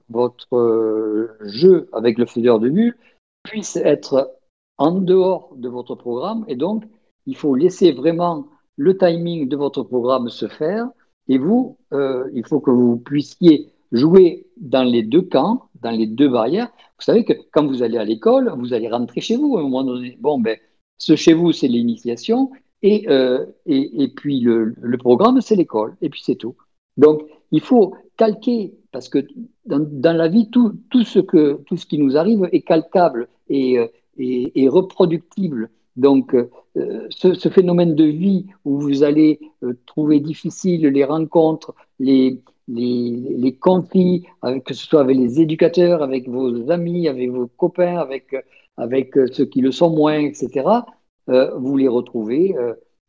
[1.42, 2.98] jeu avec le faiseur de bulles
[3.44, 4.38] puisse être
[4.78, 6.84] en dehors de votre programme, et donc,
[7.26, 8.48] il faut laisser vraiment
[8.78, 10.90] le timing de votre programme se faire,
[11.28, 16.08] Et vous, euh, il faut que vous puissiez jouer dans les deux camps, dans les
[16.08, 16.70] deux barrières.
[16.98, 19.84] Vous savez que quand vous allez à l'école, vous allez rentrer chez vous à moment
[19.84, 20.18] donné.
[20.20, 20.58] Bon, ben,
[20.98, 26.22] ce chez vous, c'est l'initiation, et, euh, et, puis le, programme, c'est l'école, et puis
[26.24, 26.56] c'est tout.
[26.98, 29.26] Donc, il faut calquer, parce que
[29.66, 33.80] dans, la vie, tout, tout, ce que, tout ce qui nous arrive est calcable et,
[33.80, 35.70] euh, et, reproductible.
[35.96, 39.40] Donc, euh, ce, phénomène de vie où vous allez
[39.86, 44.26] trouver difficile les rencontres, les, les, conflits,
[44.66, 48.36] que ce soit avec les éducateurs, avec vos amis, avec vos copains, avec,
[48.78, 50.68] avec ceux qui le sont moins, etc.,
[51.30, 52.56] euh, vous les retrouvez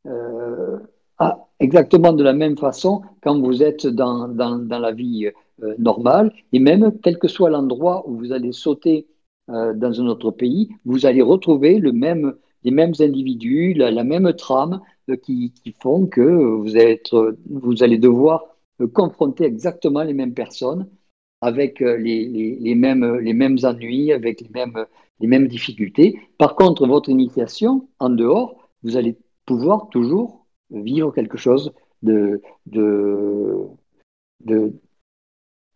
[0.07, 0.79] euh,
[1.19, 5.31] à, exactement de la même façon quand vous êtes dans, dans, dans la vie
[5.63, 6.33] euh, normale.
[6.53, 9.07] Et même, quel que soit l'endroit où vous allez sauter
[9.51, 14.05] euh, dans un autre pays, vous allez retrouver le même, les mêmes individus, la, la
[14.05, 16.69] même trame euh, qui, qui, font que vous,
[17.49, 18.45] vous allez devoir
[18.85, 20.89] confronter exactement les mêmes personnes
[21.41, 22.27] avec les,
[22.59, 23.03] les, mêmes,
[23.63, 26.19] ennuis, avec les mêmes, difficultés.
[26.39, 31.73] Par contre, votre initiation, en dehors, vous allez pouvoir toujours vivre quelque chose
[32.03, 32.41] de,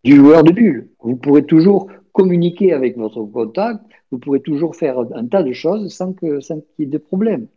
[0.03, 0.89] du joueur de bulle.
[0.99, 5.93] Vous pourrez toujours communiquer avec votre contact, vous pourrez toujours faire un tas de choses
[5.93, 7.47] sans qu'il sans qu'il y ait de problème.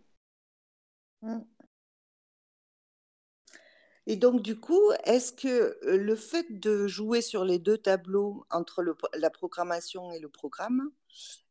[4.07, 8.82] Et donc, du coup, est-ce que le fait de jouer sur les deux tableaux entre
[8.82, 10.90] le, la programmation et le programme,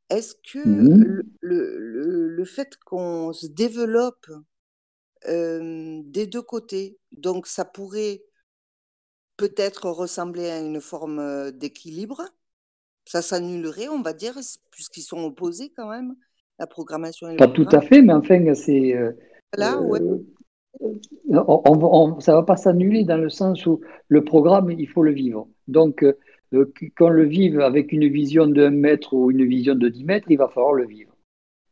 [0.09, 1.03] est-ce que mmh.
[1.03, 4.27] le, le, le, fait qu'on se développe
[5.27, 6.99] euh, des deux côtés.
[7.13, 8.23] Donc ça pourrait
[9.37, 12.23] peut-être ressembler à une forme d'équilibre.
[13.05, 14.37] Ça s'annulerait, on va dire,
[14.71, 16.15] puisqu'ils sont opposés quand même,
[16.59, 18.95] la programmation et le Pas tout à fait, mais enfin, c'est.
[18.95, 19.11] Euh,
[19.55, 19.99] Là, ouais.
[20.79, 25.03] On, on, ça ne va pas s'annuler dans le sens où le programme, il faut
[25.03, 25.47] le vivre.
[25.67, 26.13] Donc, euh,
[26.97, 30.37] qu'on le vive avec une vision d'un mètre ou une vision de 10 mètres, il
[30.37, 31.13] va falloir le vivre.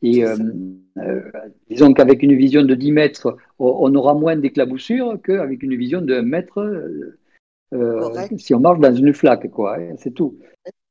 [0.01, 0.35] Et euh,
[0.97, 1.21] euh,
[1.69, 6.15] disons qu'avec une vision de 10 mètres, on aura moins d'éclaboussures qu'avec une vision de
[6.15, 6.59] 1 mètre
[7.73, 9.77] euh, si on marche dans une flaque, quoi.
[9.77, 10.37] Hein, c'est tout.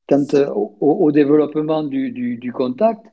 [0.09, 0.23] Quant
[0.55, 3.05] au, au, développement du, du, du contact,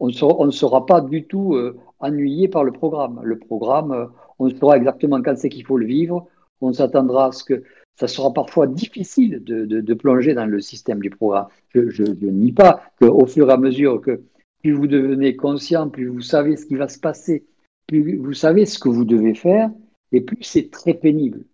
[0.00, 1.56] euh, on, sera, on, ne sera pas du tout
[2.00, 3.20] ennuyé par le programme.
[3.22, 6.26] Le programme, on saura exactement quand c'est qu'il faut le vivre.
[6.60, 7.62] On s'attendra à ce que
[7.96, 11.46] ça sera parfois difficile de, de, de, plonger dans le système du programme.
[11.74, 14.22] Je, je, je nie pas qu'au fur et à mesure que
[14.62, 17.44] plus vous devenez conscient, plus vous savez ce qui va se passer,
[17.86, 19.70] plus vous savez ce que vous devez faire,
[20.12, 21.44] et plus c'est très pénible.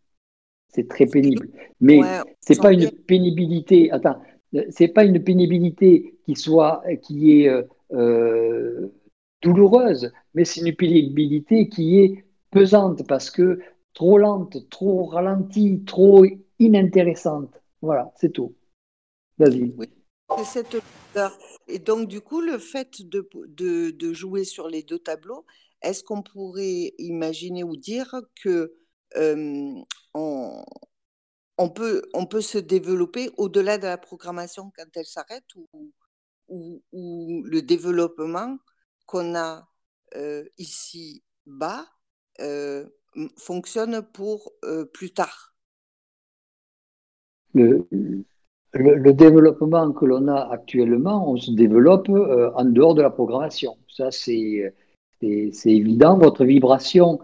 [0.69, 1.49] C'est très pénible.
[1.81, 3.91] Mais ouais, c'est pas une pénibilité.
[3.93, 4.21] Attends,
[4.71, 7.65] c'est pas une pénibilité qui soit qui est euh, euh,
[9.43, 13.61] douloureuse, mais c'est une pénibilité qui est pesante parce que
[13.93, 16.25] trop lente, trop ralentie, trop
[16.59, 17.61] inintéressante.
[17.81, 18.55] Voilà, c'est tout.
[19.39, 19.75] Vas-y.
[19.77, 19.89] Oui,
[21.69, 25.45] Et donc, du coup, le fait de, jouer sur les deux tableaux,
[25.83, 28.75] est-ce qu'on pourrait imaginer ou dire que
[29.17, 29.75] euh,
[30.15, 35.69] on peut se développer au-delà de la programmation quand elle s'arrête ou,
[36.49, 38.59] ou, le développement
[39.07, 39.69] qu'on a
[40.17, 41.85] euh, ici bas
[42.41, 42.85] euh,
[43.37, 45.55] fonctionne pour euh, plus tard
[47.53, 47.87] le,
[49.13, 53.77] développement que l'on a actuellement, on se développe en dehors de la programmation.
[53.89, 54.75] Ça, c'est
[55.65, 56.19] évident.
[56.19, 57.21] Votre vibration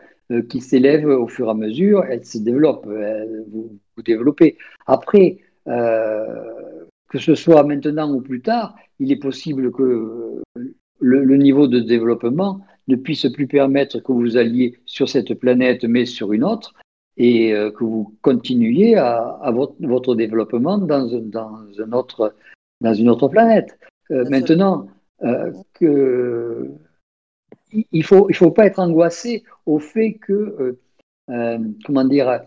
[0.49, 4.57] qui s'élève au fur et à mesure, elle se développe, vous, vous, développez.
[4.87, 5.39] Après,
[7.11, 10.41] que ce soit maintenant ou plus tard, il est possible que
[11.01, 15.85] le, le niveau de développement ne puisse plus permettre que vous alliez sur cette planète,
[15.85, 16.75] mais sur une autre,
[17.17, 22.35] et euh, que vous continuiez à, à votre, votre, développement dans, dans, un autre,
[22.81, 23.79] dans une autre planète.
[24.11, 24.89] Euh, maintenant,
[25.23, 26.71] euh, que,
[27.73, 30.81] il faut, il faut pas être angoissé au fait que, euh,
[31.31, 32.43] euh, comment dire,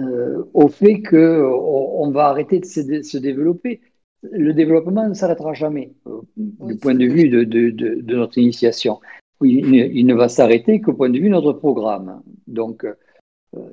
[0.00, 3.80] euh, au fait que on, on, va arrêter de se, de se, développer.
[4.22, 9.00] Le développement ne s'arrêtera jamais, oui, du point de vue de, de, de, notre initiation.
[9.42, 12.22] Il, il ne va s'arrêter qu'au point de vue de notre programme.
[12.46, 12.86] Donc,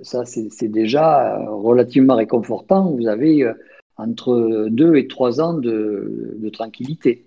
[0.01, 2.91] ça, c'est déjà relativement réconfortant.
[2.91, 3.51] Vous avez
[3.97, 7.25] entre deux et trois ans de, de tranquillité.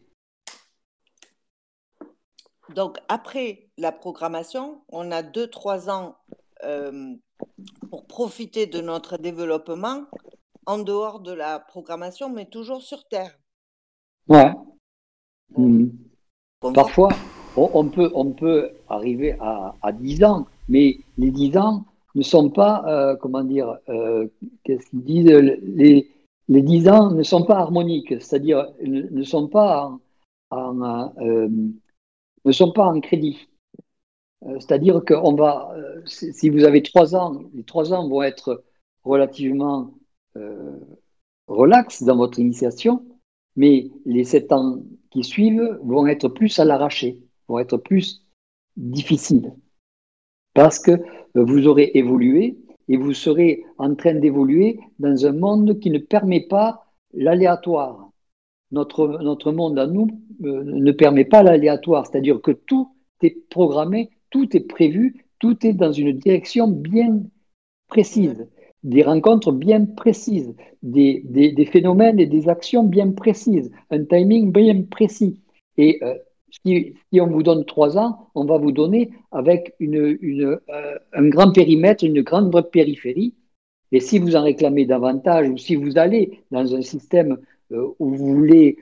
[2.75, 6.17] Donc, après la programmation, on a deux, trois ans
[6.65, 7.15] euh,
[7.91, 10.05] pour profiter de notre développement
[10.67, 13.39] en dehors de la programmation, mais toujours sur Terre.
[14.29, 14.53] Ouais.
[15.57, 15.87] Mmh.
[16.61, 17.11] Bon, Parfois,
[17.57, 21.85] on, peut, on peut arriver à, à 10 ans, mais les 10 ans,
[22.17, 23.79] ne sont pas, comment dire,
[24.65, 26.11] qu'est-ce qu'ils disent, les,
[26.49, 29.93] les 10 ans ne sont pas harmoniques, c'est-à-dire ne sont pas
[30.51, 31.13] en,
[32.45, 33.47] ne sont pas en crédit.
[34.55, 35.75] C'est-à-dire que on va,
[36.05, 38.65] si vous avez trois ans, les trois ans vont être
[39.05, 39.93] relativement
[41.49, 43.05] relax dans votre initiation,
[43.57, 48.25] mais les sept ans qui suivent vont être plus à l'arraché, vont être plus
[48.77, 49.53] difficiles.
[50.55, 50.93] Parce que
[51.35, 56.47] vous aurez évolué et vous serez en train d'évoluer dans un monde qui ne permet
[56.47, 58.11] pas l'aléatoire.
[58.73, 60.09] Notre, notre monde à nous
[60.45, 62.91] euh, ne permet pas l'aléatoire, c'est-à-dire que tout
[63.23, 67.23] est programmé, tout est prévu, tout est dans une direction bien
[67.89, 68.47] précise
[68.83, 74.83] des rencontres bien précises, des, des, phénomènes et des actions bien précises, un timing bien
[74.83, 75.41] précis.
[75.77, 76.15] Et euh,
[76.51, 81.51] si, on vous donne trois ans, on va vous donner avec une, euh, un grand
[81.51, 83.35] périmètre, une grande périphérie.
[83.91, 87.39] Et si vous en réclamez davantage, ou si vous allez dans un système
[87.73, 88.79] euh, où vous voulez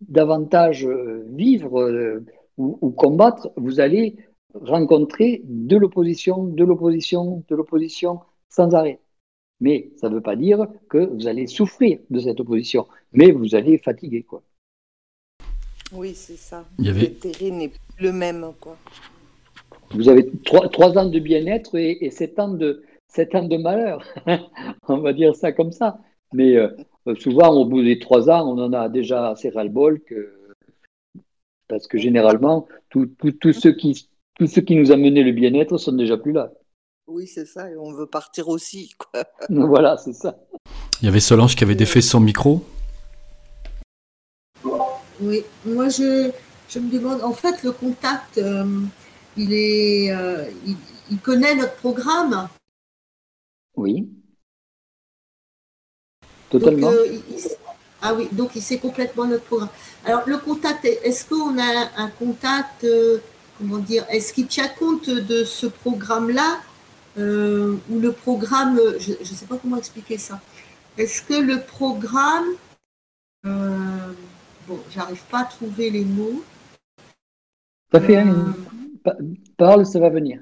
[0.00, 0.86] davantage
[1.26, 2.20] vivre
[2.58, 4.16] ou, ou combattre, vous allez
[4.54, 9.00] rencontrer de l'opposition, de l'opposition, de l'opposition, sans arrêt.
[9.60, 13.54] Mais ça ne veut pas dire que vous allez souffrir de cette opposition, mais vous
[13.54, 14.22] allez fatiguer.
[14.22, 14.42] Quoi.
[15.92, 16.64] Oui, c'est ça.
[16.78, 18.52] Le terrain n'est plus le même.
[18.60, 18.76] Quoi.
[19.90, 24.04] Vous avez trois, ans de bien-être et, sept, ans de, sept ans de malheur.
[24.88, 25.98] on va dire ça comme ça.
[26.32, 26.68] Mais euh,
[27.18, 30.32] souvent, au bout des trois ans, on en a déjà assez ras-le-bol que...
[31.68, 35.78] parce que généralement, tout, tout, ceux qui, tous ceux qui nous ont mené le bien-être
[35.78, 36.52] sont déjà plus là.
[37.06, 38.94] Oui, c'est ça, et on veut partir aussi.
[38.98, 39.24] Quoi.
[39.48, 40.36] voilà, c'est ça.
[41.00, 42.64] Il y avait Solange qui avait défait son micro.
[45.20, 46.30] Oui, moi je,
[46.68, 48.82] je me demande, en fait, le contact, euh,
[49.36, 50.44] il, est, euh,
[51.10, 52.48] il, connaît notre programme.
[53.76, 54.08] Oui.
[56.50, 56.90] Totalement.
[56.90, 57.18] Euh,
[58.08, 59.68] ah oui, donc il sait complètement notre programme.
[60.04, 62.86] Alors le contact, est-ce qu'on a un contact,
[63.58, 66.60] comment dire, est-ce qu'il tient compte de ce programme-là
[67.18, 70.40] euh, ou le programme, je ne sais pas comment expliquer ça.
[70.98, 72.48] Est-ce que le programme,
[73.46, 74.12] euh,
[74.68, 76.44] bon, j'arrive pas à trouver les mots.
[77.90, 78.52] Ça fait euh,
[79.56, 80.40] Parle, ça va venir.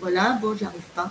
[0.00, 1.10] voilà, bon, j'arrive pas.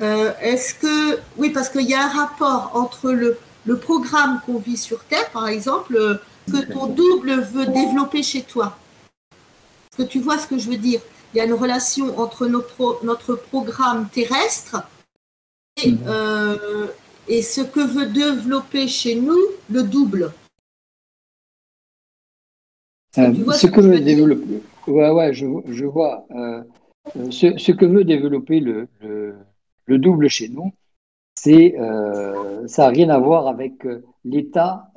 [0.00, 4.76] Est-ce que, oui, parce qu'il y a un rapport entre le, le programme qu'on vit
[4.76, 6.20] sur Terre, par exemple,
[6.50, 8.76] que ton double veut développer chez toi
[9.96, 11.00] que tu vois ce que je veux dire
[11.34, 14.88] Il y a une relation entre notre, notre programme terrestre
[15.82, 15.98] et, mhm.
[16.06, 16.86] euh,
[17.28, 19.38] et, ce que veut développer chez nous
[19.70, 20.32] le double.
[23.18, 26.26] Euh, ce, que, veut développer, ouais, ouais, je, je vois.
[26.30, 26.62] Euh,
[27.30, 29.34] ce, ce, que veut développer le, le,
[29.94, 30.72] double chez nous,
[31.34, 31.74] c'est
[32.66, 33.86] ça n'a rien à voir avec
[34.24, 34.90] l'état,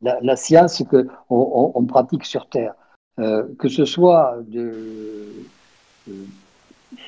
[0.00, 2.74] la, science qu'on on pratique sur Terre.
[3.20, 5.26] Euh, que ce soit de,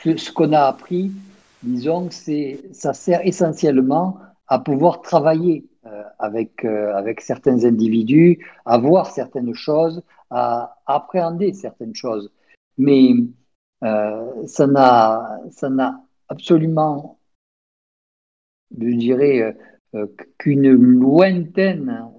[0.04, 1.10] ce qu'on a appris,
[1.62, 8.76] disons, c'est, ça sert essentiellement à pouvoir travailler euh, avec, euh, avec certains individus, à
[8.76, 12.30] voir certaines choses, à appréhender certaines choses.
[12.76, 13.14] Mais
[13.80, 16.01] ça, n'a, ça n'a
[16.32, 17.18] absolument,
[18.78, 19.56] je dirais,
[20.38, 22.10] qu'une lointaine,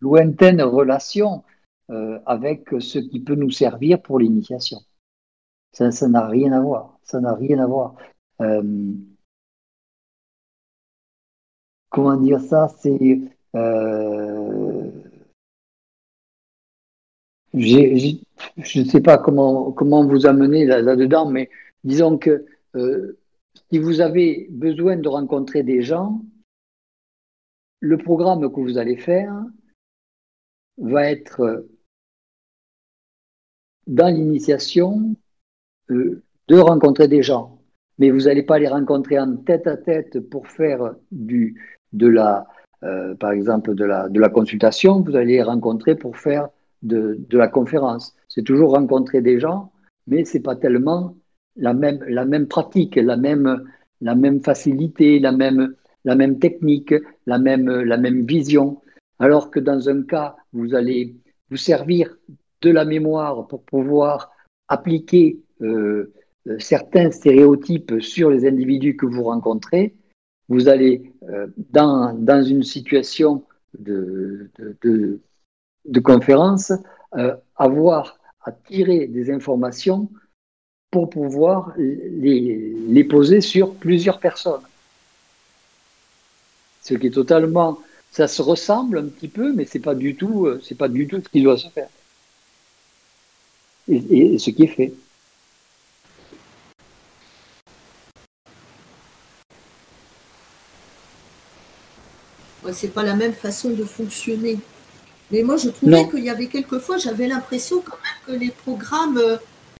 [0.00, 1.44] lointaine relation
[1.90, 4.78] euh, avec ce qui peut nous servir pour l'initiation.
[5.72, 6.98] Ça, ça n'a rien à voir.
[7.04, 7.94] Ça n'a rien à voir.
[8.40, 8.92] Euh,
[11.90, 12.68] comment dire ça?
[12.80, 13.20] C'est
[13.54, 14.90] euh,
[17.54, 21.50] je ne sais pas comment, comment vous amener là-dedans, mais
[21.84, 22.46] disons que
[23.70, 26.22] si vous avez besoin de rencontrer des gens,
[27.80, 29.34] le programme que vous allez faire
[30.78, 31.66] va être
[33.86, 35.14] dans l'initiation
[35.90, 37.60] euh, de rencontrer des gens.
[37.98, 41.60] Mais vous n'allez pas les rencontrer en tête à tête pour faire du,
[41.92, 42.46] de la,
[42.82, 45.00] euh, par exemple, de la, consultation.
[45.00, 46.48] Vous allez les rencontrer pour faire
[46.82, 48.14] de, de la conférence.
[48.28, 49.72] C'est toujours rencontrer des gens,
[50.06, 51.16] mais c'est pas tellement
[51.56, 53.64] la même, la même pratique, la même,
[54.00, 56.94] la même facilité, la même, la même technique,
[57.26, 58.80] la même, la même vision.
[59.18, 61.16] Alors que dans un cas, vous allez
[61.50, 62.16] vous servir
[62.62, 64.30] de la mémoire pour pouvoir
[64.68, 66.12] appliquer euh,
[66.48, 69.94] euh, certains stéréotypes sur les individus que vous rencontrez,
[70.48, 73.42] vous allez, euh, dans, dans, une situation
[73.78, 74.50] de,
[74.82, 75.20] de,
[75.86, 76.72] de, conférence,
[77.56, 80.08] avoir à tirer des informations
[80.96, 84.62] pour pouvoir les, les poser sur plusieurs personnes.
[86.82, 87.78] Ce qui est totalement,
[88.12, 91.06] ça se ressemble un petit peu, mais c'est pas du tout, euh, c'est pas du
[91.06, 91.90] tout ce qui doit se faire.
[93.88, 94.94] Et, et ce qui est fait.
[102.72, 104.58] c'est pas la même façon de fonctionner.
[105.30, 109.20] Mais moi, je trouvais qu'il y avait quelquefois, j'avais l'impression quand même que les programmes,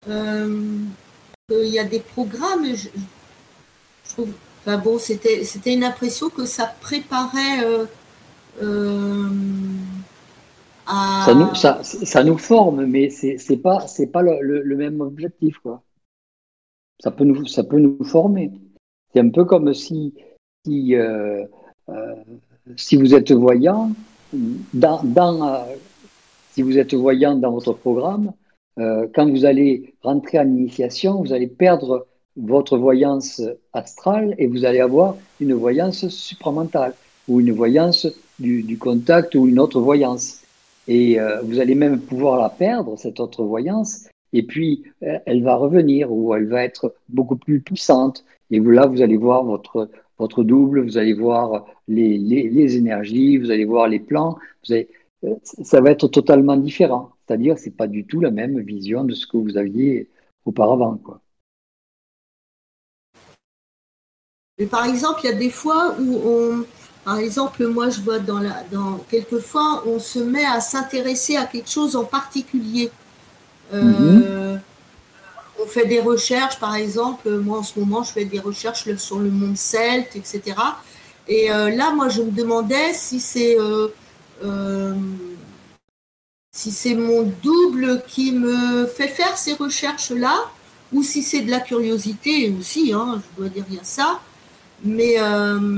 [0.09, 0.79] euh,
[1.49, 2.89] il y a des programmes, je,
[4.09, 4.33] trouve,
[4.83, 7.87] bon, c'était, une impression que ça préparait euh,
[8.63, 9.29] euh,
[10.87, 11.25] à...
[12.05, 15.83] Ça nous, forme, mais c'est, pas, pas le, même objectif, quoi.
[17.01, 18.51] Ça peut nous, ça peut nous former.
[19.13, 20.15] C'est un peu comme si,
[20.65, 20.95] si
[22.77, 23.93] si vous êtes voyant,
[24.33, 25.05] dans,
[25.49, 25.77] euh,
[26.53, 28.33] si vous êtes voyant dans votre programme,
[28.79, 32.07] euh, quand vous allez rentrer en initiation, vous allez perdre
[32.37, 33.41] votre voyance
[33.73, 36.95] astrale et vous allez avoir une voyance supramentale
[37.29, 38.07] ou une voyance
[38.39, 40.43] du, contact ou une autre voyance.
[40.89, 45.57] Et euh, vous allez même pouvoir la perdre, cette autre voyance, et puis elle va
[45.57, 48.25] revenir ou elle va être beaucoup plus puissante.
[48.51, 53.51] Et là, vous allez voir votre, votre double, vous allez voir les, les, énergies, vous
[53.51, 54.37] allez voir les plans,
[54.69, 54.75] vous
[55.25, 57.11] euh, ça va être totalement différent.
[57.27, 60.09] C'est-à-dire, c'est pas du tout la même vision de ce que vous aviez
[60.45, 60.97] auparavant.
[60.97, 61.21] Quoi.
[64.59, 66.65] Mais par exemple, il y a des fois où on,
[67.05, 71.47] par exemple, moi je vois dans la, dans quelquefois, on se met à s'intéresser à
[71.47, 72.91] quelque chose en particulier.
[73.73, 74.61] Euh, mm-hmm
[75.63, 79.19] on fait des recherches, par exemple, moi en ce moment, je fais des recherches sur
[79.19, 80.43] le monde celte, etc.
[81.29, 83.89] Et euh, là, moi, je me demandais si c'est euh,
[86.57, 90.35] si c'est mon double qui me fait faire ces recherches-là,
[90.91, 94.21] ou si c'est de la curiosité aussi, hein, je dois dire rien ça,
[94.83, 95.69] mais un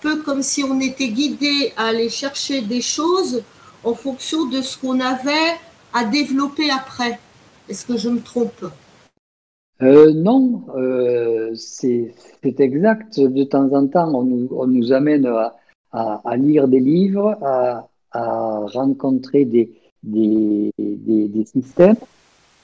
[0.00, 3.42] peu comme si on était guidé à aller chercher des choses
[3.84, 5.52] en fonction de ce qu'on avait
[5.92, 7.18] à développer après.
[7.68, 8.64] Est-ce que je me trompe?
[9.82, 13.20] Euh, non, euh, c'est exact.
[13.20, 15.30] De temps en temps, on nous, amène
[15.92, 19.72] à, lire des livres, à, rencontrer des,
[21.44, 21.96] systèmes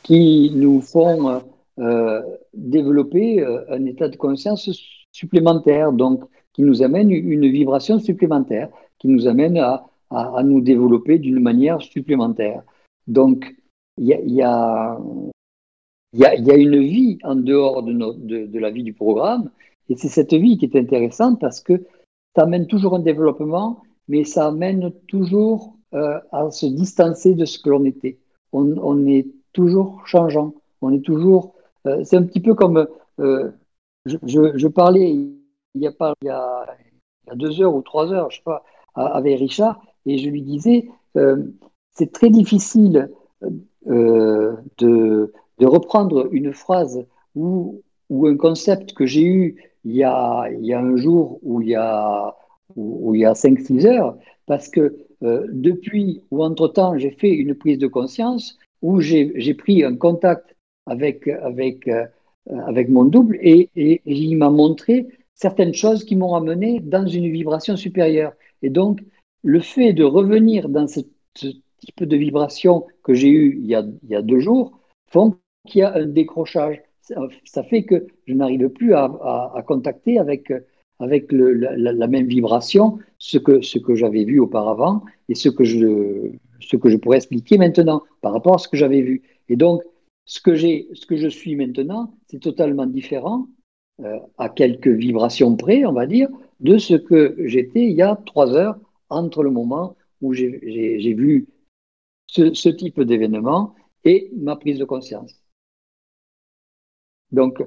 [0.03, 1.43] qui nous font
[1.79, 2.23] euh,
[2.53, 4.71] développer un état de conscience
[5.13, 8.69] supplémentaire, donc qui nous amène une vibration supplémentaire,
[8.99, 12.63] qui nous amène à, à nous développer d'une manière supplémentaire.
[13.07, 13.55] Donc,
[13.99, 14.99] il y a, y, a,
[16.13, 19.51] y, a, une vie en dehors de, de, de la vie du programme,
[19.89, 21.85] et c'est cette vie qui est intéressante parce que
[22.35, 27.59] ça amène toujours un développement, mais ça amène toujours euh, à se distancer de ce
[27.59, 28.19] que l'on était.
[28.53, 31.55] On, est toujours changeant, on est toujours.
[31.87, 32.87] Euh, c'est un petit peu comme
[33.21, 33.51] euh,
[34.07, 35.89] je, parlais il y
[36.29, 36.67] a
[37.35, 40.89] deux heures ou trois heures, je sais pas, avec Richard, et je lui disais
[41.93, 43.11] c'est très difficile
[43.87, 47.05] de, reprendre une phrase
[47.35, 51.39] ou, ou un concept que j'ai eu il y, a, il y a un jour
[51.43, 52.35] ou il y a,
[52.77, 54.17] ou, il y a 5-6 heures,
[54.47, 59.83] parce que euh, depuis ou entre-temps j'ai fait une prise de conscience où j'ai pris
[59.85, 60.55] un contact
[60.87, 62.07] avec, avec, euh,
[62.67, 67.31] avec mon double et, et, il m'a montré certaines choses qui m'ont amené dans une
[67.31, 68.35] vibration supérieure.
[68.63, 69.01] Et donc,
[69.43, 71.01] le fait de revenir dans ce,
[71.35, 74.79] ce type de vibration que j'ai eu il y, a, il y a deux jours
[75.11, 75.37] font
[75.67, 76.83] qu'il y a un décrochage.
[77.45, 80.53] Ça fait que je n'arrive plus à, à, contacter avec,
[80.99, 86.31] avec la, même vibration ce que, ce que j'avais vu auparavant et ce que, je,
[86.61, 89.23] ce que je pourrais expliquer maintenant par rapport à ce que j'avais vu.
[89.49, 89.83] Et donc,
[90.25, 93.49] ce que, ce que je suis maintenant, c'est totalement différent,
[94.01, 96.29] euh, à quelques vibrations près, on va dire,
[96.61, 101.15] de ce que j'étais il y a trois heures entre le moment où j'ai, j'ai
[101.15, 101.47] vu
[102.27, 105.41] ce, type d'événement et ma prise de conscience.
[107.31, 107.65] Donc,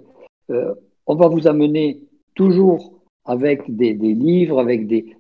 [0.50, 0.74] euh,
[1.06, 2.04] on va vous amener
[2.36, 2.97] toujours
[3.28, 5.18] avec des, livres, avec des,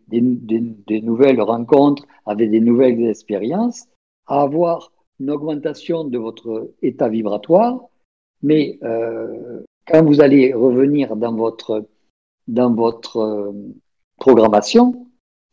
[1.01, 3.85] nouvelles rencontres, avec des nouvelles expériences,
[4.25, 7.81] à avoir une augmentation de votre état vibratoire,
[8.41, 11.85] mais euh, quand vous allez revenir dans votre,
[12.47, 13.51] dans votre euh,
[14.17, 15.07] programmation,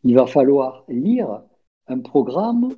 [0.05, 1.43] il va falloir lire
[1.89, 2.75] un programme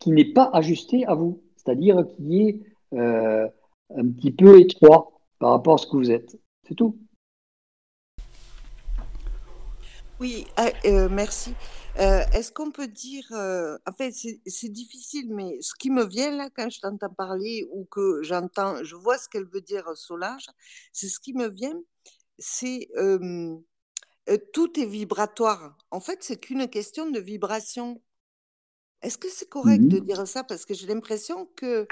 [0.00, 2.60] qui n'est pas ajusté à vous, c'est-à-dire qui est
[2.94, 3.46] euh,
[3.94, 6.38] un petit peu étroit par rapport à ce que vous êtes.
[6.66, 6.96] C'est tout.
[10.18, 11.54] Oui, ah, euh, merci.
[11.98, 16.34] Euh, est-ce qu'on peut dire, euh, en fait, c'est difficile, mais ce qui me vient
[16.34, 20.46] là quand je t'entends parler ou que j'entends, je vois ce qu'elle veut dire Solange,
[20.92, 21.78] c'est ce qui me vient,
[22.38, 22.88] c'est
[24.52, 25.76] tout est vibratoire.
[25.90, 28.02] En fait, c'est qu'une question de vibration.
[29.02, 30.06] Est-ce que c'est correct de Mhm.
[30.06, 30.42] dire ça?
[30.44, 31.86] Parce que j'ai l'impression que,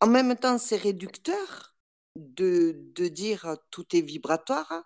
[0.00, 1.74] en même temps, c'est réducteur
[2.16, 4.84] de, de dire tout est vibratoire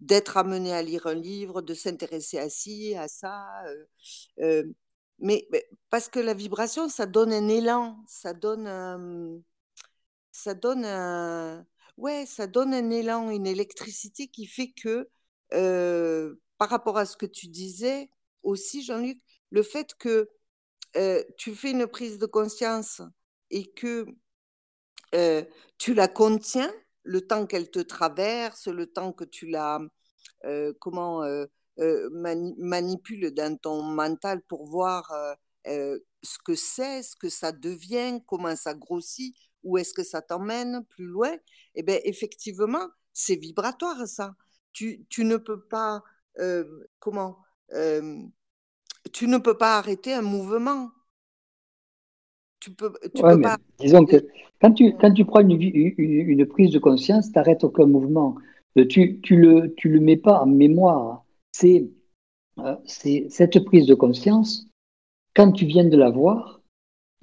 [0.00, 3.46] d'être amené à lire un livre, de s'intéresser à ci, à ça.
[3.66, 3.84] Euh,
[4.40, 4.64] euh,
[5.18, 5.48] mais,
[5.90, 9.42] parce que la vibration, ça donne un élan, ça donne,
[10.30, 11.66] ça donne un,
[11.96, 15.08] ouais, ça donne un élan, une électricité qui fait que,
[15.54, 18.10] euh, par rapport à ce que tu disais
[18.44, 19.20] aussi, Jean-Luc,
[19.50, 20.28] le fait que
[21.36, 23.02] tu fais une prise de conscience
[23.50, 24.06] et que
[25.78, 26.72] tu la contiens,
[27.08, 29.80] le temps qu'elle te traverse, le temps que tu la
[30.44, 31.46] euh, euh,
[31.80, 32.10] euh,
[32.58, 35.10] manipule dans ton mental pour voir
[35.64, 40.84] ce que c'est, ce que ça devient, comment ça grossit, où est-ce que ça t'emmène
[40.84, 41.34] plus loin,
[41.74, 44.34] eh bien effectivement, c'est vibratoire ça.
[44.72, 46.02] Tu, ne peux pas
[46.98, 47.38] comment
[49.12, 50.90] tu ne peux pas arrêter un mouvement.
[52.60, 53.56] Tu peux, tu peux pas...
[53.78, 54.16] Disons que
[54.60, 58.36] quand tu, quand tu prends une, une, une prise de conscience, tu n'arrêtes aucun mouvement.
[58.76, 61.24] Euh, tu, tu, le, tu le mets pas en mémoire.
[61.52, 61.88] C'est,
[62.58, 64.66] euh, cette prise de conscience,
[65.34, 66.60] quand tu viens de la voir,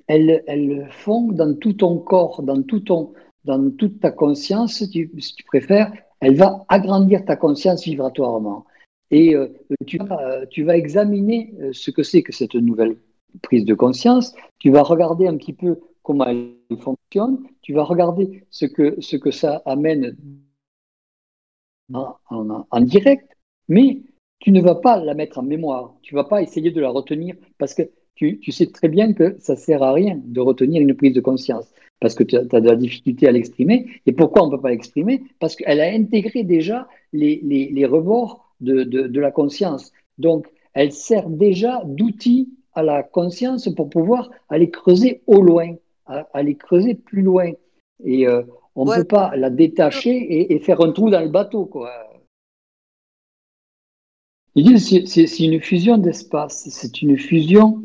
[0.07, 3.13] elle, elle fond dans tout ton corps, dans, tout ton,
[3.43, 5.91] dans toute ta conscience, si tu, si tu préfères,
[6.21, 8.65] elle va agrandir ta conscience vibratoirement.
[9.11, 9.47] Et euh,
[9.85, 9.99] tu,
[10.49, 12.97] tu, vas examiner ce que c'est que cette nouvelle
[13.41, 18.43] prise de conscience, tu vas regarder un petit peu comment elle fonctionne, tu vas regarder
[18.49, 20.15] ce que, ce que ça amène
[21.93, 23.29] en, direct,
[23.67, 24.01] mais
[24.39, 26.89] tu ne vas pas la mettre en mémoire, tu ne vas pas essayer de la
[26.89, 27.83] retenir parce que
[28.15, 31.13] tu, tu, sais très bien que ça ne sert à rien de retenir une prise
[31.13, 31.65] de conscience
[31.99, 33.87] parce que tu as, de la difficulté à l'exprimer.
[34.05, 35.23] Et pourquoi on ne peut pas l'exprimer?
[35.39, 39.91] Parce qu'elle a intégré déjà les, les, les rebords de, de, la conscience.
[40.17, 45.76] Donc, elle sert déjà d'outil à la conscience pour pouvoir aller creuser au loin,
[46.06, 47.52] aller creuser plus loin.
[48.03, 48.43] Et euh,
[48.76, 48.97] on ne ouais.
[48.97, 51.65] peut pas la détacher et, et, faire un trou dans le bateau.
[51.65, 51.91] Quoi.
[54.56, 57.84] C'est une fusion d'espace, c'est une fusion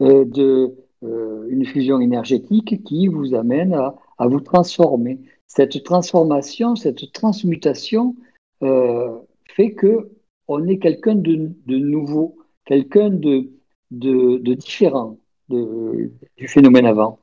[0.00, 5.18] euh, de euh, une fusion énergétique qui vous amène à, à, vous transformer.
[5.46, 8.16] Cette transformation, cette transmutation
[8.60, 10.10] fait que
[10.48, 12.36] on est quelqu'un de, de, nouveau,
[12.66, 13.50] quelqu'un de,
[13.90, 15.18] de, de, différent
[15.48, 17.18] du phénomène avant.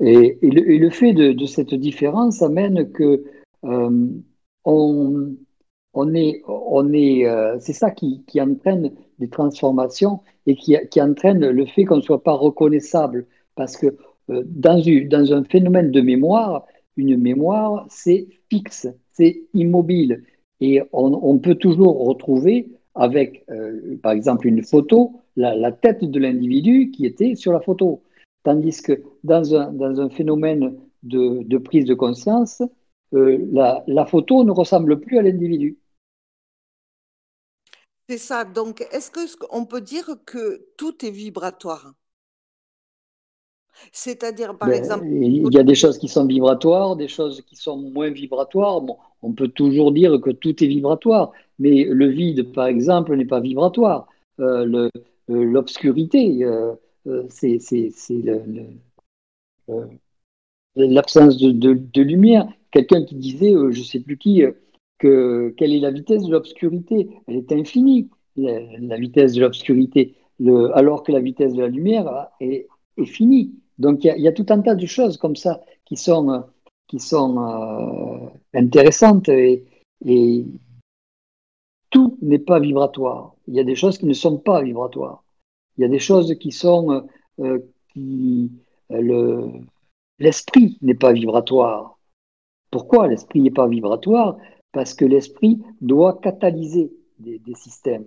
[0.00, 3.24] Et, et, le, le, fait de, cette différence amène que
[3.64, 4.06] euh,
[4.64, 5.36] on,
[5.94, 11.00] on, est, on est, euh, c'est ça qui, qui, entraîne des transformations et qui, qui
[11.00, 13.26] entraîne le fait qu'on ne soit pas reconnaissable.
[13.54, 13.86] Parce que
[14.30, 16.66] euh, dans, une, dans un phénomène de mémoire,
[16.96, 20.24] une mémoire, c'est fixe, c'est immobile.
[20.60, 23.44] Et on, on, peut toujours retrouver avec,
[24.02, 28.02] par exemple, une photo, la, la tête de l'individu qui était sur la photo.
[28.42, 32.62] Tandis que dans un, dans un phénomène de, de, prise de conscience,
[33.14, 35.78] euh, la, la, photo ne ressemble plus à l'individu.
[38.08, 38.44] C'est ça.
[38.44, 41.92] Donc, est-ce qu'on peut dire que tout est vibratoire?
[43.92, 45.06] C'est-à-dire, par ben, exemple.
[45.06, 48.80] Il y a des choses qui sont vibratoires, des choses qui sont moins vibratoires.
[48.80, 53.26] Bon, on peut toujours dire que tout est vibratoire, mais le vide, par exemple, n'est
[53.26, 54.06] pas vibratoire.
[54.40, 54.88] Euh,
[55.28, 57.58] L'obscurité, euh, c'est
[60.76, 62.48] l'absence de, de, lumière.
[62.70, 64.42] Quelqu'un qui disait, euh, je ne sais plus qui,
[64.98, 67.08] que quelle est la vitesse de l'obscurité?
[67.26, 70.14] Elle est infinie, la, vitesse de l'obscurité,
[70.74, 72.68] alors que la vitesse de la lumière est,
[73.04, 73.52] finie.
[73.78, 76.46] Donc il y, a tout un tas de choses comme ça qui sont,
[76.90, 79.64] euh, intéressantes et
[81.90, 83.35] tout n'est pas vibratoire.
[83.48, 85.24] Il y a des choses qui ne sont pas vibratoires.
[85.76, 87.06] Il y a des choses qui sont
[87.40, 87.58] euh,
[87.92, 88.50] qui
[88.90, 89.50] le
[90.18, 91.98] l'esprit n'est pas vibratoire.
[92.70, 94.36] Pourquoi l'esprit n'est pas vibratoire?
[94.72, 98.06] Parce que l'esprit doit catalyser des, systèmes.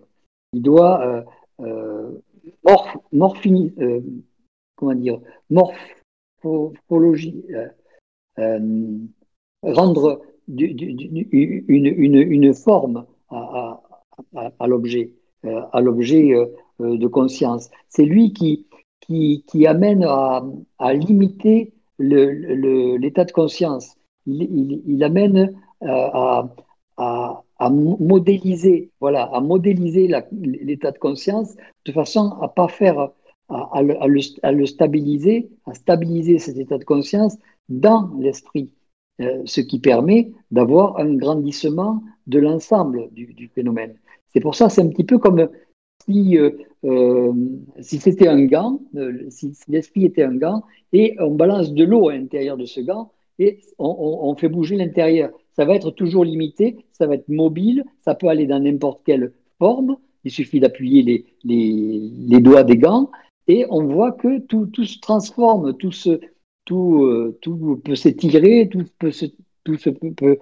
[0.54, 1.24] Il doit euh,
[1.62, 2.22] euh,
[2.66, 4.02] euh,
[4.76, 5.20] comment dire,
[6.44, 7.44] morphologie,
[9.64, 15.12] rendre une, une, une, forme à l'objet,
[15.44, 16.34] à l'objet
[16.80, 17.70] de conscience.
[17.88, 18.66] C'est lui qui,
[19.00, 20.44] qui, amène à,
[20.78, 23.96] à limiter l'état de conscience.
[24.26, 26.50] Il, amène à,
[26.98, 31.56] à, à modéliser, voilà, à modéliser l'état de conscience
[31.86, 33.10] de façon à pas faire,
[33.50, 37.36] à, le, stabiliser, à stabiliser cet état de conscience
[37.68, 38.72] dans l'esprit,
[39.22, 43.96] euh, ce qui permet d'avoir un grandissement de l'ensemble du, phénomène.
[44.34, 45.50] C'est pour ça, c'est un petit peu comme
[46.06, 46.52] si, euh,
[46.86, 47.34] euh,
[47.82, 48.82] si c'était un gant,
[49.30, 53.12] si, l'esprit était un gant, et on balance de l'eau à l'intérieur de ce gant,
[53.40, 55.32] et on fait bouger l'intérieur.
[55.54, 59.34] Ça va être toujours limité, ça va être mobile, ça peut aller dans n'importe quelle
[59.58, 63.10] forme, il suffit d'appuyer les, les, doigts des gants,
[63.48, 66.20] et on voit que tout, tout se transforme, tout, se,
[66.66, 69.26] tout, euh, tout peut s'étirer, tout, peut se,
[69.64, 70.38] tout se peut, peut,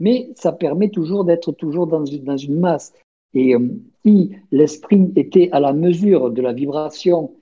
[0.00, 2.92] mais ça permet toujours d'être toujours dans une, dans une masse.
[3.34, 3.60] Et euh,
[4.04, 7.34] si l'esprit était à la mesure de la vibration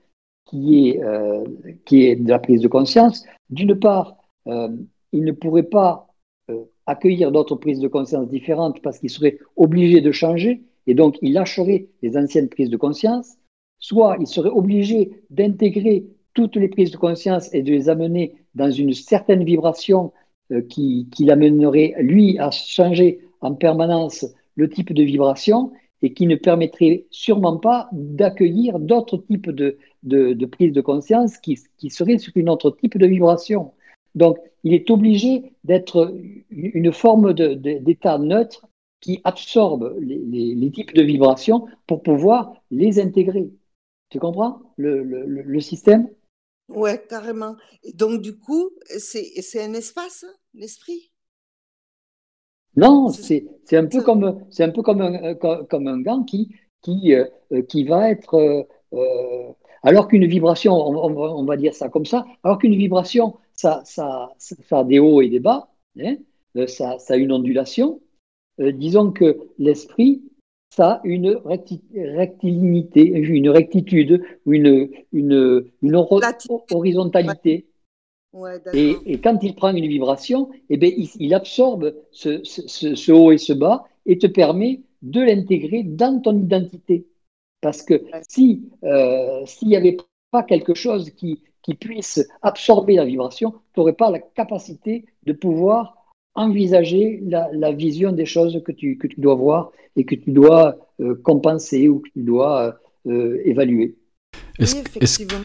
[0.45, 1.43] qui est, euh,
[1.85, 4.17] qui est de la prise de conscience, d'une part,
[4.47, 6.07] il ne pourrait pas
[6.87, 11.33] accueillir d'autres prises de conscience différentes parce qu'il serait obligé de changer et donc il
[11.33, 13.37] lâcherait les anciennes prises de conscience,
[13.79, 18.71] soit il serait obligé d'intégrer toutes les prises de conscience et de les amener dans
[18.71, 20.11] une certaine vibration
[20.51, 24.25] euh, qui, l'amènerait, lui, à changer en permanence
[24.55, 25.71] le type de vibration
[26.01, 31.59] et qui ne permettrait sûrement pas d'accueillir d'autres types de, de, prises de conscience qui,
[31.77, 33.71] qui seraient sur une autre type de vibration.
[34.15, 36.15] Donc, il est obligé d'être
[36.49, 38.67] une forme d'état neutre
[38.99, 43.49] qui absorbe les, types de vibrations pour pouvoir les intégrer.
[44.09, 44.61] Tu comprends?
[44.77, 46.07] Le, système
[46.75, 47.55] Ouais, carrément.
[47.95, 51.11] donc, du coup, c'est un espace, l'esprit?
[52.75, 57.25] Non, c'est un peu comme, un, peu comme, un, comme un gant qui, qui, euh,
[57.67, 58.35] qui va être.
[58.35, 59.51] Euh, euh,
[59.83, 64.79] alors qu'une vibration, on, va dire ça comme ça, alors qu'une vibration, ça, ça, ça,
[64.79, 65.69] a des hauts et des bas,
[65.99, 66.17] hein,
[66.55, 67.99] euh, ça, ça, a une ondulation.
[68.59, 70.21] Euh, disons que l'esprit,
[70.71, 75.95] ça a une rectilignité, une rectitude, une, une, une
[76.71, 77.67] horizontalité.
[78.73, 83.33] et, et, quand il prend une vibration, eh bien, il, absorbe ce, ce, ce, haut
[83.33, 87.05] et ce bas et te permet de l'intégrer dans ton identité.
[87.59, 89.97] Parce que si euh, s'il n'y avait
[90.31, 95.33] pas quelque chose qui, qui puisse absorber la vibration, tu n'aurais pas la capacité de
[95.33, 96.00] pouvoir
[96.35, 100.77] envisager la, vision des choses que tu, que tu dois voir et que tu dois
[100.99, 103.95] euh, compenser ou que tu dois euh, évaluer.
[104.59, 105.41] effectivement.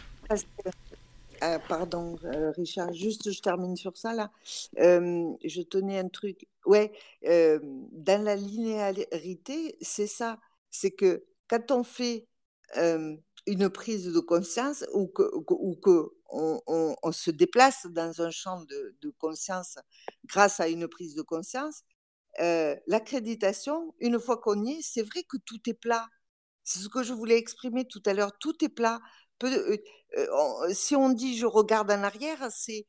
[1.67, 2.15] pardon,
[2.55, 4.31] Richard, juste je termine sur ça là.
[4.77, 6.47] je tenais un truc.
[6.65, 6.91] Ouais,
[7.23, 10.37] dans la linéarité, c'est ça.
[10.69, 12.25] C'est que quand on fait
[13.47, 19.09] une prise de conscience ou que, ou que on, se déplace dans un champ de,
[19.17, 19.79] conscience
[20.25, 21.83] grâce à une prise de conscience,
[22.87, 26.07] l'accréditation, une fois qu'on y est, c'est vrai que tout est plat.
[26.63, 28.37] C'est ce que je voulais exprimer tout à l'heure.
[28.39, 28.99] Tout est plat.
[30.73, 32.85] si on dit je regarde en arrière, c'est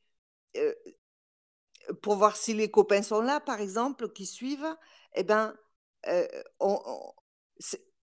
[2.01, 4.75] pour voir si les copains sont là, par exemple, qui suivent.
[5.15, 5.55] Eh ben,
[6.59, 7.13] on,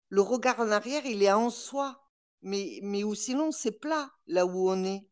[0.09, 2.06] le regard en arrière, il est en soi,
[2.43, 5.07] mais, mais ou sinon c'est plat là où on est.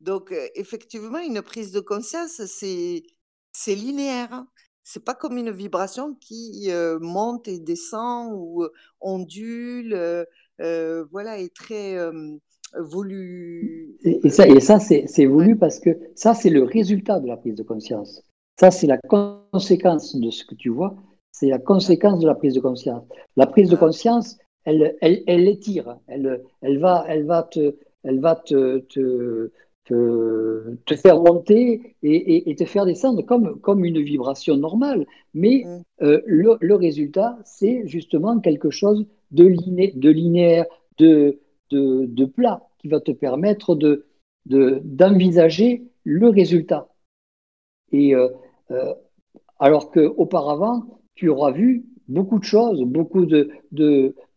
[0.00, 4.32] Donc euh, effectivement, une prise de conscience, c'est linéaire.
[4.32, 4.48] Hein.
[4.82, 9.94] C'est pas comme une vibration qui euh, monte et descend ou euh, ondule,
[10.58, 11.96] voilà, est très
[12.78, 13.96] voulu.
[14.02, 17.54] Et, ça, et ça c'est voulu parce que ça, c'est le résultat de la prise
[17.54, 18.22] de conscience.
[18.58, 20.94] Ça, c'est la conséquence de ce que tu vois
[21.32, 23.04] c'est la conséquence de la prise de conscience.
[23.36, 28.20] La prise de conscience, elle, elle, elle étire, elle, elle, va, elle va, te, elle
[28.20, 29.50] va te, te,
[29.84, 35.06] te, faire monter et, et, te faire descendre comme, comme une vibration normale.
[35.34, 36.04] Mais mm.
[36.04, 40.66] euh, le, le, résultat, c'est justement quelque chose de, liné, de linéaire,
[40.98, 44.06] de, de, de, plat, qui va te permettre de,
[44.46, 46.88] d'envisager le résultat.
[47.92, 48.28] Et euh,
[48.70, 48.94] euh,
[49.58, 53.50] alors qu'auparavant, tu auras vu beaucoup de choses, beaucoup de,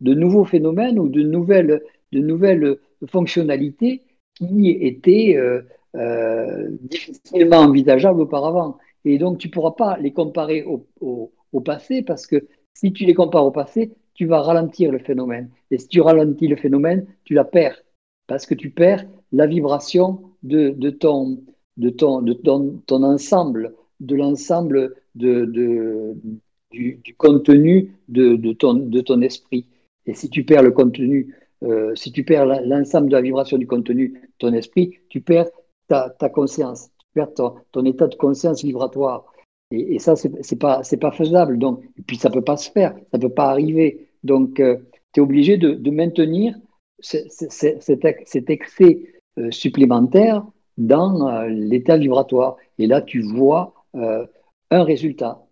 [0.00, 4.02] nouveaux phénomènes ou de nouvelles, fonctionnalités
[4.34, 5.60] qui étaient euh,
[5.96, 8.78] euh, difficilement envisageables auparavant.
[9.04, 11.30] Et donc, tu ne pourras pas les comparer au,
[11.64, 15.50] passé parce que si tu les compares au passé, tu vas ralentir le phénomène.
[15.70, 17.80] Et si tu ralentis le phénomène, tu la perds
[18.26, 21.42] parce que tu perds la vibration de, ton,
[22.88, 26.16] ensemble, de l'ensemble de,
[26.74, 29.66] du, contenu de, ton, de ton esprit.
[30.06, 33.66] Et si tu perds le contenu, euh, si tu perds l'ensemble de la vibration du
[33.66, 35.48] contenu ton esprit, tu perds
[35.88, 39.24] ta, conscience, tu perds ton, état de conscience vibratoire.
[39.70, 41.58] Et, ça, c'est pas, pas faisable.
[41.58, 44.08] Donc, et puis, ça peut pas se faire, ça peut pas arriver.
[44.22, 44.76] Donc, euh,
[45.12, 46.56] tu es obligé de, de maintenir
[47.00, 49.06] cet, excès
[49.38, 50.44] euh, supplémentaire
[50.78, 52.56] dans euh, l'état vibratoire.
[52.78, 53.74] Et là, tu vois
[54.70, 55.43] un résultat.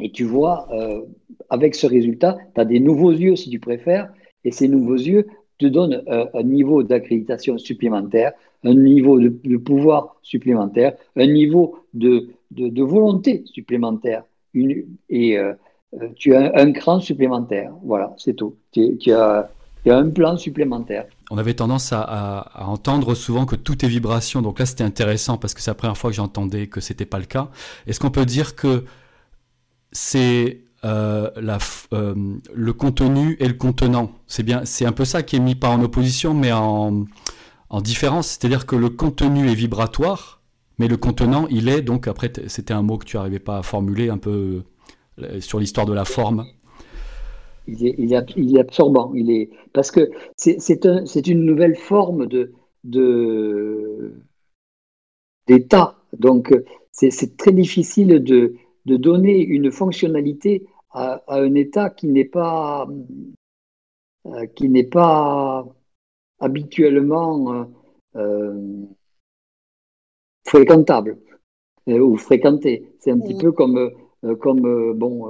[0.00, 0.68] Et tu vois,
[1.50, 4.12] avec ce résultat, tu as des nouveaux yeux, si tu préfères,
[4.44, 5.26] et ces nouveaux yeux
[5.58, 8.32] te donnent un niveau d'accréditation supplémentaire,
[8.64, 12.28] un niveau de, pouvoir supplémentaire, un niveau de,
[12.82, 14.24] volonté supplémentaire.
[14.54, 17.72] Et euh, tu as un, cran supplémentaire.
[17.84, 18.56] Voilà, c'est tout.
[18.72, 19.50] Tu, as,
[19.86, 21.06] un plan supplémentaire.
[21.30, 24.40] On avait tendance à, entendre souvent que tout est vibration.
[24.40, 27.18] Donc là, c'était intéressant parce que c'est la première fois que j'entendais que c'était pas
[27.18, 27.48] le cas.
[27.86, 28.84] Est-ce qu'on peut dire que
[29.94, 31.56] c'est euh, la,
[31.94, 32.14] euh,
[32.52, 35.70] le contenu et le contenant C'est bien, c'est un peu ça qui est mis pas
[35.70, 37.06] en opposition, mais en,
[37.70, 40.42] en différence, c'est-à-dire que le contenu est vibratoire,
[40.78, 43.62] mais le contenant, il est, donc après, c'était un mot que tu n'arrivais pas à
[43.62, 44.64] formuler un peu
[45.20, 46.44] euh, sur l'histoire de la forme.
[47.66, 48.12] Il est, il,
[48.56, 52.52] est, absorbant, il est, parce que c'est un, une nouvelle forme de
[55.46, 55.96] d'état.
[56.18, 56.54] Donc,
[56.92, 58.54] c'est très difficile de,
[58.84, 62.86] de, donner une fonctionnalité à, à un état qui n'est pas,
[64.26, 65.66] euh, qui n'est pas
[66.44, 67.64] habituellement euh,
[68.16, 68.86] euh,
[70.46, 71.18] fréquentable
[71.88, 72.94] euh, ou fréquenté.
[73.00, 73.90] C'est un petit peu comme,
[74.40, 75.28] comme bon,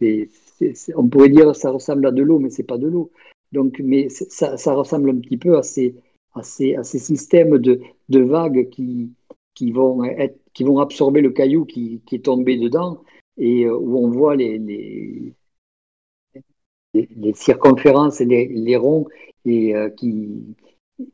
[0.00, 3.10] on pourrait dire ça ressemble à de l'eau, mais c'est pas de l'eau.
[3.52, 5.94] Donc, mais ça, ça, ressemble un petit peu à ces,
[6.34, 9.12] à ces, à ces systèmes de, de vagues qui,
[9.54, 13.02] qui, vont être, qui vont absorber le caillou qui, qui est tombé dedans
[13.38, 15.34] et où on voit les, les,
[16.94, 19.06] les circonférences et les, les, ronds
[19.44, 20.56] et euh, qui,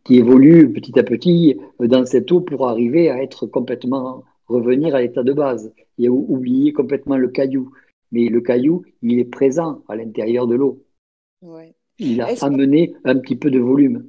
[0.05, 5.01] qui évolue petit à petit dans cette eau pour arriver à être complètement revenir à
[5.01, 7.73] l'état de base et oublier complètement le caillou.
[8.11, 10.83] Mais le caillou, il est présent à l'intérieur de l'eau.
[11.99, 14.09] Il a amené un petit peu de volume.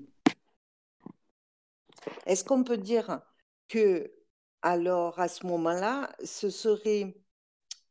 [2.25, 3.21] Est-ce qu'on peut dire
[3.67, 4.09] que,
[4.61, 7.15] alors, à ce moment-là, ce serait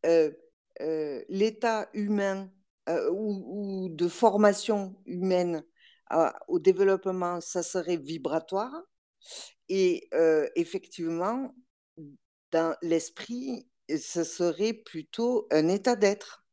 [0.06, 0.30] euh,
[0.80, 2.50] euh, l'état humain
[3.12, 5.62] ou, de formation humaine
[6.48, 8.72] au développement, ça serait vibratoire.
[9.68, 10.08] Et
[10.56, 11.54] effectivement,
[12.50, 16.46] dans l'esprit, ce serait plutôt un état d'être.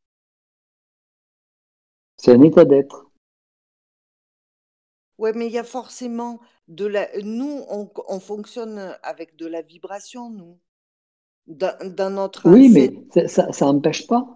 [2.17, 3.09] C'est un état d'être.
[5.17, 7.07] Oui, mais il y a forcément de la.
[7.23, 10.57] Nous, on, fonctionne avec de la vibration, nous.
[11.47, 12.49] Dans, notre.
[12.49, 14.27] Oui, mais ça n'empêche pas.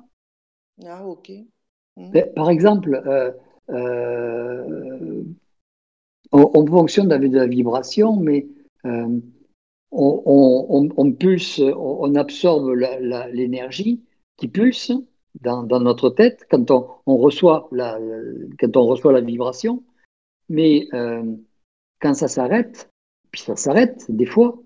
[0.86, 1.32] Ah, ok.
[1.98, 2.14] Mmh.
[2.36, 3.02] Par exemple,
[3.70, 5.24] euh,
[6.32, 8.48] on, fonctionne avec de la vibration, mais
[8.86, 9.20] euh,
[9.92, 12.74] on, pulse, on, absorbe
[13.32, 14.04] l'énergie
[14.38, 14.92] qui pulse
[15.42, 18.00] dans, notre tête quand on, reçoit la,
[18.60, 19.84] quand on reçoit la vibration.
[20.50, 21.24] Mais euh,
[22.00, 22.90] quand ça s'arrête,
[23.32, 24.58] puis ça s'arrête des fois,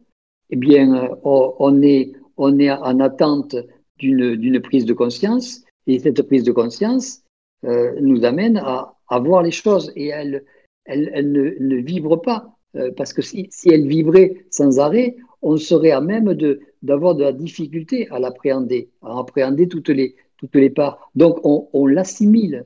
[0.49, 3.55] eh bien, on est, on est en attente
[3.97, 7.23] d'une prise de conscience, et cette prise de conscience
[7.63, 10.43] nous amène à, voir les choses et elle,
[10.85, 12.53] elle, ne, vibre pas.
[12.75, 16.33] Euh, parce que si, elle vibrait sans arrêt, on serait à même
[16.81, 21.11] d'avoir de, la difficulté à l'appréhender, à appréhender toutes les, toutes les parts.
[21.15, 22.65] Donc on, l'assimile.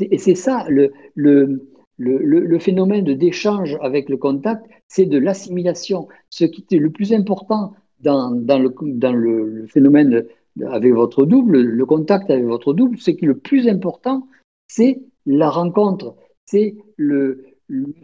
[0.00, 6.08] Et c'est ça le, le, le, phénomène d'échange avec le contact, c'est de l'assimilation.
[6.30, 10.24] Ce qui est le plus important dans, le, phénomène
[10.66, 14.26] avec votre double, le contact avec votre double, ce qui est le plus important,
[14.68, 16.16] c'est la rencontre,
[16.46, 17.44] c'est le,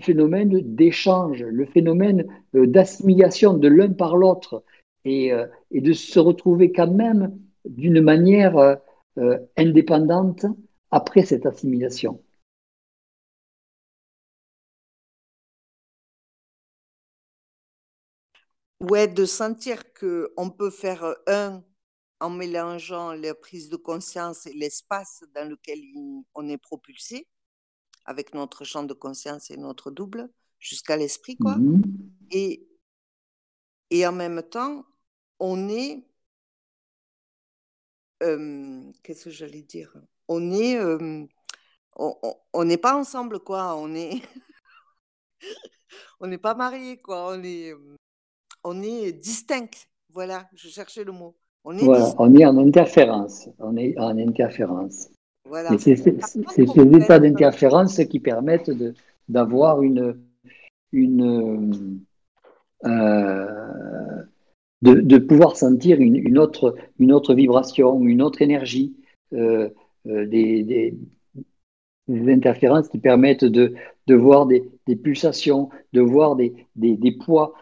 [0.01, 4.63] phénomène d'échange, le phénomène euh, d'assimilation de l'un par l'autre
[5.07, 7.35] et, euh, et, de se retrouver quand même
[7.65, 10.45] d'une manière euh, indépendante
[10.91, 12.21] après cette assimilation.
[18.91, 21.65] Ouais, de sentir qu'on peut faire un
[22.21, 25.81] en mélangeant la prise de conscience et l'espace dans lequel
[26.35, 27.27] on est propulsé,
[28.05, 31.57] avec notre champ de conscience et notre double, jusqu'à l'esprit, quoi.
[31.57, 31.83] Mmh
[32.31, 32.67] et,
[33.91, 34.85] et en même temps,
[35.39, 36.05] on est.
[38.21, 39.95] Qu'est-ce que j'allais dire?
[40.29, 40.79] On est.
[41.97, 43.77] on n'est pas ensemble, quoi.
[43.77, 44.23] On est.
[46.21, 47.35] on n'est pas mariés, quoi.
[47.35, 47.75] On est,
[48.65, 49.87] on est distinct.
[50.13, 51.35] Voilà, je cherchais le mot.
[51.65, 53.49] On est, on est en interférence.
[53.59, 55.09] On est en interférence.
[55.47, 55.71] Voilà.
[55.79, 58.71] c'est ces états d'interférence qui permettent
[59.29, 60.17] d'avoir une,
[60.93, 62.01] une,
[62.85, 63.47] euh,
[64.83, 68.95] de, pouvoir sentir une, autre, une autre vibration, une autre énergie,
[69.33, 69.71] euh,
[70.07, 70.95] euh, des,
[72.09, 73.75] interférences qui permettent de,
[74.07, 74.63] de voir des,
[75.03, 77.55] pulsations, de voir des, des poids.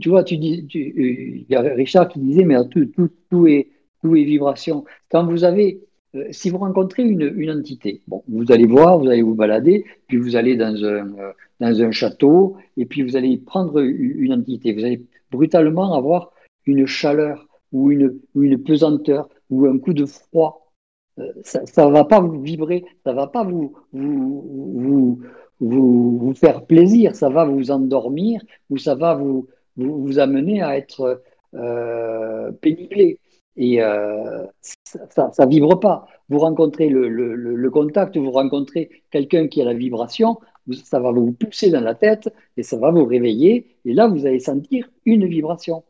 [0.00, 3.68] Tu vois, tu dis, il y a Richard qui disait, mais tout, tout, tout, est,
[4.02, 4.84] tout est vibration.
[5.10, 5.80] Quand vous avez
[6.14, 9.84] euh, si vous rencontrez une, une, entité, bon, vous allez voir, vous allez vous balader,
[10.06, 14.32] puis vous allez dans un, euh, dans un château, et puis vous allez prendre une,
[14.32, 14.72] entité.
[14.72, 16.32] Vous allez brutalement avoir
[16.64, 20.72] une chaleur ou une, une pesanteur ou un coup de froid.
[21.18, 25.20] Euh, ça ne va pas vous vibrer, ça ne va pas vous, vous,
[25.60, 28.40] vous, vous, faire plaisir, ça va vous endormir
[28.70, 29.48] ou ça va vous,
[29.78, 31.22] vous, amener à être
[31.54, 33.18] euh, péniblé.
[33.56, 34.44] Et euh,
[34.84, 36.06] ça ne vibre pas.
[36.28, 40.38] Vous rencontrez le, le, le, contact, vous rencontrez quelqu'un qui a la vibration,
[40.84, 43.78] ça va vous pousser dans la tête et ça va vous réveiller.
[43.84, 45.84] Et là, vous allez sentir une vibration.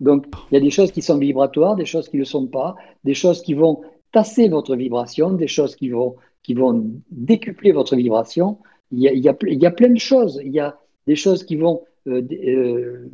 [0.00, 2.46] Donc, il y a des choses qui sont vibratoires, des choses qui ne le sont
[2.46, 3.82] pas, des choses qui vont
[4.12, 8.58] tasser votre vibration, des choses qui vont, qui vont décupler votre vibration.
[8.90, 10.40] Il y, a, il, y a, il y a plein de choses.
[10.44, 13.08] Il y a des choses qui vont euh, euh,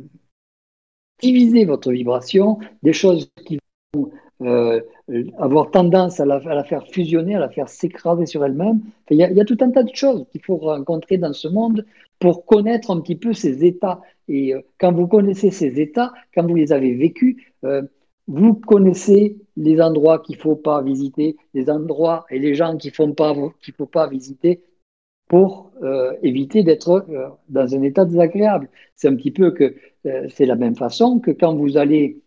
[1.21, 3.59] diviser votre vibration, des choses qui
[4.41, 4.81] euh,
[5.37, 8.81] avoir tendance à la, faire fusionner, à la faire s'écraser sur elle-même.
[9.09, 11.85] Il y, a tout un tas de choses qu'il faut rencontrer dans ce monde
[12.19, 13.99] pour connaître un petit peu ces états.
[14.29, 17.35] Et quand vous connaissez ces états, quand vous les avez vécus,
[18.27, 22.91] vous connaissez les endroits qu'il ne faut pas visiter, les endroits et les gens qu'il
[22.97, 24.61] ne faut pas visiter
[25.29, 25.71] pour
[26.21, 27.05] éviter d'être
[27.47, 28.69] dans un état désagréable.
[28.97, 29.75] C'est un petit peu que
[30.27, 32.21] c'est la même façon que quand vous allez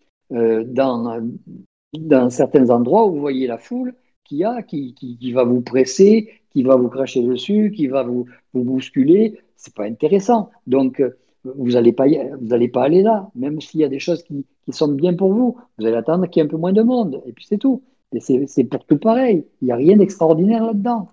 [1.98, 6.30] dans certains endroits où vous voyez la foule qui a, qui, qui, va vous presser,
[6.50, 10.50] qui va vous cracher dessus, qui va vous, vous bousculer, c'est pas intéressant.
[10.66, 12.06] Donc, euh, vous n'allez pas,
[12.40, 15.14] vous allez pas aller là, même s'il y a des choses qui, qui sont bien
[15.14, 15.58] pour vous.
[15.78, 17.82] Vous allez attendre qu'il y ait un peu moins de monde, et puis c'est tout.
[18.14, 19.44] Et c'est pour tout pareil.
[19.60, 21.08] Il n'y a rien d'extraordinaire là-dedans.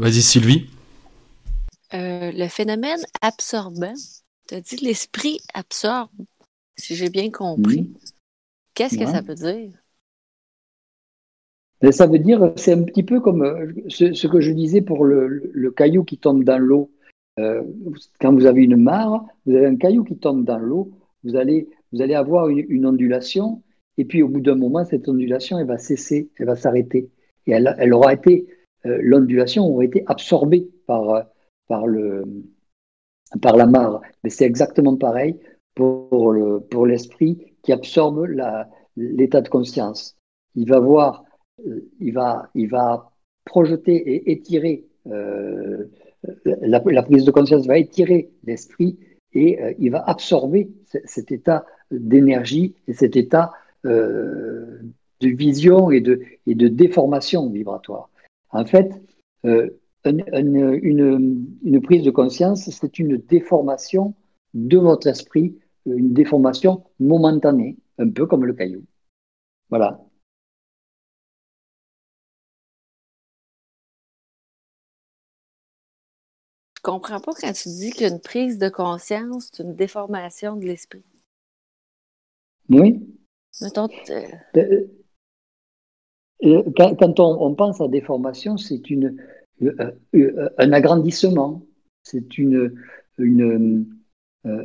[0.00, 0.64] Vas-y Sylvie.
[1.92, 3.92] Euh, le phénomène absorbant,
[4.48, 6.08] tu as dit l'esprit absorbe,
[6.78, 7.92] si j'ai bien compris.
[8.72, 9.72] Qu'est-ce que ça veut dire?
[11.82, 15.04] Ben, ça veut dire, c'est un petit peu comme euh, ce, que je disais pour
[15.04, 16.90] le, caillou qui tombe dans l'eau.
[17.38, 17.62] Euh,
[18.22, 20.92] quand vous avez une mare, vous avez un caillou qui tombe dans l'eau,
[21.24, 23.62] vous allez, vous allez avoir une, ondulation,
[23.98, 27.10] et puis au bout d'un moment, cette ondulation, elle va cesser, elle va s'arrêter.
[27.46, 28.46] Et elle, elle, aura été,
[28.84, 31.26] l'ondulation aura été absorbée par,
[31.68, 32.24] par, le,
[33.42, 34.00] par la mare.
[34.24, 35.38] Mais c'est exactement pareil
[35.74, 38.26] pour, le, pour l'esprit qui absorbe
[38.96, 40.16] l'état de conscience.
[40.54, 41.24] Il va voir,
[41.66, 43.12] euh, il va, il va
[43.44, 45.84] projeter et étirer, euh,
[46.44, 48.98] la, prise de conscience va étirer l'esprit
[49.32, 50.70] et euh, il va absorber
[51.04, 53.52] cet état d'énergie et cet état
[53.84, 54.82] de
[55.22, 58.10] vision et de, et de déformation vibratoire.
[58.52, 58.90] En fait,
[59.44, 59.80] une,
[61.82, 64.14] prise de conscience, c'est une déformation
[64.54, 68.84] de votre esprit, une déformation momentanée, un peu comme le caillou.
[69.70, 70.00] Voilà.
[76.76, 81.04] Je comprends pas quand tu dis qu'une prise de conscience, c'est une déformation de l'esprit.
[82.70, 83.06] Oui.
[83.60, 84.86] Mettons, euh,
[86.44, 89.16] euh, quand, on, pense à déformation, c'est une,
[89.62, 91.62] euh, euh, un agrandissement,
[92.02, 92.74] c'est une,
[93.18, 93.84] euh,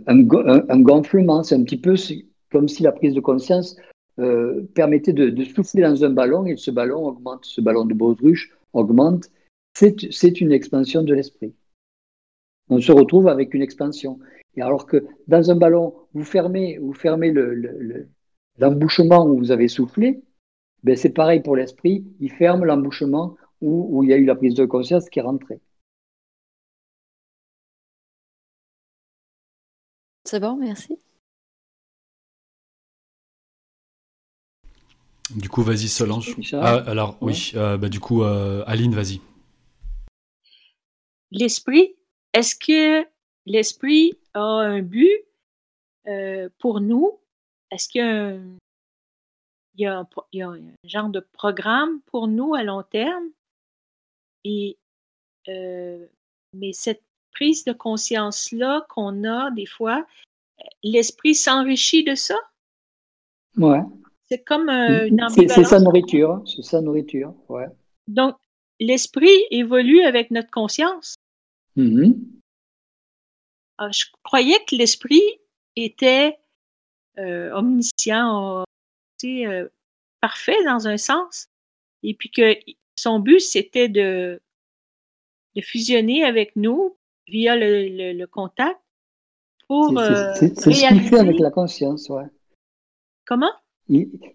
[0.08, 1.96] un, gonflement, c'est un petit peu
[2.52, 3.76] comme si la prise de conscience
[4.74, 9.30] permettait de, souffler dans un ballon et ce ballon augmente, ce ballon de baudruche augmente.
[9.74, 11.54] C'est une expansion de l'esprit.
[12.70, 14.20] On se retrouve avec une expansion.
[14.56, 17.34] Et alors que dans un ballon, vous fermez, vous fermez
[18.58, 20.22] l'embouchement où vous avez soufflé,
[20.86, 24.54] ben c'est pareil pour l'esprit, il ferme l'embouchement où, il y a eu la prise
[24.54, 25.60] de conscience qui est rentrée.
[30.26, 31.00] C'est bon, merci.
[35.32, 36.36] Du coup, vas-y, Solange.
[36.54, 39.22] Ah, alors, oui, euh, bah, du coup, euh, Aline, vas-y.
[41.32, 41.96] L'esprit,
[42.34, 43.08] est-ce que
[43.48, 45.26] l'esprit a un but
[46.08, 47.20] euh, pour nous?
[47.72, 48.58] Est-ce qu'il y, a un
[49.78, 53.30] genre de programme pour nous à long terme?
[54.44, 54.78] Et,
[55.48, 60.06] mais cette prise de conscience-là qu'on a des fois,
[60.84, 62.36] l'esprit s'enrichit de ça?
[63.58, 63.82] Ouais.
[64.28, 67.68] C'est comme une C'est sa nourriture, c'est sa nourriture, ouais.
[68.08, 68.38] Donc,
[68.80, 71.16] l'esprit évolue avec notre conscience.
[71.76, 72.16] Mhm.
[73.78, 75.22] Ah, je croyais que l'esprit
[75.76, 76.38] était
[77.18, 78.64] euh, omniscient,
[79.24, 79.68] euh,
[80.22, 81.50] parfait dans un sens,
[82.04, 82.56] et puis que
[82.96, 84.42] son but, c'était de,
[85.56, 86.98] de fusionner avec nous
[87.28, 88.80] via le, contact
[89.68, 90.00] pour
[90.36, 92.26] C'est ce qu'il fait avec la conscience, ouais.
[93.26, 93.52] Comment?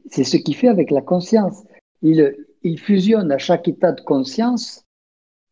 [0.06, 1.62] C'est ce qu'il fait avec la conscience.
[2.02, 4.84] Il, il fusionne à chaque état de conscience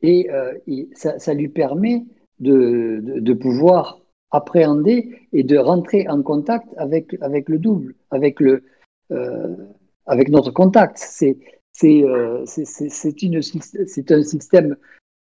[0.02, 0.54] et, euh,
[0.94, 2.04] ça, lui permet
[2.38, 4.00] de, de, pouvoir
[4.30, 8.62] appréhender et de rentrer en contact avec, avec le double, avec, le, euh,
[9.10, 10.98] avec notre contact.
[10.98, 11.38] C'est
[11.84, 14.76] euh, c'est un système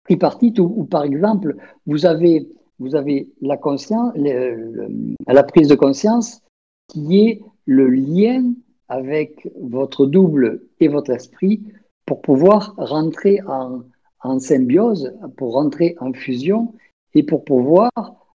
[0.05, 1.55] tripartite où, par exemple,
[1.85, 2.49] vous avez,
[2.79, 6.41] vous avez la conscience, la prise de conscience
[6.87, 8.53] qui est le lien
[8.87, 11.61] avec votre double et votre esprit
[12.05, 16.73] pour pouvoir rentrer en, symbiose, pour rentrer en fusion
[17.13, 17.91] et pour pouvoir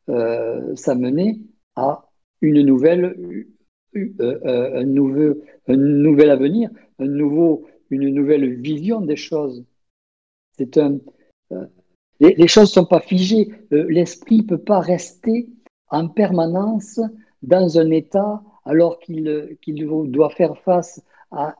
[0.09, 1.41] euh, s'amener
[1.77, 2.05] à
[2.43, 3.47] une nouvelle, euh, euh,
[3.95, 9.65] un, nouveau, un nouvel avenir, une nouvelle vision des choses.
[10.57, 10.99] C'est un,
[12.21, 13.53] les, les, choses ne sont pas figées.
[13.71, 15.49] L'esprit ne peut pas rester
[15.89, 17.01] en permanence
[17.43, 21.57] dans un état alors qu'il qu'il doit faire face à,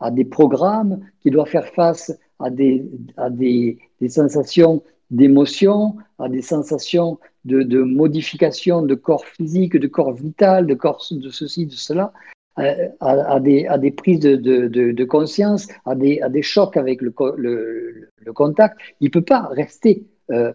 [0.00, 2.84] à des programmes, qu'il doit faire face à des,
[3.16, 9.86] à des, des sensations d'émotion, à des sensations de, de, modification de corps physique, de
[9.86, 12.12] corps vital, de corps de ceci, de cela,
[12.58, 17.00] euh, à, des, à des, prises de, de, conscience, à des, à des chocs avec
[17.00, 18.78] le, le, le contact.
[19.00, 20.52] Il ne peut pas rester euh,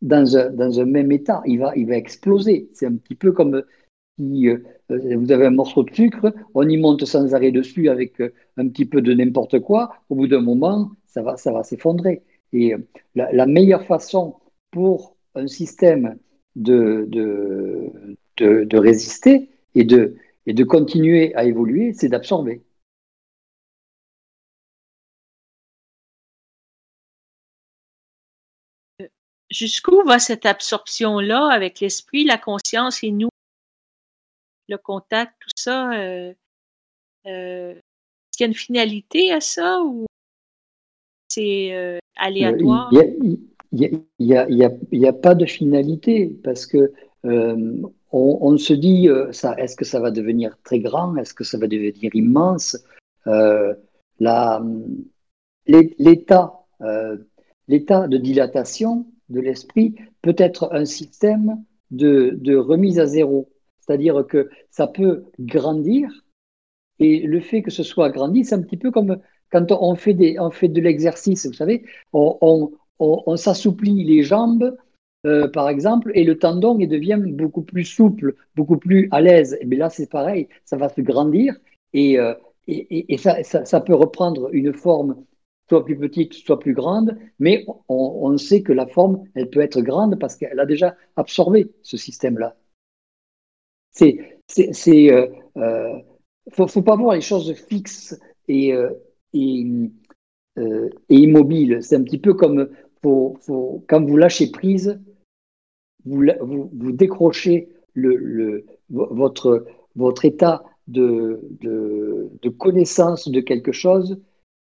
[0.00, 2.68] dans, un, dans un même état, il va, il va exploser.
[2.72, 3.62] C'est un petit peu comme
[4.18, 4.58] si euh,
[4.88, 8.20] vous avez un morceau de sucre, on y monte sans arrêt dessus avec
[8.56, 12.22] un petit peu de n'importe quoi, au bout d'un moment, ça va, ça va s'effondrer.
[12.52, 12.78] Et euh,
[13.14, 14.36] la, meilleure façon
[14.70, 16.18] pour un système
[16.56, 20.16] de, de, de, résister et de,
[20.46, 22.62] et de continuer à évoluer, c'est d'absorber.
[29.50, 33.30] Jusqu'où va cette absorption-là avec l'esprit, la conscience et nous?
[34.68, 36.34] Le contact, tout ça, euh,
[37.26, 40.04] euh, est-ce qu'il y a une finalité à ça ou
[41.28, 42.90] c'est euh, aléatoire?
[42.92, 46.92] Il n'y a, pas de finalité parce que
[47.24, 51.16] euh, on, se dit, euh, ça, est-ce que ça va devenir très grand?
[51.16, 52.76] Est-ce que ça va devenir immense?
[55.66, 56.64] l'état,
[57.68, 63.50] l'état de dilatation de l'esprit peut être un système de, de remise à zéro.
[63.80, 66.10] C'est-à-dire que ça peut grandir
[66.98, 69.18] et le fait que ce soit grandi, c'est un petit peu comme
[69.50, 72.70] quand on fait, de l'exercice, vous savez, on,
[73.36, 74.76] s'assouplit les jambes,
[75.26, 79.58] euh, par exemple, et le tendon il devient beaucoup plus souple, beaucoup plus à l'aise.
[79.64, 81.56] Bien là, c'est pareil, ça va se grandir
[81.92, 82.34] et, euh,
[83.16, 85.24] ça, peut reprendre une forme
[85.68, 89.60] soit plus petite, soit plus grande, mais on, on sait que la forme, elle peut
[89.60, 92.56] être grande parce qu'elle a déjà absorbé ce système-là.
[93.90, 95.98] C'est, c'est, euh,
[96.52, 98.72] faut, faut pas voir les choses fixes et,
[99.32, 99.66] et,
[100.58, 101.78] euh, et immobile.
[101.82, 102.68] C'est un petit peu comme
[103.02, 105.00] quand vous lâchez prise,
[106.04, 107.68] vous, vous, décrochez
[108.90, 114.20] votre, votre état de, de, connaissance de quelque chose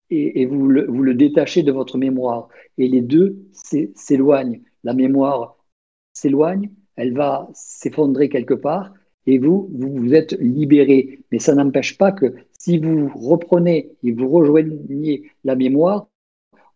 [0.09, 2.49] et, vous, vous le détachez de votre mémoire.
[2.77, 3.37] Et les deux
[3.95, 4.61] s'éloignent.
[4.83, 5.57] La mémoire
[6.13, 8.93] s'éloigne, elle va s'effondrer quelque part
[9.25, 11.23] et vous, vous vous êtes libéré.
[11.31, 16.07] Mais ça n'empêche pas que si vous reprenez et vous rejoignez la mémoire,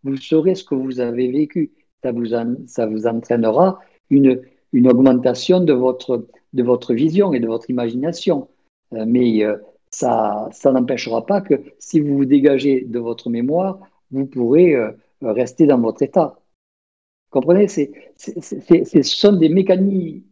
[0.04, 1.72] vous saurez ce que vous avez vécu.
[2.04, 3.80] Ça vous, entraînera
[4.10, 4.42] une,
[4.74, 8.48] augmentation de votre, vision et de votre imagination.
[8.94, 9.58] Euh, mais euh,
[9.90, 13.80] ça, n'empêchera pas que si vous vous dégagez de votre mémoire,
[14.12, 14.92] vous pourrez euh,
[15.22, 16.40] rester dans votre état.
[17.30, 20.24] Comprenez Ce sont des mécanismes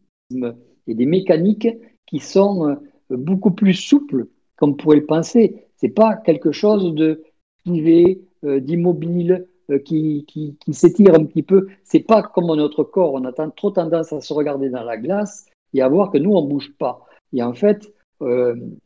[0.88, 1.70] et des mécaniques
[2.08, 2.78] qui sont
[3.10, 4.28] beaucoup plus souples
[4.60, 5.65] qu'on pourrait le penser.
[5.77, 7.23] C'est pas quelque chose de
[7.65, 11.68] privé, euh, d'immobile, euh, qui, qui, qui s'étire un petit peu.
[11.84, 13.14] C'est pas comme notre corps.
[13.14, 16.34] On a trop tendance à se regarder dans la glace et à voir que nous,
[16.34, 17.06] on bouge pas.
[17.34, 17.94] Et en fait,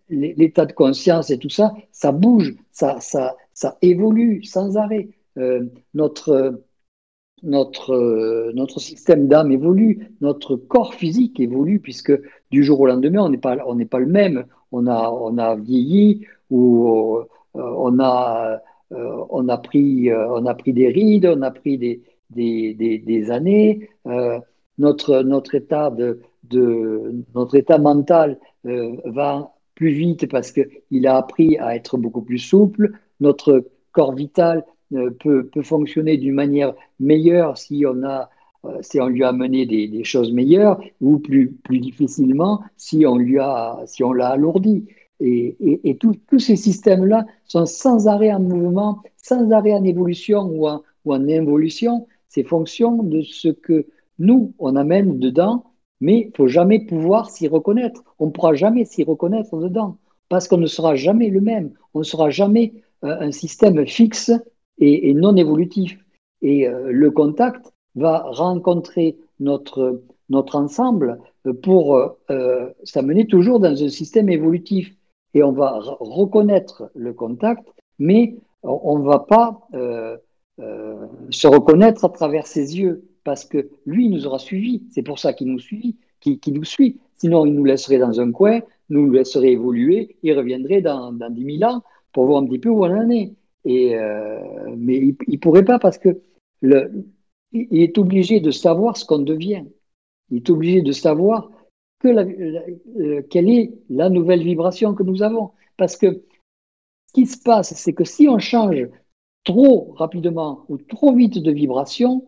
[0.10, 5.10] l'état de conscience et tout ça, ça bouge, ça, ça, ça évolue sans arrêt.
[5.96, 6.62] notre
[7.44, 12.14] notre, euh, notre système d'âme évolue, notre corps physique évolue, puisque
[12.52, 14.46] du jour au lendemain, on n'est pas, on n'est pas le même.
[14.74, 17.26] On a, on a vieilli ou euh,
[17.56, 18.60] on, a,
[18.92, 23.90] euh, on, a pris, on a pris des rides, on a pris des, des, années.
[24.78, 31.58] notre, notre, état de, de, notre état mental va plus vite parce qu'il a appris
[31.60, 32.92] à être beaucoup plus souple.
[33.22, 34.66] Notre corps vital
[35.20, 38.26] peut, peut fonctionner d'une manière meilleure si on a euh,
[38.82, 43.82] si on lui a amené des, choses meilleures ou plus, difficilement si on lui a
[43.86, 44.86] si on l'a alourdi.
[45.20, 50.82] Et, tous ces systèmes-là sont sans arrêt en mouvement, sans arrêt en évolution ou en,
[51.06, 52.08] ou involution.
[52.28, 53.86] C'est fonction de ce que
[54.20, 55.64] nous, on amène dedans,
[56.02, 58.04] mais il faut jamais pouvoir s'y reconnaître.
[58.20, 59.98] On ne pourra jamais s'y reconnaître dedans,
[60.30, 61.74] parce qu'on ne sera jamais le même.
[61.94, 62.74] On ne sera jamais
[63.04, 64.32] euh, un système fixe
[64.80, 65.98] et, non évolutif.
[66.42, 71.20] Et euh, le contact, va rencontrer notre, notre ensemble
[71.62, 74.94] pour euh, s'amener toujours dans un système évolutif.
[75.34, 77.68] Et on va reconnaître le contact,
[78.00, 80.16] mais on ne va pas euh,
[80.60, 84.84] euh, se reconnaître à travers ses yeux, parce que lui nous aura suivis.
[84.92, 85.96] C'est pour ça qu'il nous suit,
[86.48, 87.00] nous suit.
[87.18, 88.60] Sinon, il nous laisserait dans un coin,
[88.90, 92.70] nous laisserait évoluer, il reviendrait dans, dans 10 000 ans pour voir un petit peu
[92.70, 93.34] où on en est.
[93.66, 93.96] Et,
[94.76, 96.20] mais il ne pourrait pas parce que
[96.62, 96.92] le,
[97.54, 99.66] il est obligé de savoir ce qu'on devient.
[100.30, 101.50] Il est obligé de savoir
[102.06, 105.52] euh, quelle est la nouvelle vibration que nous avons.
[105.78, 106.24] Parce que
[107.08, 108.88] ce qui se passe, c'est que si on change
[109.44, 112.26] trop rapidement ou trop vite de vibration,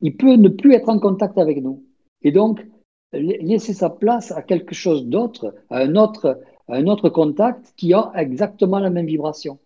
[0.00, 1.84] il peut ne plus être en contact avec nous.
[2.22, 2.66] Et donc,
[3.12, 8.90] laisser sa place à quelque chose d'autre, à un autre contact qui a exactement la
[8.90, 9.58] même vibration.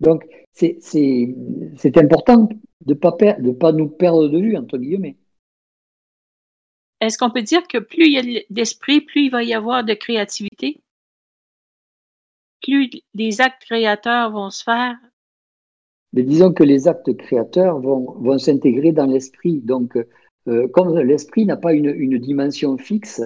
[0.00, 2.48] Donc, c'est important
[2.80, 5.16] de ne pas, nous perdre de vue, entre guillemets.
[7.00, 9.84] Est-ce qu'on peut dire que plus il y a d'esprit, plus il va y avoir
[9.84, 10.80] de créativité?
[12.62, 14.96] Plus les actes créateurs vont se faire?
[16.12, 19.60] Mais disons que les actes créateurs vont, vont s'intégrer dans l'esprit.
[19.60, 19.96] Donc,
[20.48, 23.22] euh, comme l'esprit n'a pas une, dimension fixe,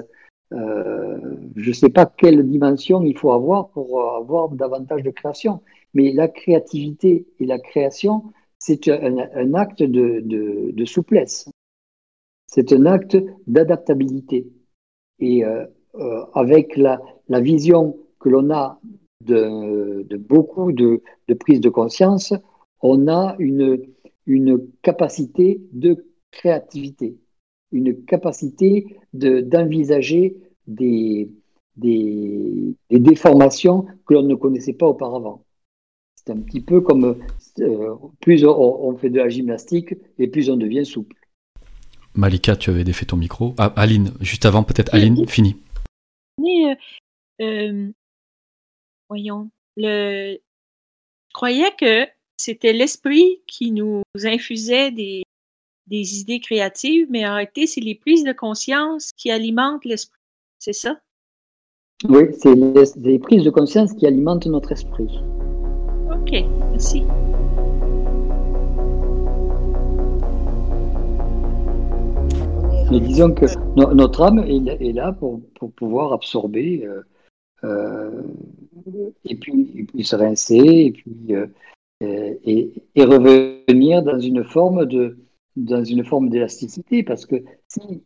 [0.53, 1.19] euh,
[1.57, 5.63] je ne sais pas quelle dimension il faut avoir pour avoir davantage de création.
[5.95, 8.33] Mais la créativité et la création
[8.67, 11.51] c'est un, acte de, souplesse.
[12.47, 14.49] C'est un acte d'adaptabilité.
[15.19, 15.67] Et euh,
[15.97, 18.81] euh, avec la, vision que l'on a
[19.21, 21.03] de, beaucoup de,
[21.39, 22.33] prises de conscience,
[22.81, 23.87] on a une,
[24.81, 27.19] capacité de créativité,
[27.71, 31.31] une capacité d'envisager des,
[31.77, 35.45] des déformations que l'on ne connaissait pas auparavant.
[36.15, 37.19] C'est un petit peu comme
[37.61, 41.17] euh, plus on, fait de la gymnastique et plus on devient souple.
[42.15, 43.55] Malika, tu avais défait ton micro.
[43.59, 45.57] Ah, Aline, juste avant, peut-être Aline, fini.
[46.41, 46.75] Euh,
[47.41, 47.91] euh,
[49.09, 50.35] voyons, le...
[50.35, 52.07] je croyais que
[52.37, 55.23] c'était l'esprit qui nous infusait des,
[55.87, 60.21] des idées créatives, mais en réalité, c'est les prises de conscience qui alimentent l'esprit.
[60.59, 61.01] C'est ça?
[62.09, 65.21] Oui, c'est les, les prises de conscience qui alimentent notre esprit.
[66.11, 66.33] Ok,
[66.71, 67.03] merci.
[72.91, 73.47] Mais disons que
[73.77, 75.41] notre âme est, là pour,
[75.77, 77.03] pouvoir absorber euh,
[77.65, 78.23] euh,
[79.25, 81.47] et, puis, se rincer et puis euh,
[82.03, 85.19] et, revenir dans une forme de
[85.57, 87.03] dans une forme d'élasticité.
[87.03, 87.37] Parce que
[87.69, 88.03] si,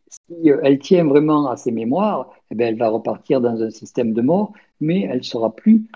[0.63, 4.21] elle tient vraiment à ses mémoires, eh bien, elle va repartir dans un système de
[4.21, 5.87] mort, mais elle sera plus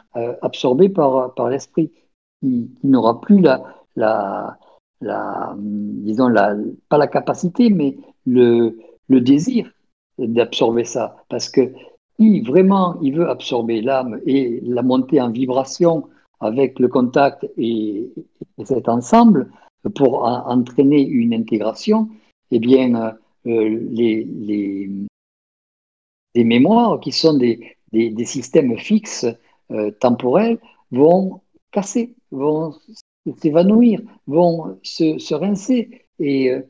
[0.40, 1.92] absorbée par, par l'esprit
[2.40, 3.62] qui, n'aura plus la,
[3.96, 6.56] la, disons, la,
[6.88, 7.96] pas la capacité, mais
[8.26, 8.78] le,
[9.08, 9.70] le désir
[10.18, 11.24] d'absorber ça.
[11.28, 11.72] Parce que
[12.18, 16.08] si vraiment il veut absorber l'âme et la monter en vibration
[16.40, 18.12] avec le contact et,
[18.64, 19.50] cet ensemble
[19.94, 22.08] pour entraîner une intégration,
[22.50, 22.94] eh bien,
[23.46, 24.90] euh, les, les,
[26.34, 29.26] les, mémoires qui sont des, des, systèmes fixes
[29.70, 30.58] euh, temporels
[30.92, 31.40] vont
[31.72, 32.74] casser, vont
[33.38, 36.06] s'évanouir, vont se, se rincer.
[36.18, 36.62] Et, euh,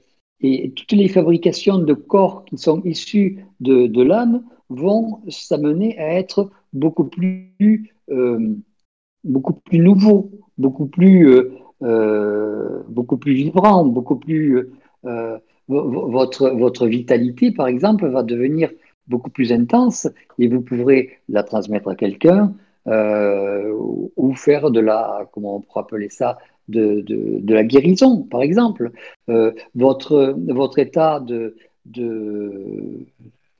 [0.42, 6.50] et, toutes les fabrications de corps qui sont issus de, l'âme vont s'amener à être
[6.72, 8.54] beaucoup plus, euh,
[9.24, 11.52] beaucoup plus nouveaux, beaucoup plus, euh,
[11.82, 14.68] euh beaucoup plus vibrants, beaucoup plus.
[15.68, 18.70] Votre, votre vitalité, par exemple, va devenir
[19.06, 20.08] beaucoup plus intense
[20.38, 22.54] et vous pourrez la transmettre à quelqu'un,
[22.86, 28.42] ou faire de la, comment on pourrait appeler ça, de, de, de la guérison, par
[28.42, 28.90] exemple.
[29.28, 31.56] Euh, votre, votre état de,
[31.86, 33.06] de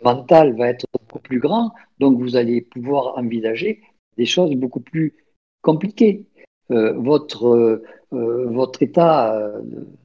[0.05, 3.81] mental va être beaucoup plus grand, donc vous allez pouvoir envisager
[4.17, 5.15] des choses beaucoup plus
[5.63, 6.27] compliquées.
[6.69, 9.53] votre, votre état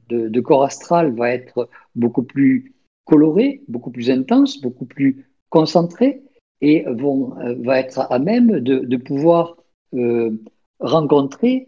[0.09, 2.73] de, corps astral va être beaucoup plus
[3.05, 6.21] coloré, beaucoup plus intense, beaucoup plus concentré
[6.61, 7.33] et vont,
[7.63, 9.57] va être à même de, de pouvoir
[10.79, 11.67] rencontrer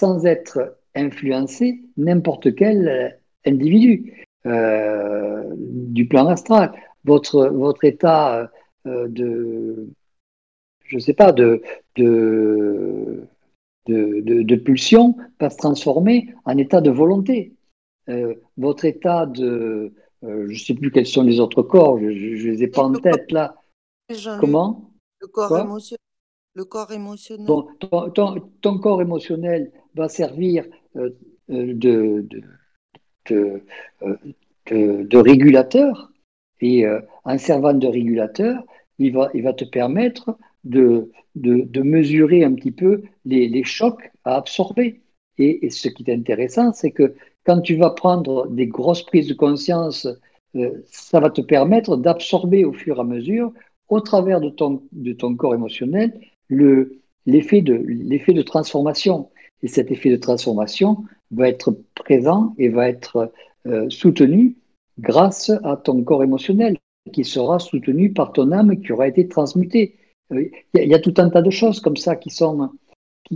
[0.00, 6.72] sans être influencer n'importe quel individu euh, du plan astral.
[7.04, 8.50] Votre, votre état
[8.86, 9.88] euh, de,
[10.84, 11.62] je sais pas, de,
[11.96, 13.26] de,
[13.86, 17.52] de, pulsion va se transformer en état de volonté.
[18.08, 22.10] Euh, votre état de, je ne sais plus quels sont les autres corps, je ne
[22.10, 23.54] les ai pas en tête là.
[24.40, 24.90] Comment?
[25.20, 26.00] Le corps émotionnel.
[26.54, 27.46] Le corps émotionnel.
[27.46, 30.64] ton, corps émotionnel va servir
[30.96, 31.10] euh,
[31.50, 32.28] euh, de,
[33.30, 33.60] euh,
[34.66, 36.10] de, de, régulateur.
[36.60, 36.84] Et
[37.24, 38.62] en servant de régulateur,
[38.98, 44.10] il va, il va te permettre de, de, mesurer un petit peu les, les chocs
[44.24, 45.00] à absorber.
[45.38, 47.14] Et, ce qui est intéressant, c'est que
[47.46, 50.06] quand tu vas prendre des grosses prises de conscience,
[50.84, 53.54] ça va te permettre d'absorber au fur et à mesure,
[53.88, 56.12] au travers de ton, de ton corps émotionnel,
[56.50, 59.30] l'effet de, de transformation.
[59.62, 63.32] Et cet effet de transformation va être présent et va être
[63.66, 64.56] euh, soutenu
[64.98, 66.76] grâce à ton corps émotionnel,
[67.12, 69.96] qui sera soutenu par ton âme qui aura été transmutée.
[70.32, 72.70] Euh, il y, a tout un tas de choses comme ça qui sont,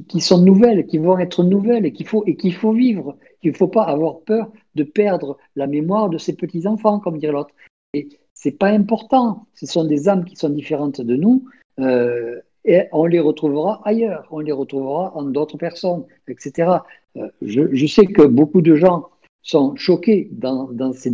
[0.09, 3.17] qui, sont nouvelles, qui vont être nouvelles et qu'il faut, et qu'il faut vivre.
[3.43, 7.33] Il ne faut pas avoir peur de perdre la mémoire de ses petits-enfants, comme dirait
[7.33, 7.55] l'autre.
[7.93, 9.47] Et c'est pas important.
[9.55, 11.45] Ce sont des âmes qui sont différentes de nous.
[11.81, 16.79] Euh, et on les retrouvera ailleurs, on les retrouvera en d'autres personnes, etc.
[17.17, 19.09] Euh, je, sais que beaucoup de gens
[19.43, 21.13] sont choqués dans, ces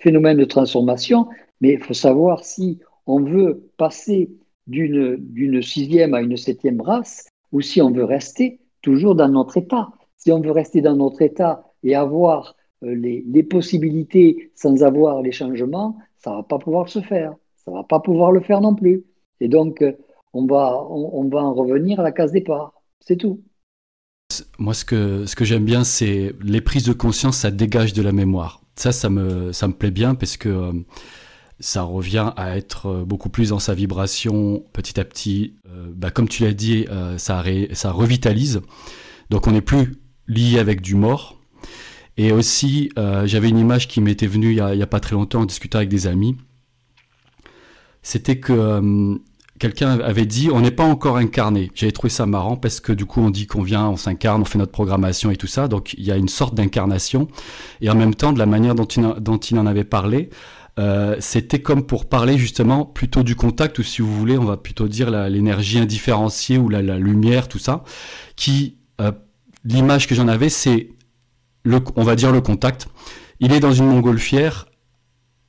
[0.00, 1.28] phénomènes de transformation,
[1.60, 4.30] mais il faut savoir si on veut passer
[4.66, 9.88] d'une sixième à une septième race ou si on veut rester toujours dans notre état.
[10.16, 15.22] Si on veut rester dans notre état et avoir euh, les, les possibilités sans avoir
[15.22, 17.34] les changements, ça ne va pas pouvoir se faire.
[17.56, 19.04] Ça ne va pas pouvoir le faire non plus.
[19.40, 19.92] Et donc, euh,
[20.32, 22.72] on va, on, va en revenir à la case départ.
[23.00, 23.42] C'est tout.
[24.58, 28.02] Moi, ce que, ce que j'aime bien, c'est les prises de conscience, ça dégage de
[28.02, 28.60] la mémoire.
[28.76, 30.72] Ça, ça me, ça me plaît bien parce que euh,
[31.58, 35.56] ça revient à être euh, beaucoup plus dans sa vibration petit à petit.
[35.66, 36.86] Euh, bah, comme tu l'as dit,
[37.16, 37.42] ça,
[37.72, 38.60] ça revitalise.
[39.30, 39.96] Donc, on n'est plus
[40.26, 41.40] lié avec du mort.
[42.18, 45.42] Et aussi, j'avais une image qui m'était venue il n'y a, a, pas très longtemps
[45.42, 46.36] en discutant avec des amis.
[48.02, 49.20] C'était que
[49.58, 51.70] quelqu'un avait dit on n'est pas encore incarné.
[51.74, 54.44] J'avais trouvé ça marrant parce que du coup on dit qu'on vient, on s'incarne, on
[54.44, 55.68] fait notre programmation et tout ça.
[55.68, 57.28] Donc il y a une sorte d'incarnation.
[57.80, 60.30] Et en même temps, de la manière dont il, en avait parlé,
[60.78, 64.56] euh, c'était comme pour parler justement plutôt du contact ou si vous voulez, on va
[64.56, 67.84] plutôt dire l'énergie indifférenciée ou la, lumière, tout ça.
[68.36, 69.12] Qui euh,
[69.64, 70.90] l'image que j'en avais, c'est
[71.64, 72.88] le, on va dire le contact.
[73.40, 74.67] Il est dans une montgolfière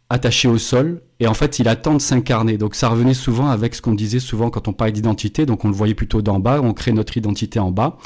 [0.09, 2.57] attaché au sol et en fait il attend de s'incarner.
[2.57, 5.67] Donc ça revenait souvent avec ce qu'on disait souvent quand on parlait d'identité, donc on
[5.67, 7.97] le voyait plutôt d'en bas, on crée notre identité en bas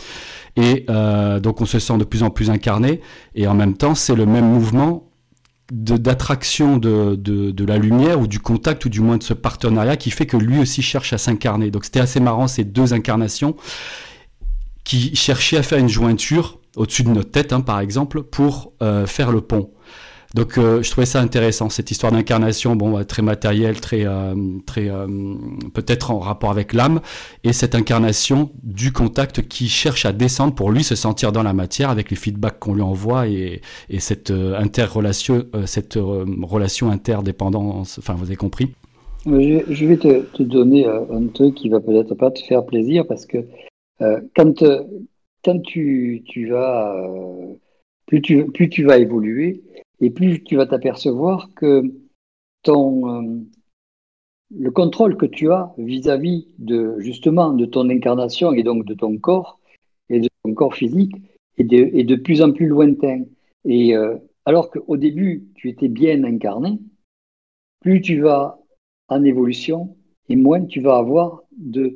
[0.56, 3.02] et euh, donc on se sent de plus en plus incarné
[3.36, 5.10] et en même temps c'est le même mouvement
[5.72, 10.12] d'attraction de, de, la lumière ou du contact ou du moins de ce partenariat qui
[10.12, 11.72] fait que lui aussi cherche à s'incarner.
[11.72, 13.56] Donc c'était assez marrant ces deux incarnations
[14.84, 19.06] qui cherchaient à faire une jointure au-dessus de notre tête, hein, par exemple, pour euh,
[19.06, 19.72] faire le pont.
[20.34, 24.34] Donc euh, je trouvais ça intéressant cette histoire d'incarnation, bon très matérielle, très euh,
[24.66, 25.08] très euh,
[25.76, 27.02] peut-être en rapport avec l'âme
[27.44, 31.54] et cette incarnation du contact qui cherche à descendre pour lui se sentir dans la
[31.54, 36.00] matière avec les feedbacks qu'on lui envoie et, et cette interrelation cette
[36.42, 38.00] relation interdépendance.
[38.00, 38.72] Enfin vous avez compris.
[39.26, 43.26] Je, vais te, te, donner un truc qui va peut-être pas te faire plaisir parce
[43.26, 43.38] que
[44.36, 44.64] quand
[45.46, 46.96] quand tu, tu vas
[48.08, 49.62] plus tu, plus tu vas évoluer,
[50.04, 51.84] et plus tu vas t'apercevoir que
[52.68, 53.40] euh,
[54.56, 59.18] le contrôle que tu as vis-à-vis de justement de ton incarnation et donc de ton
[59.18, 59.62] corps
[60.10, 61.16] et de ton corps physique
[61.58, 63.24] est de, plus en plus lointain.
[63.64, 66.80] Et euh, alors qu'au début tu étais bien incarné,
[67.80, 68.60] plus tu vas
[69.08, 69.96] en évolution
[70.28, 71.96] et moins tu vas avoir de,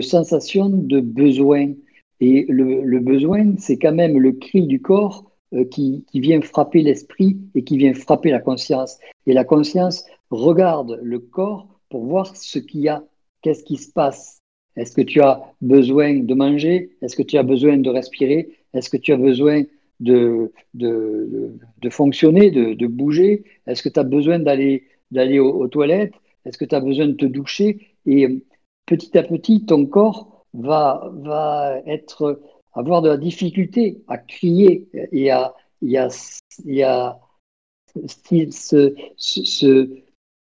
[0.00, 1.74] sensations de besoin.
[2.20, 7.36] Et le besoin, c'est quand même le cri du corps euh, qui, vient frapper l'esprit
[7.54, 8.98] et qui vient frapper la conscience.
[9.26, 13.04] Et la conscience regarde le corps pour voir ce qu'il y a,
[13.42, 14.38] qu'est-ce qui se passe?
[14.76, 16.96] Est-ce que tu as besoin de manger?
[17.02, 18.48] Est-ce que tu as besoin de respirer?
[18.72, 19.64] Est-ce que tu as besoin
[20.00, 23.44] de, de, de, fonctionner, de, bouger?
[23.66, 26.14] Est-ce que tu as besoin d'aller d'aller aux, toilettes?
[26.46, 27.94] Est-ce que tu as besoin de te doucher?
[28.06, 28.42] Et
[28.86, 32.40] petit à petit, ton corps va, va être
[32.74, 35.54] avoir de la difficulté à crier et à,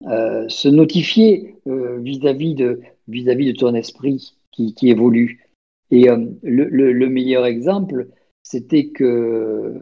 [0.06, 5.48] euh, se, notifier euh, vis-à-vis de, vis -vis de ton esprit qui, évolue.
[5.90, 8.08] Et euh, le, le, le, meilleur exemple,
[8.42, 9.80] c'était que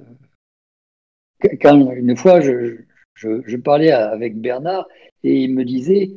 [1.60, 4.88] quand une fois je, parlais avec Bernard
[5.24, 6.12] et il me disait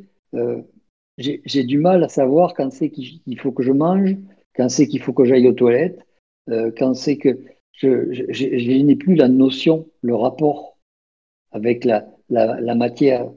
[1.18, 4.16] j'ai du mal à savoir quand c'est qu'il faut que je mange,
[4.56, 5.99] quand c'est qu'il faut que j'aille aux toilettes,
[6.52, 7.40] euh, quand c'est que
[7.73, 10.78] je, je, n'ai plus la notion, le rapport
[11.52, 12.06] avec la,
[12.76, 13.30] matière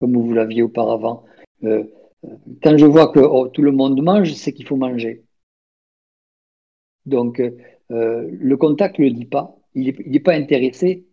[0.00, 1.24] comme vous l'aviez auparavant.
[1.64, 1.84] Euh,
[2.62, 5.24] quand je vois que oh, tout le monde mange, c'est qu'il faut manger.
[7.06, 9.56] Donc, euh, le contact ne le dit pas.
[9.74, 11.06] Il n'est pas intéressé.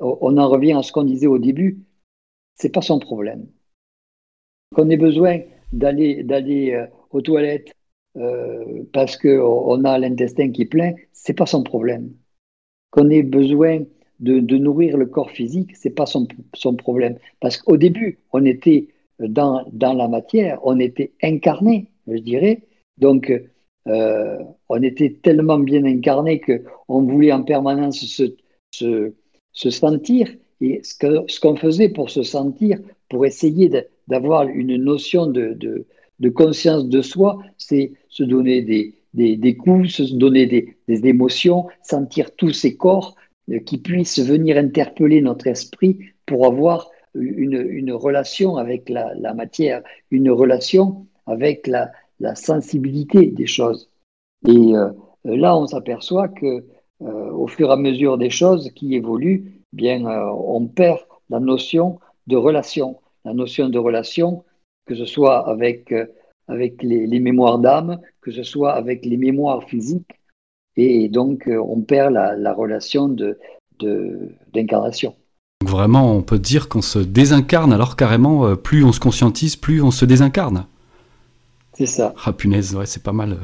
[0.00, 1.78] On en revient à ce qu'on disait au début.
[2.56, 3.46] C'est pas son problème.
[4.74, 5.40] Qu'on ait besoin
[5.72, 7.77] d'aller d'aller aux toilettes
[8.16, 12.12] euh, parce qu'on a l'intestin qui plein, c'est pas son problème.
[12.90, 13.84] Qu'on ait besoin
[14.20, 16.26] de, nourrir le corps physique, c'est pas son,
[16.76, 17.18] problème.
[17.40, 18.88] Parce qu'au début, on était
[19.20, 22.62] dans, dans la matière, on était incarné, je dirais.
[22.98, 23.32] Donc,
[23.86, 28.24] euh, on était tellement bien incarné qu'on voulait en permanence se,
[28.72, 29.14] se,
[29.52, 30.28] se sentir.
[30.60, 33.70] Et ce qu'on faisait pour se sentir, pour essayer
[34.08, 35.86] d'avoir une notion de,
[36.18, 41.66] de, conscience de soi, c'est se donner des, des, coups, se donner des, des, émotions,
[41.82, 43.14] sentir tous ces corps
[43.50, 50.30] euh, qui puissent venir interpeller notre esprit pour avoir une, relation avec la, matière, une
[50.30, 51.90] relation avec la,
[52.20, 53.90] la sensibilité des choses.
[54.46, 54.90] Et euh,
[55.24, 56.64] là, on s'aperçoit que
[57.02, 60.98] euh, au fur et à mesure des choses qui évoluent, bien, euh, on perd
[61.30, 64.44] la notion de relation, la notion de relation,
[64.88, 66.06] que ce soit avec, euh,
[66.48, 70.18] avec les, les mémoires d'âme, que ce soit avec les mémoires physiques,
[70.76, 73.38] et donc on perd la, la relation de,
[74.52, 75.14] d'incarnation.
[75.60, 79.82] De, Vraiment, on peut dire qu'on se désincarne, alors carrément, plus on se conscientise, plus
[79.82, 80.66] on se désincarne.
[81.74, 82.14] C'est ça.
[82.24, 83.38] Ah punaise, ouais, c'est pas mal.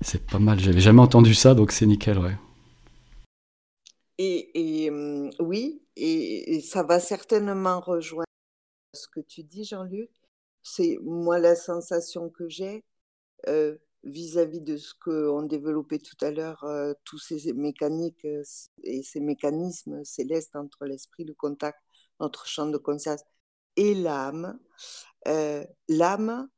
[0.00, 2.36] C'est pas mal, j'avais jamais entendu ça, donc c'est nickel, ouais.
[4.18, 8.23] Et, et mmh, oui, et, et, ça va certainement rejoindre
[8.94, 10.10] ce que tu dis, Jean-Luc.
[10.62, 12.84] C'est moi la sensation que j'ai
[13.48, 18.42] euh, vis-à-vis de ce qu'on développait tout à l'heure, euh, tous ces mécaniques euh,
[18.82, 21.78] et ces mécanismes célestes entre l'esprit, le contact,
[22.20, 23.20] notre champ de conscience
[23.76, 24.58] et l'âme.
[25.88, 26.48] L'âme,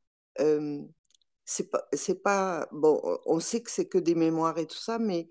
[1.45, 4.99] c'est pas, c'est pas, bon, on sait que c'est que des mémoires et tout ça,
[4.99, 5.29] mais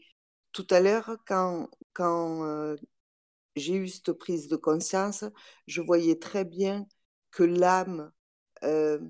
[0.53, 2.77] tout à l'heure, quand, quand
[3.57, 5.25] j'ai eu cette prise de conscience,
[5.67, 6.87] je voyais très bien
[7.45, 8.13] l'âme,
[8.65, 9.01] euh,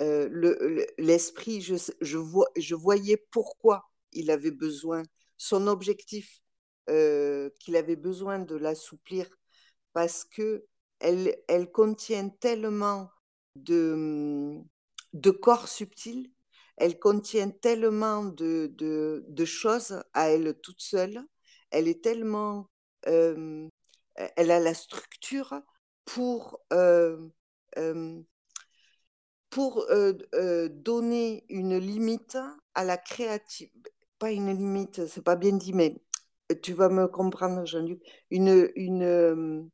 [0.00, 5.02] euh, le, l'esprit, je, je, vois, je voyais pourquoi il avait besoin,
[5.36, 6.40] son objectif,
[6.88, 9.26] qu'il avait besoin de l'assouplir,
[9.94, 10.66] parce que
[11.02, 13.10] elle, contient tellement
[13.56, 14.62] de,
[15.42, 16.30] corps subtils,
[16.76, 21.24] elle contient tellement de, choses à elle toute seule,
[21.70, 22.68] elle est tellement,
[23.06, 23.68] euh,
[24.14, 25.60] elle a la structure
[26.04, 27.28] pour, euh, euh,
[29.50, 29.86] pour
[30.70, 32.38] donner une limite
[32.74, 36.00] à la créativité, pas une limite, c'est pas bien dit, mais
[36.62, 38.00] tu vas me comprendre, Jean-Luc,
[38.30, 39.70] une, une,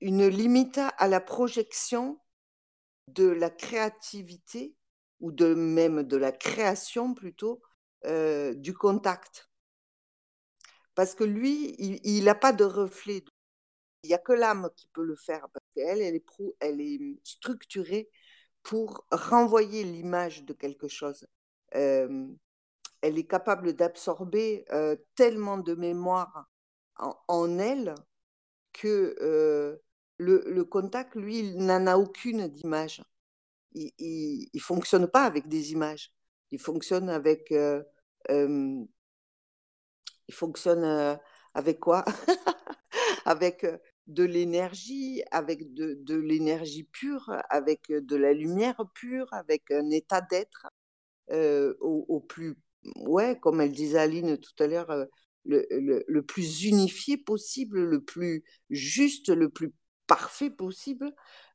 [0.00, 2.18] une limite à la projection
[3.08, 4.74] de la créativité
[5.20, 7.62] ou de même de la création plutôt
[8.04, 9.48] euh, du contact.
[10.94, 13.24] Parce que lui, il n'a pas de reflet.
[14.02, 16.24] Il n'y a que l'âme qui peut le faire parce qu'elle, elle est,
[16.60, 18.10] est structurée
[18.62, 21.26] pour renvoyer l'image de quelque chose.
[21.70, 22.38] Elle
[23.02, 24.64] est capable d'absorber
[25.14, 26.48] tellement de mémoire
[26.98, 27.94] en, elle
[28.72, 29.80] que
[30.18, 33.02] le, contact, lui, n'en a aucune d'image.
[33.72, 36.12] Il ne fonctionne pas avec des images.
[36.50, 37.52] Il fonctionne avec.
[38.28, 38.86] Il
[40.30, 41.18] fonctionne
[41.54, 42.04] avec quoi?
[43.24, 43.64] Avec
[44.06, 50.20] de l'énergie, avec de, de l'énergie pure, avec de la lumière pure, avec un état
[50.20, 50.68] d'être
[51.80, 52.56] au, plus.
[52.96, 54.92] Ouais, comme elle disait Aline tout à l'heure,
[55.44, 55.66] le,
[56.06, 59.72] le, plus unifié possible, le plus juste, le plus
[60.06, 61.12] parfait possible.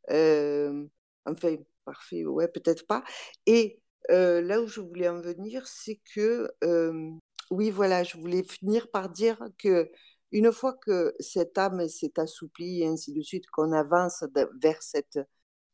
[0.09, 1.55] Enfin,
[1.85, 3.03] parfait, ouais, peut-être pas.
[3.45, 6.49] Et là où je voulais en venir, c'est que,
[7.51, 9.89] oui, voilà, je voulais finir par dire que
[10.31, 14.23] une fois que cette âme s'est assouplie et ainsi de suite, qu'on avance
[14.61, 15.19] vers cette,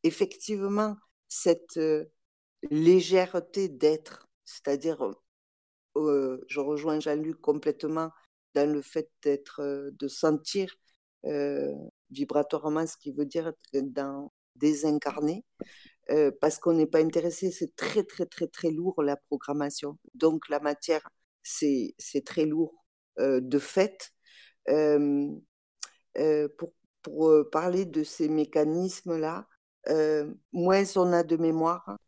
[0.02, 0.96] effectivement,
[1.28, 1.78] cette
[2.70, 5.10] légèreté d'être, c'est-à-dire
[5.96, 8.10] je rejoins Jean-Luc complètement
[8.54, 10.74] dans le fait d'être, de sentir
[12.10, 15.44] vibratoirement ce qui veut dire dans désincarné.
[16.40, 19.98] parce qu'on n'est pas intéressé, c'est très très très très lourd la programmation.
[20.14, 21.08] Donc la matière,
[21.42, 21.94] c'est
[22.24, 22.84] très lourd
[23.18, 24.13] de fait.
[26.56, 29.46] Pour, parler de ces mécanismes-là,
[30.52, 31.98] moins on a de mémoire,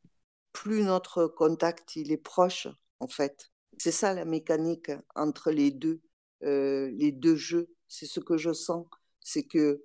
[0.52, 2.68] plus notre contact il est proche
[3.00, 3.50] en fait.
[3.78, 6.00] C'est ça la mécanique entre les deux,
[6.40, 7.68] les deux jeux.
[7.88, 8.86] C'est ce que je sens,
[9.20, 9.82] c'est que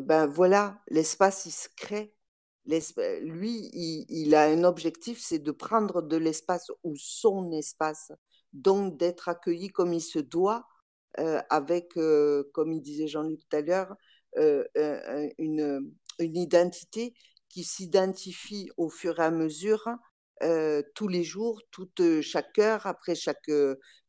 [0.00, 2.14] ben voilà, l'espace il se crée.
[2.66, 3.70] Lui,
[4.08, 8.10] il, a un objectif, c'est de prendre de l'espace ou son espace,
[8.54, 10.66] donc d'être accueilli comme il se doit,
[11.50, 11.94] avec,
[12.52, 13.94] comme il disait Jean-Luc tout à l'heure,
[15.38, 17.14] une, une identité
[17.48, 19.88] qui s'identifie au fur et à mesure,
[20.42, 23.50] euh, tous les jours, toute, chaque heure, après chaque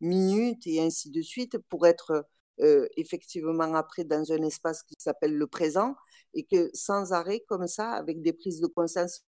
[0.02, 2.26] minute, et ainsi de suite, pour être
[2.62, 5.96] euh, effectivement après dans un espace qui s'appelle le présent,
[6.34, 9.24] et que sans arrêt, comme ça, avec des prises de conscience,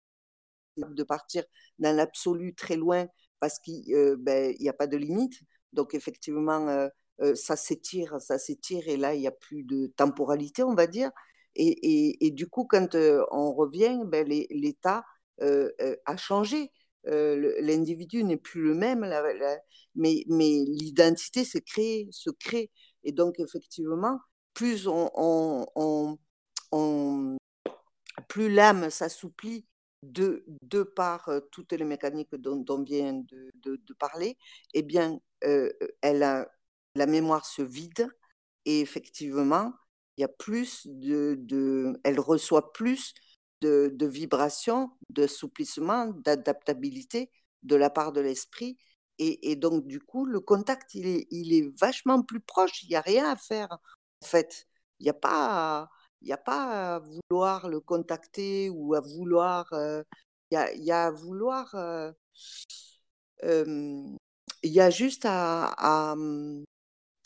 [0.77, 1.45] de partir
[1.79, 3.07] dans l'absolu très loin,
[3.41, 5.41] parce qu'il ben, n'y a pas de limite.
[5.73, 6.89] Donc effectivement,
[7.35, 11.11] ça s'étire, ça s'étire, et là, il n'y a plus de temporalité, on va dire.
[11.57, 12.97] Et, du coup, quand
[13.31, 15.05] on revient, ben, l'État
[15.41, 16.71] a changé.
[17.05, 19.07] L'individu n'est plus le même,
[19.95, 22.71] mais, l'identité se crée, se crée.
[23.05, 24.19] Et donc, effectivement,
[24.55, 26.19] plus on,
[28.29, 29.67] plus l'âme s'assouplit
[30.13, 34.37] de, de, par toutes les mécaniques dont, on vient de, parler,
[34.73, 36.49] eh bien, elle a,
[36.95, 38.09] la mémoire se vide
[38.65, 39.73] et effectivement,
[40.17, 43.15] il y a plus de, elle reçoit plus
[43.61, 47.31] de, de vibrations, d'assouplissement, d'adaptabilité
[47.63, 48.79] de la part de l'esprit.
[49.19, 52.83] Et, donc, du coup, le contact, il est, il est vachement plus proche.
[52.83, 54.67] Il n'y a rien à faire, en fait.
[54.99, 55.89] Il n'y a pas,
[56.25, 60.03] il a pas à vouloir le contacter ou à vouloir, euh,
[60.51, 62.13] il, y a, y a, à vouloir, euh,
[64.63, 66.15] il y a juste à,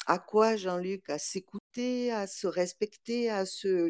[0.07, 1.09] à quoi, Jean-Luc?
[1.11, 3.89] À s'écouter, à se respecter, à se.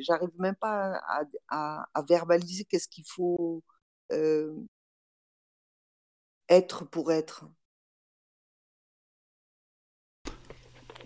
[0.00, 1.00] J'arrive même pas
[1.48, 3.62] à, verbaliser qu'est-ce qu'il faut
[6.48, 7.44] être pour être.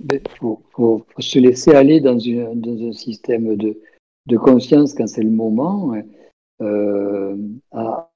[0.00, 5.94] Il faut, se laisser aller dans, un système de, conscience quand c'est le moment,
[6.60, 7.36] euh,
[7.72, 8.10] à,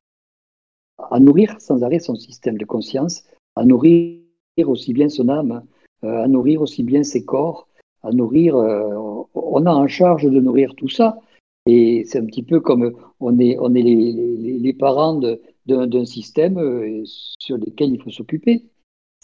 [1.20, 3.24] nourrir sans arrêt son système de conscience,
[3.56, 4.20] à nourrir
[4.66, 5.64] aussi bien son âme,
[6.04, 7.68] euh, à nourrir aussi bien ses corps,
[8.02, 8.56] à nourrir.
[8.56, 11.18] Euh, on a en charge de nourrir tout ça.
[11.66, 15.20] Et c'est un petit peu comme on est, on est les, parents
[15.66, 17.04] d'un système
[17.38, 18.64] sur lequel il faut s'occuper.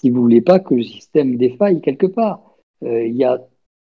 [0.01, 2.48] Si vous voulez pas que le système défaille quelque part,
[2.83, 3.41] il y a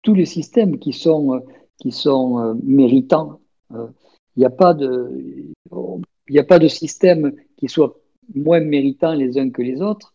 [0.02, 1.42] tous les systèmes qui sont,
[1.78, 3.40] qui sont méritants.
[3.70, 7.94] Il n'y a pas de, a pas de système qui soit
[8.34, 10.14] moins méritant les uns que les autres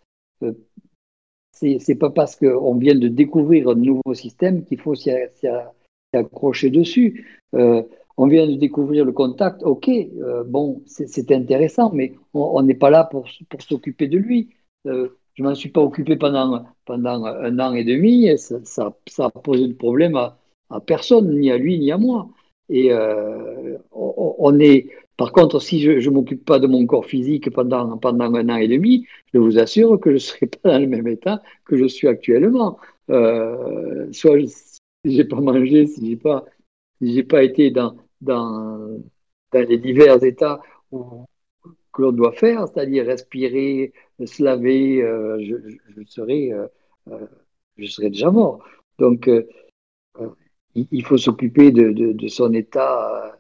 [1.54, 5.12] c'est pas parce qu'on vient de découvrir un nouveau système qu'il faut s'y
[6.14, 7.42] accrocher dessus.
[7.56, 7.84] Euh,
[8.18, 12.92] on vient de découvrir le contact, ok, euh, bon, c'est intéressant, mais on n'est pas
[12.92, 14.50] là pour, pour s'occuper de lui.
[14.86, 18.60] Euh, je ne m'en suis pas occupé pendant, pendant un an et demi, et ça,
[18.64, 20.38] ça, a posé de problème à,
[20.86, 22.30] personne, ni à lui, ni à moi.
[22.70, 27.50] Et on, on est, par contre, si je ne m'occupe pas de mon corps physique
[27.52, 30.80] pendant, pendant un an et demi, je vous assure que je ne serai pas dans
[30.80, 32.80] le même état que je suis actuellement.
[33.10, 36.46] Euh, soit je n'ai pas mangé, si je n'ai pas,
[37.30, 39.00] pas été dans, dans,
[39.52, 40.62] dans, les divers états
[40.92, 43.94] que l'on doit faire, c'est-à-dire respirer,
[44.26, 45.56] se laver, euh, je,
[45.96, 47.28] je, serai, euh,
[47.86, 48.64] serai déjà mort.
[49.00, 49.30] Donc,
[50.76, 53.38] il, faut s'occuper de, son état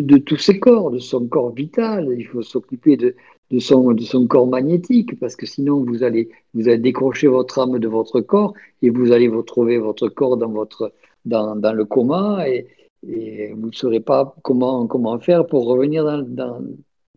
[0.00, 2.08] de, tous ses corps, de son corps vital.
[2.16, 3.14] Il faut s'occuper de,
[3.58, 8.20] son, corps magnétique, parce que sinon vous allez, vous allez décrocher votre âme de votre
[8.20, 10.92] corps et vous allez vous trouver votre corps dans, votre,
[11.24, 12.66] dans, dans le coma et,
[13.04, 16.60] vous ne saurez pas comment, comment faire pour revenir dans, dans,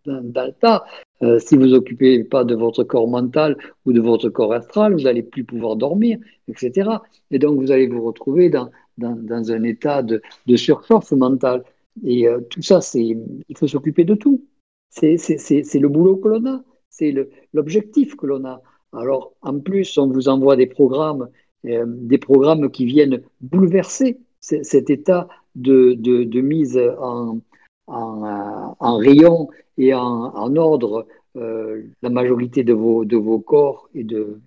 [0.05, 0.83] dans, le tas.
[1.23, 5.03] Euh, si vous occupez pas de votre corps mental ou de votre corps astral, vous
[5.03, 6.17] n'allez plus pouvoir dormir,
[6.49, 6.89] etc.
[7.31, 11.63] Et donc vous allez vous retrouver dans, dans, un état de, de surchauffe mentale.
[12.03, 14.43] Et euh, tout ça, c'est, il faut s'occuper de tout.
[14.89, 17.13] C'est, le boulot que l'on a, c'est
[17.53, 18.61] l'objectif que l'on a.
[18.93, 21.29] Alors, en plus, on vous envoie des programmes,
[21.65, 27.39] euh, des programmes qui viennent bouleverser cet état de, de, mise en,
[27.87, 34.39] en, rayon et en, ordre la majorité de vos, de vos corps et de,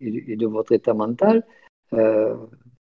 [0.00, 1.44] et, de votre état mental,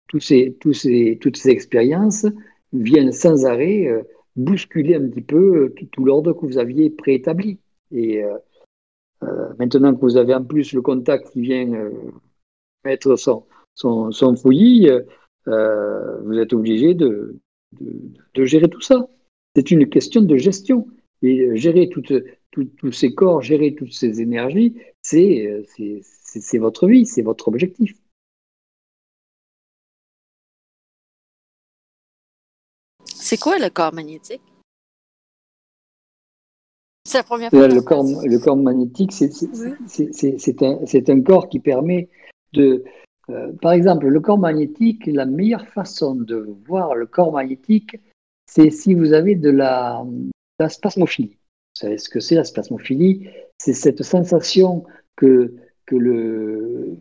[0.07, 2.25] tous ces, tous ces, toutes ces expériences
[2.73, 3.87] viennent sans arrêt
[4.35, 7.59] bousculer un petit peu tout, l'ordre que vous aviez préétabli.
[7.91, 8.23] Et
[9.57, 11.89] maintenant que vous avez en plus le contact qui vient
[12.85, 13.45] mettre son,
[13.75, 14.89] son, fouillis,
[15.47, 17.37] euh, vous êtes obligé de,
[17.73, 19.07] de, gérer tout ça.
[19.55, 20.87] C'est une question de gestion.
[21.21, 25.63] Et gérer tous ces corps, gérer toutes ces énergies, c'est
[26.53, 27.93] votre vie, c'est votre objectif.
[33.05, 34.41] C'est quoi le corps magnétique?
[37.05, 37.67] C'est la première fois.
[37.67, 42.09] Le corps, le corps magnétique, c'est un, un, corps qui permet
[42.53, 42.83] de,
[43.29, 47.97] euh, par exemple, le corps magnétique, la meilleure façon de voir le corps magnétique,
[48.49, 50.03] c'est si vous avez de la,
[50.67, 51.37] spasmophilie.
[51.75, 53.29] Vous savez ce que c'est la spasmophilie?
[53.59, 54.85] C'est cette sensation
[55.15, 55.53] que,
[55.85, 56.97] que, le,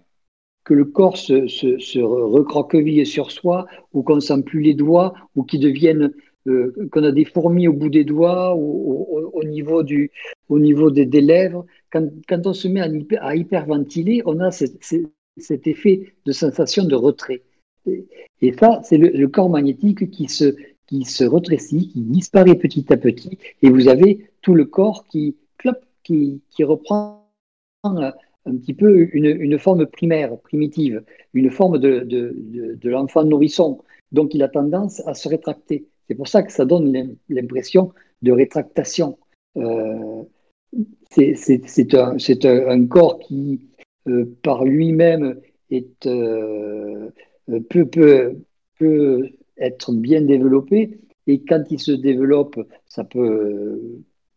[0.64, 5.14] que le corps se, se, recroqueville sur soi, ou qu'on ne sent plus les doigts,
[5.36, 6.12] ou qui deviennent
[6.48, 10.10] euh, qu'on a des fourmis au bout des doigts ou au, niveau, du,
[10.50, 11.64] au niveau des, lèvres.
[11.90, 12.10] Quand,
[12.44, 12.90] on se met à,
[13.26, 17.42] à hyperventiler, on a cet effet de sensation de retrait.
[18.42, 20.54] Et ça, c'est le, corps magnétique qui se,
[20.88, 25.36] qui se retrécit, qui disparaît petit à petit, et vous avez tout le corps qui,
[26.02, 27.28] qui, qui reprend
[27.84, 31.04] un petit peu une, forme primaire, primitive,
[31.34, 32.34] une forme de, de,
[32.80, 33.78] de, l'enfant nourrisson.
[34.10, 35.86] Donc il a tendance à se rétracter.
[36.08, 37.92] C'est pour ça que ça donne l'impression
[38.22, 39.18] de rétractation.
[39.56, 40.22] Euh,
[41.10, 43.60] c'est un, un, un, corps qui,
[44.08, 45.40] euh, par lui-même
[45.70, 47.10] est, euh,
[47.68, 49.28] peut, peut,
[49.58, 51.00] être bien développé.
[51.26, 53.80] Et quand il se développe, ça peut,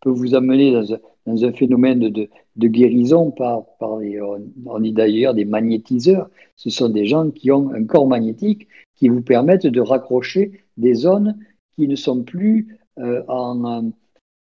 [0.02, 4.94] peut vous amener dans, dans un phénomène de, de, guérison par, par les, on dit
[4.94, 6.30] d'ailleurs des magnétiseurs.
[6.56, 10.94] Ce sont des gens qui ont un corps magnétique qui vous permettent de raccrocher des
[10.94, 11.38] zones
[11.76, 13.92] qui ne sont plus euh, en,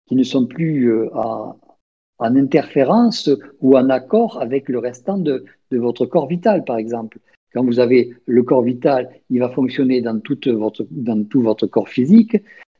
[0.07, 1.55] qui ne sont plus en,
[2.21, 3.29] en interférence
[3.61, 7.19] ou en accord avec le restant de, votre corps vital, par exemple.
[7.53, 10.19] Quand vous avez le corps vital, il va fonctionner dans,
[10.57, 12.37] votre, dans tout votre corps physique,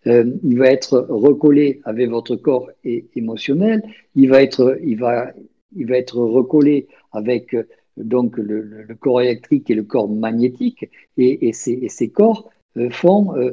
[0.07, 3.83] euh, il va être recollé avec votre corps émotionnel,
[4.15, 5.31] il va être, il va,
[5.75, 7.55] il va être recollé avec
[7.97, 13.51] donc le, corps électrique et le corps magnétique, et, ces, corps euh, font euh,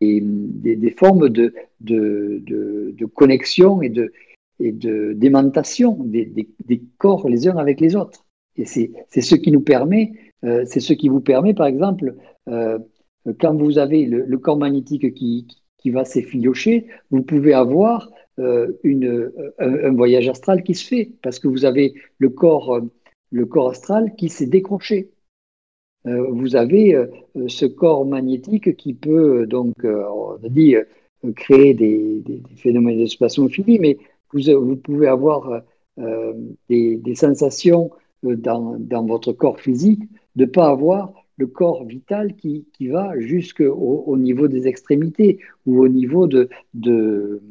[0.00, 4.12] des, formes de, de, connexion et de
[4.60, 8.21] et d'aimantation des, des, corps les uns avec les autres.
[8.56, 10.12] Et c'est ce qui nous permet,
[10.44, 12.14] euh, c'est ce qui vous permet, par exemple,
[12.48, 12.78] euh,
[13.40, 15.46] quand vous avez le, corps magnétique qui,
[15.78, 21.38] qui va s'effilocher, vous pouvez avoir euh, une, un, voyage astral qui se fait, parce
[21.38, 22.80] que vous avez le corps,
[23.30, 25.10] le corps astral qui s'est décroché.
[26.04, 26.96] vous avez
[27.46, 30.74] ce corps magnétique qui peut donc, on a dit,
[31.36, 33.98] créer des, phénomènes d'espace infini, mais
[34.32, 35.62] vous, pouvez avoir
[36.68, 37.92] des, sensations
[38.24, 40.02] euh, dans, votre corps physique
[40.36, 45.80] de ne pas avoir le corps vital qui, va jusqu'au au niveau des extrémités ou
[45.82, 47.42] au niveau de, de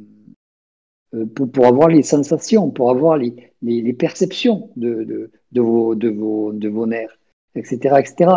[1.14, 6.54] euh, pour, avoir les sensations, pour avoir les, les, perceptions de, de, vos, de, vos,
[6.54, 7.18] de vos nerfs,
[7.56, 8.32] etc., etc.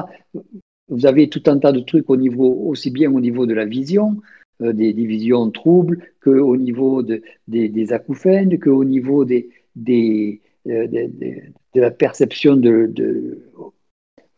[0.89, 3.65] Vous avez tout un tas de trucs au niveau, aussi bien au niveau de la
[3.65, 4.17] vision,
[4.61, 10.87] euh, des divisions troubles, qu'au niveau de, des, des, acouphènes, qu'au niveau des, des, euh,
[10.87, 13.43] de la perception euh,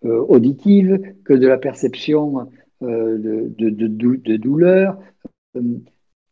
[0.02, 2.48] auditive, que de la perception
[2.80, 4.98] de, de, douleur.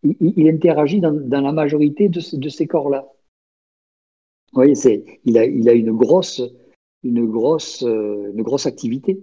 [0.03, 3.07] Il, interagit dans, dans, la majorité de, ces corps-là.
[4.53, 4.75] Vous voyez,
[5.25, 6.43] il, a, il a une grosse,
[7.03, 9.21] une grosse, une grosse activité.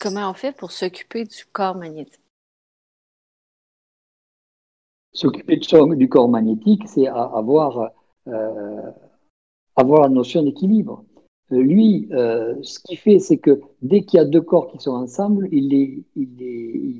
[0.00, 2.20] Comment on fait pour s'occuper du corps magnétique?
[5.18, 7.90] S'occuper du corps magnétique, c'est avoir,
[8.28, 8.90] euh,
[9.74, 11.04] avoir la notion d'équilibre.
[11.50, 14.78] Euh, lui, euh, ce qu'il fait, c'est que dès qu'il y a deux corps qui
[14.78, 16.36] sont ensemble, il les, il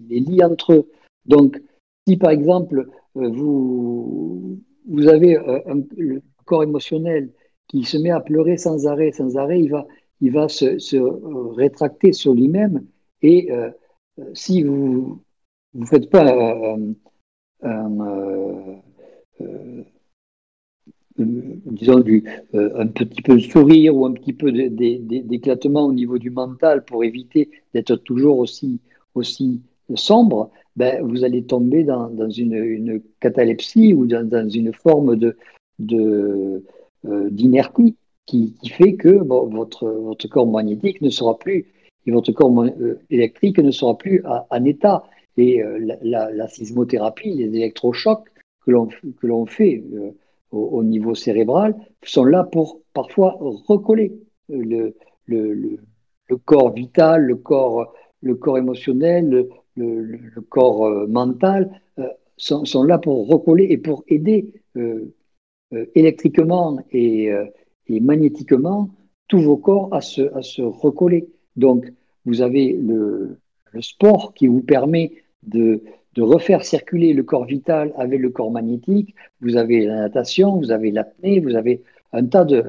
[0.08, 0.90] les, lie entre eux.
[1.26, 1.62] Donc,
[2.08, 4.58] si par exemple, vous,
[4.88, 7.30] vous avez un, le corps émotionnel
[7.68, 9.86] qui se met à pleurer sans arrêt, sans arrêt, il va,
[10.20, 10.96] il va se,
[11.54, 12.84] rétracter sur lui-même.
[13.22, 13.48] Et
[14.34, 15.20] si vous
[15.74, 16.92] ne faites pas euh,
[17.62, 18.80] un,
[19.40, 19.82] euh,
[21.18, 22.24] disons du,
[22.54, 27.04] un petit peu de sourire ou un petit peu d'éclatement au niveau du mental pour
[27.04, 28.80] éviter d'être toujours aussi,
[29.14, 29.60] aussi
[29.94, 35.36] sombre, ben, vous allez tomber dans, une, catalepsie ou dans, une forme de,
[37.02, 41.66] d'inertie qui, fait que votre corps magnétique ne sera plus,
[42.06, 42.64] et votre corps
[43.10, 45.04] électrique ne sera plus en état.
[45.38, 45.62] Et
[46.02, 48.28] la, sismothérapie, les électrochocs
[48.66, 48.72] que
[49.26, 49.82] l'on fait
[50.50, 54.12] au, niveau cérébral sont là pour parfois recoller
[54.48, 54.94] le,
[55.26, 55.78] le,
[56.44, 62.98] corps vital, le corps, le corps émotionnel, le, corps euh, mental, euh, sont, sont, là
[62.98, 65.12] pour recoller et pour aider euh,
[65.94, 67.30] électriquement et,
[67.88, 68.90] et, magnétiquement
[69.28, 71.28] tous vos corps à se, à se recoller.
[71.56, 71.92] Donc,
[72.24, 73.38] vous avez le,
[73.72, 75.12] le sport qui vous permet
[75.42, 75.82] de,
[76.14, 79.14] de refaire circuler le corps vital avec le corps magnétique.
[79.40, 81.82] Vous avez la natation, vous avez l'apnée, vous avez
[82.12, 82.62] un tas de,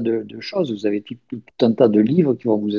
[0.00, 0.72] de, choses.
[0.72, 1.16] Vous avez tout,
[1.60, 2.74] un tas de livres qui vont vous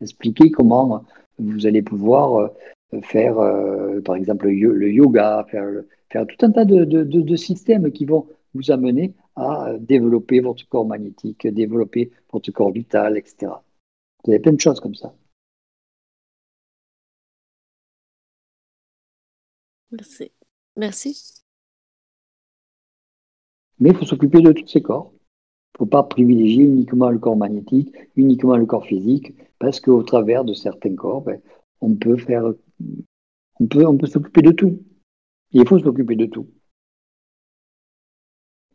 [0.00, 1.04] expliquer comment
[1.38, 6.84] vous allez pouvoir euh, faire, euh, par exemple, le yoga, faire, tout un tas de,
[6.84, 13.18] de, systèmes qui vont vous amener à développer votre corps magnétique, développer votre corps vital,
[13.18, 13.52] etc.
[14.24, 15.12] Vous avez plein de choses comme ça.
[19.94, 20.32] Merci.
[20.76, 21.42] Merci.
[23.78, 25.12] Mais il faut s'occuper de tous ces corps.
[25.12, 30.02] Il ne faut pas privilégier uniquement le corps magnétique, uniquement le corps physique, parce qu'au
[30.02, 31.40] travers de certains corps, ben,
[31.80, 32.52] on peut faire,
[33.60, 34.78] on peut, on peut s'occuper de tout.
[35.52, 36.48] il faut s'occuper de tout.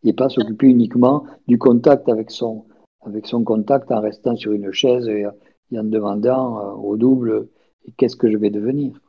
[0.03, 2.65] Et pas s'occuper uniquement du contact avec son,
[3.01, 7.49] avec son contact en restant sur une chaise et, en demandant euh, au double
[7.97, 8.99] qu'est-ce que je vais devenir.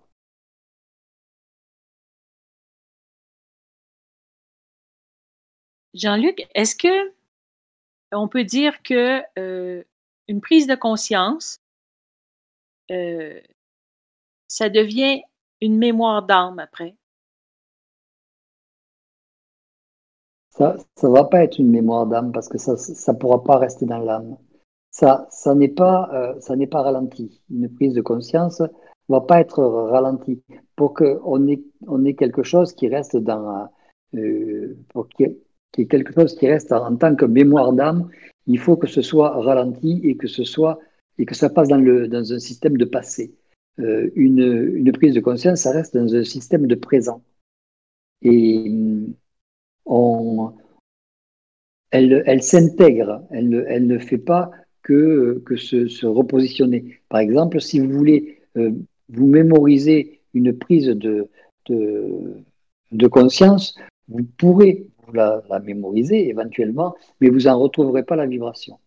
[5.95, 7.13] Jean-Luc, est-ce que
[8.13, 9.83] on peut dire que euh,
[10.29, 11.61] une prise de conscience,
[12.91, 13.41] euh,
[14.49, 15.23] ça devient
[15.61, 16.97] une mémoire d'âme après?
[20.51, 23.87] Ça ne va pas être une mémoire d'âme parce que ça ne pourra pas rester
[23.87, 24.37] dans l'âme.
[24.91, 27.41] Ça, ça n'est pas, euh, pas ralenti.
[27.51, 28.69] Une prise de conscience ne
[29.09, 30.43] va pas être ralentie
[30.77, 33.69] pour qu'on ait, on quelque chose qui reste dans,
[34.89, 35.09] pour
[35.79, 38.11] est quelque chose qui reste en, tant que mémoire d'âme,
[38.47, 40.79] il faut que ce soit ralenti et que ce soit
[41.19, 43.35] et que ça passe dans, le, dans un système de passé.
[43.79, 47.23] Euh, une, une, prise de conscience, ça reste dans un système de présent.
[48.23, 48.73] Et
[49.87, 50.53] on,
[51.91, 54.51] elle, elle s'intègre, elle, elle, ne fait pas
[54.83, 57.01] que, que se, se, repositionner.
[57.09, 58.73] Par exemple, si vous voulez euh,
[59.09, 61.29] vous mémoriser une prise de,
[61.69, 63.75] de conscience,
[64.09, 64.87] vous pourrez
[65.17, 68.79] la, mémoriser éventuellement, mais vous n'en retrouverez pas la vibration.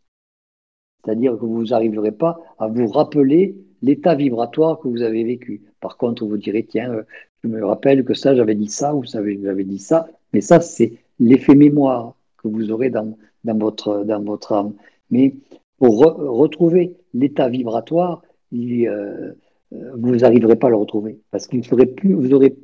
[1.03, 5.61] C'est-à-dire que vous n'arriverez pas à vous rappeler l'état vibratoire que vous avez vécu.
[5.81, 7.03] Par contre, vous direz, tiens, euh,
[7.43, 10.93] je me rappelle que ça, j'avais dit ça, ou j'avais dit ça, mais ça, c'est
[11.19, 14.73] l'effet mémoire que vous aurez dans, dans, votre, dans votre âme.
[15.11, 15.35] Mais
[15.77, 18.21] pour retrouver l'état vibratoire,
[18.53, 19.33] euh,
[19.71, 22.55] vous n'arriverez pas à le retrouver, parce qu'il serait plus, vous aurez,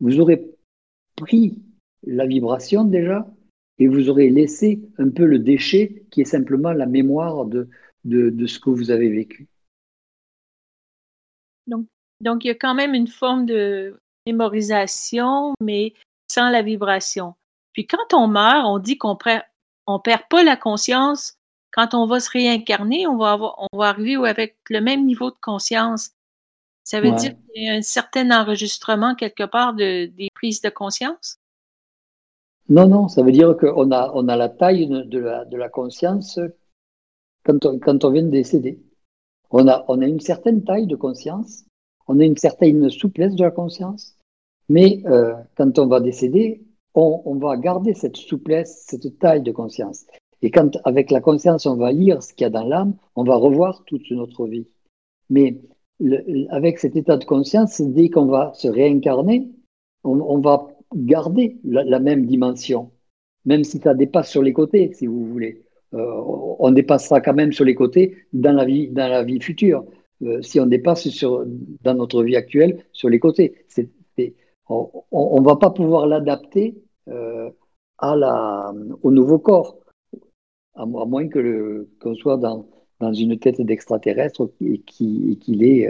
[0.00, 0.46] vous aurez
[1.16, 1.58] pris
[2.06, 3.26] la vibration déjà,
[3.78, 7.68] et vous aurez laissé un peu le déchet qui est simplement la mémoire de,
[8.04, 9.48] de, ce que vous avez vécu.
[11.66, 11.86] Donc,
[12.20, 15.92] donc, il y a quand même une forme de mémorisation, mais
[16.28, 17.34] sans la vibration.
[17.72, 19.42] Puis quand on meurt, on dit qu'on perd,
[19.86, 21.34] on perd pas la conscience.
[21.72, 25.30] Quand on va se réincarner, on va, avoir, on va arriver avec le même niveau
[25.30, 26.12] de conscience.
[26.84, 30.70] Ça veut dire qu'il y a un certain enregistrement quelque part de, des prises de
[30.70, 31.38] conscience?
[32.68, 35.68] Non, non, ça veut dire qu'on a, on a la taille de la, de la
[35.68, 36.40] conscience
[37.44, 38.80] quand on, quand on vient de décéder.
[39.50, 41.64] On a, on a une certaine taille de conscience,
[42.08, 44.16] on a une certaine souplesse de la conscience,
[44.68, 46.64] mais euh, quand on va décéder,
[46.94, 50.06] on, va garder cette souplesse, cette taille de conscience.
[50.40, 53.24] Et quand, avec la conscience, on va lire ce qu'il y a dans l'âme, on
[53.24, 54.66] va revoir toute notre vie.
[55.28, 55.60] Mais
[56.48, 59.50] avec cet état de conscience, dès qu'on va se réincarner,
[60.04, 62.90] on, on va garder la, même dimension,
[63.44, 65.62] même si ça dépasse sur les côtés, si vous voulez.
[65.94, 66.22] Euh,
[66.58, 69.84] on dépassera quand même sur les côtés dans la vie, dans la vie future.
[70.22, 71.44] Euh, si on dépasse sur,
[71.82, 73.66] dans notre vie actuelle sur les côtés,
[74.68, 76.76] on ne va pas pouvoir l'adapter
[77.08, 77.50] euh,
[78.02, 79.78] au nouveau corps,
[80.74, 82.66] à, moins que qu'on soit dans,
[83.00, 85.88] dans une tête d'extraterrestre et qu'il ait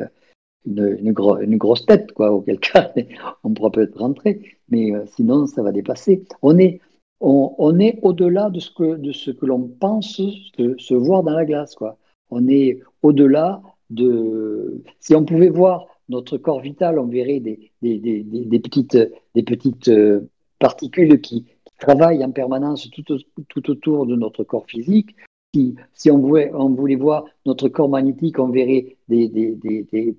[0.67, 2.93] une, grosse tête, quoi, auquel cas
[3.45, 6.25] on pourra peut-être rentrer, mais euh, sinon ça va dépasser.
[6.43, 6.81] On est,
[7.21, 11.33] on, on est au-delà de ce que, de ce que l'on pense se, voir dans
[11.35, 11.99] la glace, quoi.
[12.31, 14.83] On est au-delà de.
[14.99, 18.99] Si on pouvait voir notre corps vital, on verrait des, des, petites,
[19.35, 20.29] des petites euh,
[20.59, 21.47] particules qui,
[21.79, 23.03] travaillent en permanence tout,
[23.49, 25.15] tout, autour de notre corps physique.
[25.57, 29.31] Si, si on, voulait, on, voulait, voir notre corps magnétique, on verrait des,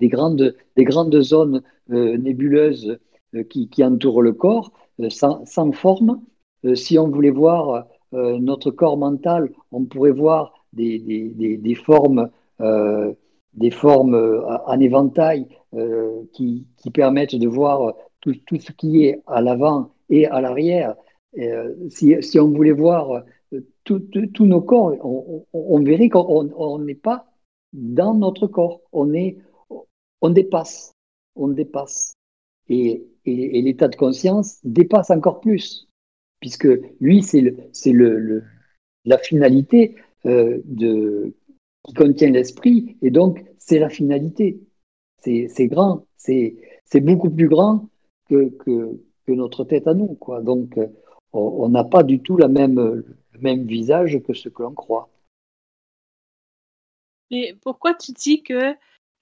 [0.02, 1.62] grandes, des grandes zones
[1.92, 2.98] euh, nébuleuses
[3.36, 4.72] euh, qui, qui, entourent le corps,
[5.10, 6.22] sans, sans, forme.
[6.74, 12.30] si on voulait voir notre corps mental, on pourrait voir des, formes
[13.54, 14.16] des formes
[14.66, 15.46] en éventail
[15.76, 20.96] euh, qui, permettent de voir tout, ce qui est à l'avant et à l'arrière.
[21.38, 23.20] Euh, si, on voulait voir euh,
[23.88, 24.96] tous nos corps,
[25.54, 27.28] on, verrait qu'on n'est pas
[27.74, 29.38] dans notre corps, on, est,
[30.22, 30.94] on dépasse,
[31.36, 32.14] on dépasse.
[32.70, 35.88] Et, l'état de conscience dépasse encore plus,
[36.40, 36.70] puisque
[37.02, 38.44] lui, c'est le, le,
[39.04, 41.34] la finalité de,
[41.84, 44.60] qui contient l'esprit, et donc c'est la finalité
[45.48, 47.90] c'est grand, c'est beaucoup plus grand
[48.30, 50.16] que, que, notre tête à nous.
[50.16, 50.42] Quoi.
[50.42, 50.88] Donc, euh,
[51.34, 53.06] on n'a pas du tout la même, le
[53.42, 55.10] même visage que ce que l'on croit.
[57.32, 58.76] Mais pourquoi tu dis que,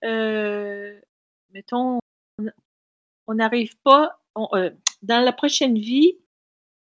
[0.03, 1.01] euh,
[1.51, 1.99] mettons,
[3.27, 4.19] on n'arrive pas,
[4.53, 4.71] euh,
[5.01, 6.17] dans la prochaine vie,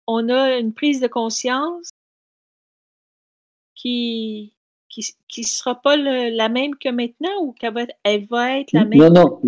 [0.07, 1.91] on a une prise de conscience
[3.75, 4.55] qui,
[4.89, 8.85] qui ne sera pas la même que maintenant ou qu'elle va, elle va être la
[8.85, 8.99] même?
[8.99, 9.41] Non, non.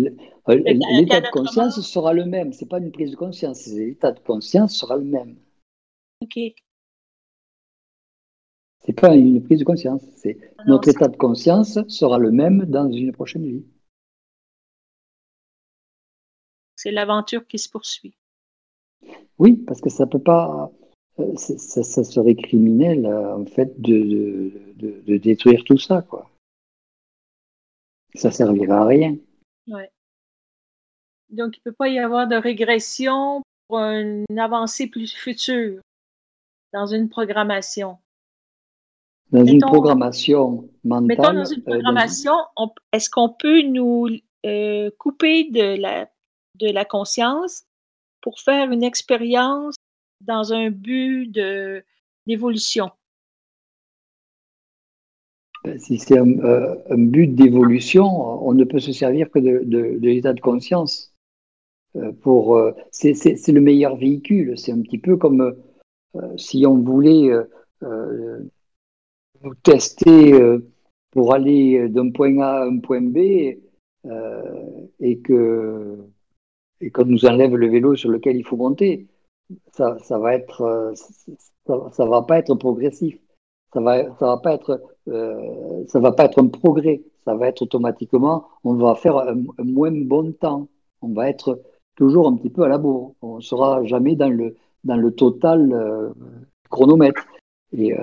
[0.47, 2.53] L'état de conscience sera le même.
[2.53, 3.67] Ce n'est pas une prise de conscience.
[3.67, 5.35] L'état de conscience sera le même.
[6.21, 6.39] OK.
[8.87, 10.01] Ce n'est pas une prise de conscience.
[10.15, 13.65] C'est ah notre état de conscience sera le même dans une prochaine vie.
[16.77, 18.15] C'est l'aventure qui se poursuit.
[19.39, 20.71] Oui, parce que ça ne peut pas
[21.35, 26.29] ça, ça, serait criminel en fait de, de, détruire tout ça quoi.
[28.13, 29.17] Ça servira à rien.
[29.67, 29.91] Ouais.
[31.29, 35.81] Donc il peut pas y avoir de régression pour une avancée plus future
[36.71, 37.97] dans une programmation.
[39.31, 41.07] Dans une programmation mentale.
[41.07, 42.33] Mettons dans une euh, programmation,
[42.93, 44.07] est-ce qu'on peut nous
[44.45, 46.09] euh, couper de la,
[46.55, 47.65] de la conscience
[48.21, 49.75] pour faire une expérience
[50.21, 51.29] dans un but
[52.25, 52.91] d'évolution?
[55.67, 60.33] Ben, si c'est euh, un, but d'évolution, on ne peut se servir que de, l'état
[60.33, 61.13] de conscience.
[61.97, 63.13] Euh, pour, euh, c'est,
[63.47, 64.57] le meilleur véhicule.
[64.57, 65.55] C'est un petit peu comme
[66.37, 67.29] si on voulait
[69.43, 70.33] nous tester
[71.11, 73.17] pour aller d'un point A à un point B
[74.99, 75.97] et que
[76.79, 79.07] et qu'on nous enlève le vélo sur lequel il faut monter
[79.73, 80.93] ça, ça va être, euh,
[81.91, 83.17] ça, va pas être progressif.
[83.73, 87.01] Ça va, ça va pas être, euh, ça va pas être un progrès.
[87.25, 90.67] Ça va être automatiquement, on va faire un, moins bon temps.
[91.01, 91.61] On va être
[91.95, 93.15] toujours un petit peu à la bourre.
[93.21, 94.55] On sera jamais dans le,
[94.85, 96.09] dans le total euh,
[96.69, 97.25] chronomètre.
[97.73, 97.93] Et,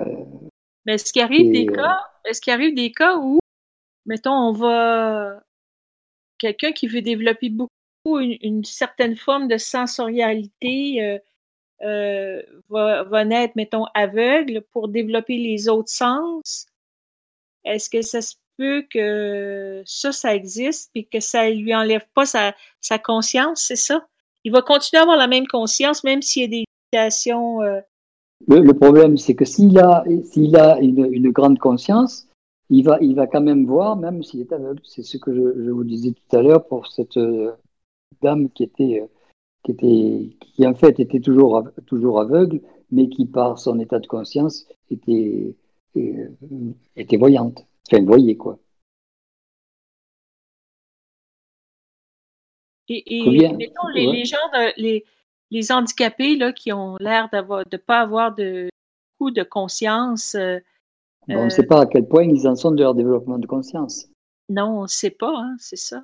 [0.85, 3.39] Mais est-ce qu'il arrive des cas, est-ce qu'il arrive des cas où,
[4.05, 5.41] mettons, on va
[6.37, 7.71] quelqu'un qui veut développer beaucoup
[8.19, 11.19] une, une certaine forme de sensorialité
[11.81, 16.67] euh, va, naître, mettons, aveugle pour développer les autres sens,
[17.65, 22.25] est-ce que ça se peut que ça, ça existe et que ça lui enlève pas
[22.25, 24.07] sa, sa conscience, c'est ça?
[24.45, 27.61] Il va continuer à avoir la même conscience, même s'il y a des limitations.
[27.61, 27.81] Euh.
[28.47, 32.27] Le, problème, c'est que s'il a, s'il a une, une, grande conscience,
[32.69, 34.81] il va, il va quand même voir, même s'il est aveugle.
[34.83, 37.51] C'est ce que je, je, vous disais tout à l'heure pour cette euh,
[38.21, 39.07] dame qui était
[39.65, 42.61] qui, était, qui en fait était toujours, toujours aveugle,
[42.91, 45.55] mais qui par son état de conscience était,
[45.97, 46.29] euh,
[46.95, 48.59] était voyante, enfin voyait quoi.
[52.87, 54.37] Et, et mettons, les, les, gens,
[54.77, 55.03] les,
[55.51, 57.37] les handicapés là, qui ont l'air de
[57.71, 58.69] ne pas avoir de
[59.19, 60.35] coup de conscience.
[60.35, 60.59] Euh,
[61.27, 64.07] on ne sait pas à quel point ils en sont de leur développement de conscience.
[64.49, 66.03] Non, on ne sait pas, hein, c'est ça.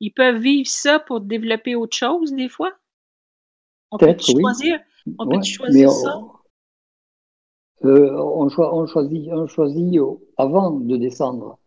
[0.00, 2.72] Ils peuvent vivre ça pour développer autre chose, des fois?
[3.92, 4.80] On peut choisir,
[5.18, 6.20] on peut choisir ça?
[7.84, 10.00] Euh, on, choisit, on choisit
[10.36, 11.58] avant de descendre.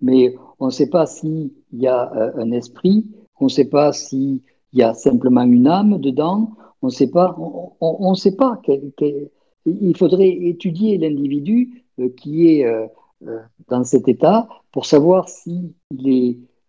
[0.00, 3.10] Mais on ne sait pas s'il y a euh, un esprit,
[3.40, 3.92] on ne sait pas
[4.74, 6.50] s'il y a simplement une âme dedans,
[6.82, 7.36] on ne sait pas.
[7.80, 8.60] On, sait pas.
[9.66, 12.66] il faudrait étudier l'individu euh, qui est
[13.68, 15.72] dans cet état pour savoir s'il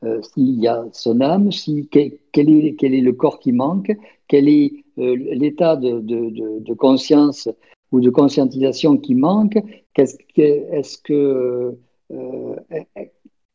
[0.05, 2.11] euh, s'il y a son âme, si, quel,
[2.49, 3.91] est, quel, est, le corps qui manque,
[4.27, 7.49] quel est euh, l'état de, de, de, conscience
[7.91, 9.57] ou de conscientisation qui manque,
[9.95, 11.75] est-ce que,
[12.11, 12.55] euh,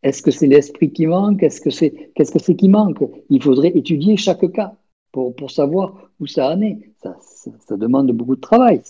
[0.02, 1.43] est-ce que c'est l'esprit qui manque?
[1.43, 3.02] Est-ce que c'est qu'est-ce que c'est qui manque?
[3.28, 4.74] Il faudrait étudier chaque cas
[5.12, 6.90] pour, pour savoir où ça en est.
[7.02, 8.82] Ça, ça, demande beaucoup de travail.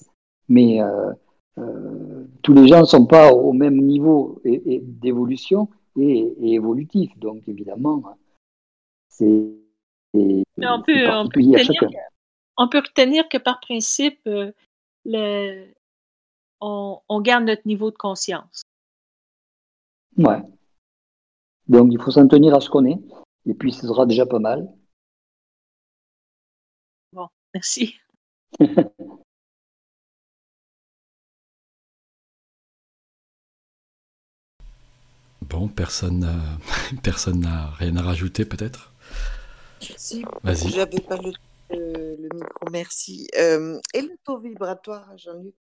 [0.48, 1.12] Mais euh,
[1.58, 5.68] euh, tous les gens ne sont pas au même niveau d'évolution
[5.98, 7.16] et, évolutif.
[7.18, 8.02] Donc, évidemment,
[9.08, 9.56] c'est.
[10.12, 11.88] On peut, on, peut retenir,
[12.56, 14.50] on peut retenir que par principe, euh,
[15.04, 15.66] le,
[16.60, 18.62] on, on, garde notre niveau de conscience.
[20.18, 20.42] Ouais.
[21.70, 22.98] Donc, il faut s'en tenir à ce qu'on est.
[23.46, 24.68] Et puis, ce sera déjà pas mal.
[27.12, 27.94] Bon, merci.
[35.48, 36.36] Bon, personne n'a
[37.02, 38.92] personne n'a rien à rajouter peut-être?
[39.80, 40.24] Si,
[40.54, 41.32] j'avais pas le,
[41.72, 43.26] euh, le, micro, merci.
[43.36, 45.54] Euh, et le taux vibratoire, Jean-Luc?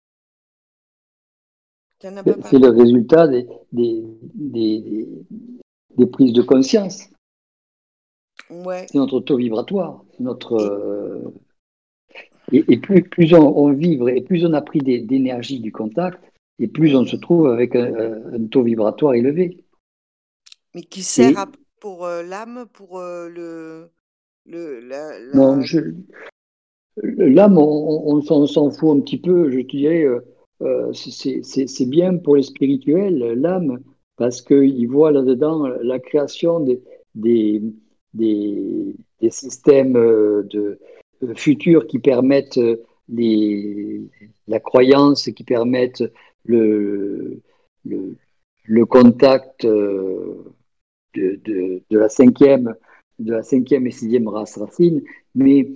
[2.01, 4.05] C'est le résultat des, des,
[4.35, 5.09] des,
[5.98, 7.08] des, prises de conscience.
[8.50, 8.86] Ouais.
[8.88, 10.04] C'est notre taux vibratoire.
[10.20, 11.34] Notre, euh,
[12.52, 16.18] et, plus, plus on, vibre et plus on a pris d'énergie du contact,
[16.58, 19.64] et plus on se trouve avec un taux vibratoire élevé.
[20.74, 21.46] Mais qui sert
[21.80, 23.90] pour euh, l'âme, pour euh, le,
[24.46, 25.60] le la, Non,
[27.02, 29.50] l'âme, on, s'en fout un petit peu.
[29.50, 30.04] Je te dirais,
[30.62, 33.80] euh, c'est bien pour les spirituels, l'âme,
[34.19, 36.82] parce qu'ils voient là-dedans la création des,
[37.15, 37.62] des,
[38.12, 38.95] des,
[39.31, 40.78] systèmes de,
[41.35, 42.61] futurs qui permettent
[43.09, 44.03] les,
[44.47, 46.05] la croyance, qui permettent
[46.45, 47.40] le,
[47.85, 50.45] le, contact de,
[51.90, 52.74] la cinquième,
[53.19, 55.03] de la cinquième et sixième race racine,
[55.35, 55.70] mais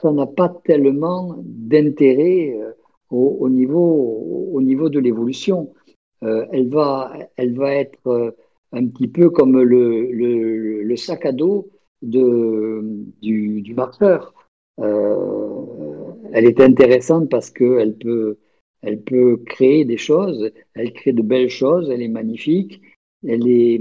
[0.00, 2.72] ça n'a pas tellement d'intérêt euh,
[3.10, 5.72] au, niveau, au niveau de l'évolution.
[6.22, 8.30] Euh, elle, va, elle va être euh,
[8.72, 11.68] un petit peu comme le, sac à dos
[12.02, 14.34] du, marqueur.
[14.78, 18.38] elle est intéressante parce qu'elle peut,
[18.82, 22.80] elle peut créer des choses, elle crée de belles choses, elle est magnifique,
[23.26, 23.80] elle est,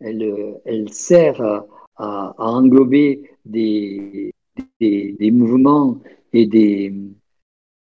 [0.00, 1.40] elle, elle sert
[1.96, 4.32] à, englober des,
[4.80, 6.00] des, mouvements
[6.32, 6.92] et des,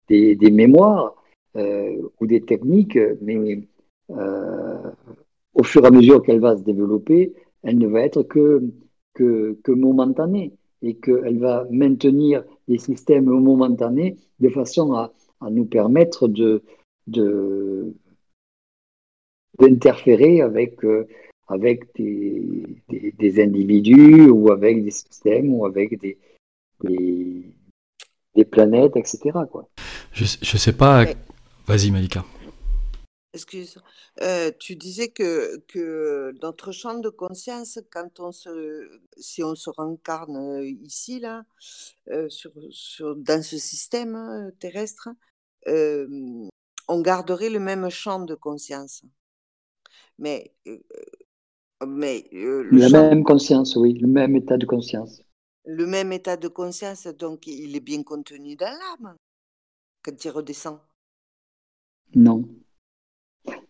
[0.08, 1.14] des, mémoires
[1.56, 3.60] euh, ou des techniques, mais euh,
[4.08, 8.62] au fur et à mesure qu'elle va se développer, elle ne va être que,
[9.14, 10.52] que, que momentanée
[10.82, 16.62] et qu'elle va maintenir les systèmes momentanés de façon à, à nous permettre de,
[17.06, 17.94] de
[19.58, 21.06] d'interférer avec euh,
[21.48, 26.18] avec des, des, individus ou avec des systèmes ou avec des,
[26.82, 29.30] des, planètes, etc.
[29.50, 29.68] Quoi.
[30.12, 31.04] Je ne sais pas.
[31.66, 32.24] Vas-y, Malika.
[33.36, 33.76] Excuse.
[34.22, 38.88] Euh, tu disais que, que notre champ de conscience, quand on se,
[39.18, 41.44] si on se rencarne euh, ici, là,
[42.08, 45.10] euh, sur, sur, dans ce système terrestre,
[45.68, 49.02] on garderait le même champ de conscience.
[50.18, 50.54] Mais
[51.86, 55.22] mais La même conscience, oui, le même état de conscience.
[55.66, 59.14] Le même état de conscience, donc il est bien contenu dans l'âme
[60.02, 60.78] quand il redescend.
[62.14, 62.48] Non.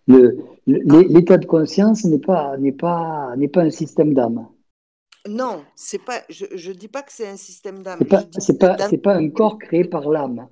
[0.07, 4.49] L'état de conscience n'est pas, n'est pas, n'est pas un système d'âme.
[5.29, 6.23] Non, c'est pas.
[6.29, 7.99] Je ne dis pas que c'est un système d'âme.
[8.39, 10.49] C'est pas, pas, pas un corps créé par l'âme.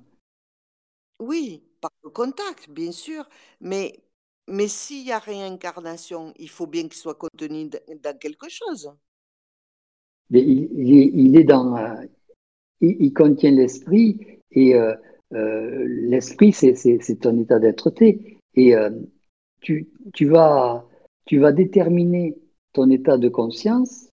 [1.19, 3.27] Oui, par le contact, bien sûr,
[3.61, 3.93] mais
[4.47, 7.69] mais s'il y a réincarnation, il faut bien qu'il soit contenu
[8.03, 8.91] dans quelque chose.
[10.29, 12.03] Mais il, est dans, euh,
[12.81, 14.95] il, contient l'esprit et euh,
[15.33, 18.75] euh, l'esprit c'est un état d'être-té et
[19.65, 20.85] tu, tu, vas,
[21.25, 22.37] tu vas déterminer
[22.73, 24.09] ton état de conscience.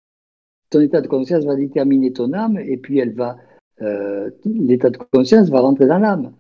[0.70, 3.38] Ton état de conscience va déterminer ton âme et puis elle va
[4.44, 6.34] l'état de conscience va rentrer dans l'âme.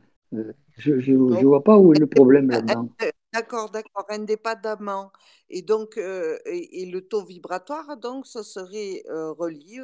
[0.77, 2.89] je ne vois pas où est le problème là-dedans.
[3.33, 5.11] D'accord, d'accord, indépendamment.
[5.49, 9.83] Et donc, euh, et, le taux vibratoire, donc, ça serait euh, relié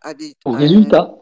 [0.00, 0.34] à des.
[0.46, 1.14] résultat.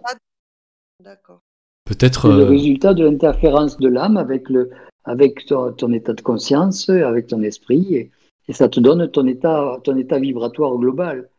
[1.03, 1.41] D'accord.
[1.85, 2.29] Peut-être.
[2.29, 4.71] Le euh, résultat de l'interférence de l'âme avec, le,
[5.07, 8.11] avec ton, état de conscience, avec ton esprit, et,
[8.49, 11.31] et, ça te donne ton état, ton état vibratoire global.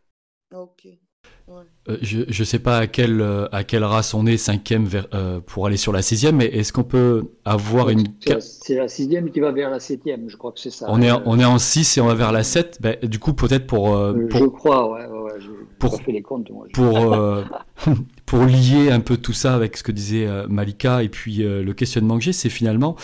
[0.55, 0.87] Ok.
[1.89, 5.07] Euh, je ne sais pas à quelle, euh, à quelle race on est, cinquième vers,
[5.13, 8.03] euh, pour aller sur la sixième, mais est-ce qu'on peut avoir une...
[8.41, 10.87] C'est la sixième qui va vers la septième, je crois que c'est ça.
[10.89, 13.33] On est, on est en 6 et on va vers la 7, ben, du coup
[13.33, 15.49] peut-être pour, Je crois, ouais, ouais, je,
[15.79, 16.49] pour, les comptes.
[16.49, 17.15] Moi, pour,
[18.25, 22.17] pour lier un peu tout ça avec ce que disait Malika et puis le questionnement
[22.17, 22.97] que j'ai, c'est finalement,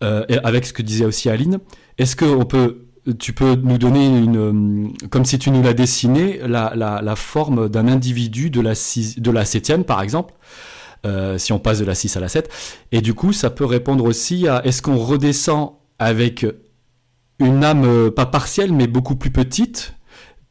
[0.00, 1.58] avec ce que disait aussi Aline,
[1.98, 2.86] est-ce qu'on peut
[3.18, 7.88] tu peux nous donner une, comme si tu nous l'as dessiné, la, la, forme d'un
[7.88, 10.34] individu de la, de la septième, par exemple,
[11.06, 12.50] euh, si on passe de la 6 à la 7.
[12.92, 16.46] Et du coup, ça peut répondre aussi à est-ce qu'on redescend avec
[17.38, 19.94] une âme, euh, pas partielle, mais beaucoup plus petite,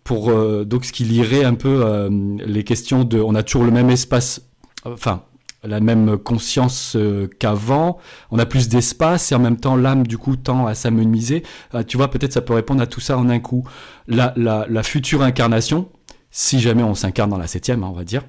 [0.04, 2.10] pour euh, donc ce qui lirait un peu
[2.44, 4.42] les questions de on a toujours le même espace,
[4.86, 5.24] enfin
[5.64, 6.95] la même conscience
[7.40, 7.98] qu'avant,
[8.31, 11.44] on a plus d'espace et en même temps l'âme du coup tend à s'amenuiser.
[11.88, 13.68] tu vois, peut-être ça peut répondre à tout ça en un coup.
[14.07, 15.90] La, future incarnation,
[16.31, 18.23] si jamais on s'incarne dans la septième, hein, on va dire,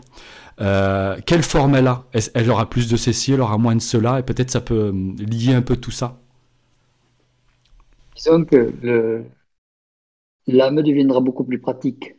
[0.60, 2.04] euh, quelle forme elle a?
[2.34, 5.14] Elle aura plus de ceci, elle aura moins de cela, et peut-être ça peut euh,
[5.18, 6.18] lier un peu tout ça.
[8.14, 9.24] Disons que
[10.46, 12.16] l'âme deviendra beaucoup plus pratique.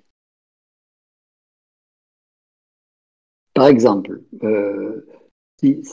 [3.62, 5.06] Par exemple, euh,
[5.58, 5.84] si,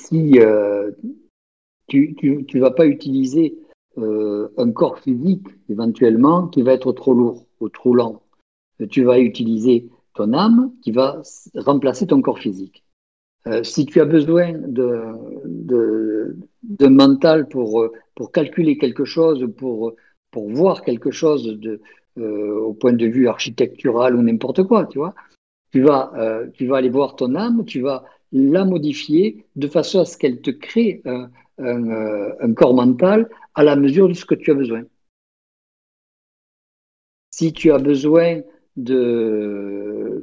[1.87, 3.59] tu ne vas pas utiliser
[3.99, 8.23] un corps physique éventuellement qui va être trop lourd ou trop lent,
[8.89, 11.21] tu vas utiliser ton âme qui va
[11.57, 12.85] remplacer ton corps physique.
[13.47, 19.93] Euh, si tu as besoin de, de, mental pour, pour calculer quelque chose, pour,
[20.31, 21.55] pour voir quelque chose
[22.17, 25.15] euh, au point de vue architectural ou n'importe quoi, tu vois,
[25.71, 30.01] tu vas, euh, tu vas aller voir ton âme, tu vas la modifier de façon
[30.01, 34.35] à ce qu'elle te crée un, un, corps mental à la mesure de ce que
[34.35, 34.85] tu as besoin.
[37.31, 38.41] Si tu as besoin
[38.77, 40.23] de,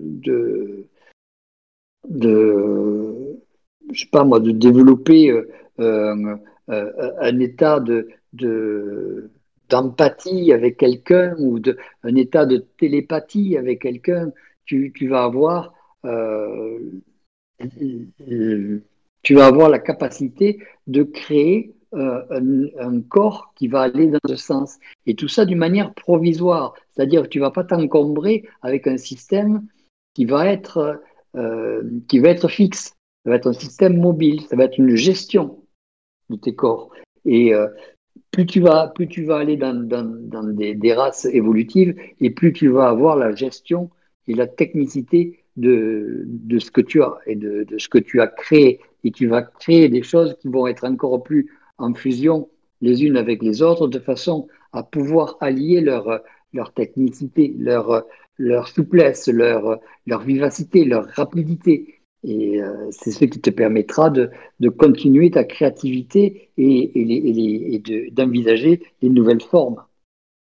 [4.51, 6.37] développer euh,
[6.69, 8.09] euh, un état de,
[9.69, 14.31] d'empathie avec quelqu'un ou de, un état de télépathie avec quelqu'un,
[14.65, 15.73] tu, vas avoir
[16.05, 16.79] euh,
[19.23, 24.35] tu vas avoir la capacité de créer euh, un, corps qui va aller dans ce
[24.35, 24.77] sens.
[25.05, 26.73] Et tout ça d'une manière provisoire.
[26.91, 29.65] C'est-à-dire que tu ne vas pas t'encombrer avec un système
[30.13, 31.01] qui va, être,
[31.35, 32.95] euh, qui va être fixe.
[33.23, 34.41] Ça va être un système mobile.
[34.41, 35.63] Ça va être une gestion
[36.29, 36.91] de tes corps.
[37.25, 37.53] Et
[38.31, 42.89] plus, tu vas, plus tu vas aller dans, des, races évolutives et plus tu vas
[42.89, 43.89] avoir la gestion
[44.27, 46.27] et la technicité de,
[46.59, 48.79] ce que tu as et de, ce que tu as créé.
[49.03, 51.47] Et tu vas créer des choses qui vont être encore plus
[51.77, 52.49] en fusion
[52.81, 56.21] les unes avec les autres de façon à pouvoir allier leur,
[56.53, 58.03] leur technicité, leur,
[58.67, 59.79] souplesse, leur,
[60.25, 61.99] vivacité, leur rapidité.
[62.23, 68.11] Et euh, c'est ce qui te permettra de, de continuer ta créativité et, et, et
[68.11, 69.83] d'envisager les nouvelles formes.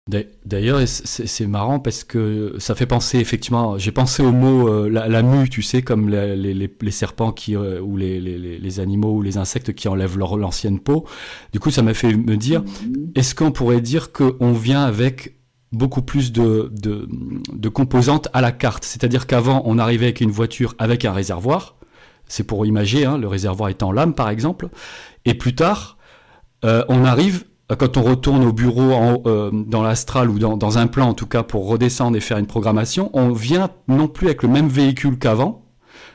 [0.07, 3.79] D'ailleurs, c'est marrant parce que ça fait penser effectivement.
[3.79, 7.97] J'ai pensé au mot euh, la, mue, tu sais, comme les, serpents qui euh, ou
[7.97, 11.07] les, animaux ou les insectes qui enlèvent leur l'ancienne peau.
[11.55, 13.13] Du coup, ça m'a fait me dire mhm.
[13.15, 15.39] est-ce qu'on pourrait dire qu'on vient avec
[15.73, 18.85] beaucoup plus de, de, composantes à la carte?
[18.85, 21.77] C'est-à-dire qu'avant, on arrivait avec une voiture avec un réservoir.
[22.29, 24.69] C'est pour imager, hein, le réservoir étant l'âme, par exemple.
[25.25, 25.97] Et plus tard,
[26.67, 31.09] euh, on arrive quand on retourne au bureau euh, dans l'astral ou dans, un plan
[31.09, 34.49] en tout cas pour redescendre et faire une programmation, on vient non plus avec le
[34.49, 35.65] même véhicule qu'avant,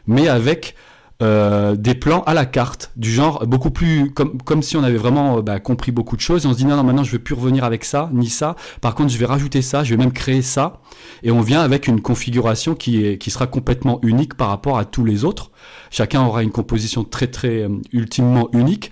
[0.06, 0.76] mais avec
[1.22, 4.98] euh, des plans à la carte, du genre beaucoup plus comme, comme si on avait
[4.98, 6.46] vraiment bah, compris beaucoup de choses.
[6.46, 8.30] Et on se dit non, non, maintenant je ne vais plus revenir avec ça, ni
[8.30, 8.56] ça.
[8.80, 10.82] Par contre, je vais rajouter ça, je vais même créer ça.
[11.24, 14.86] Et on vient avec une configuration qui, est, qui sera complètement unique par rapport à
[14.86, 15.50] tous les autres.
[15.90, 18.92] Chacun aura une composition très, très ultimement unique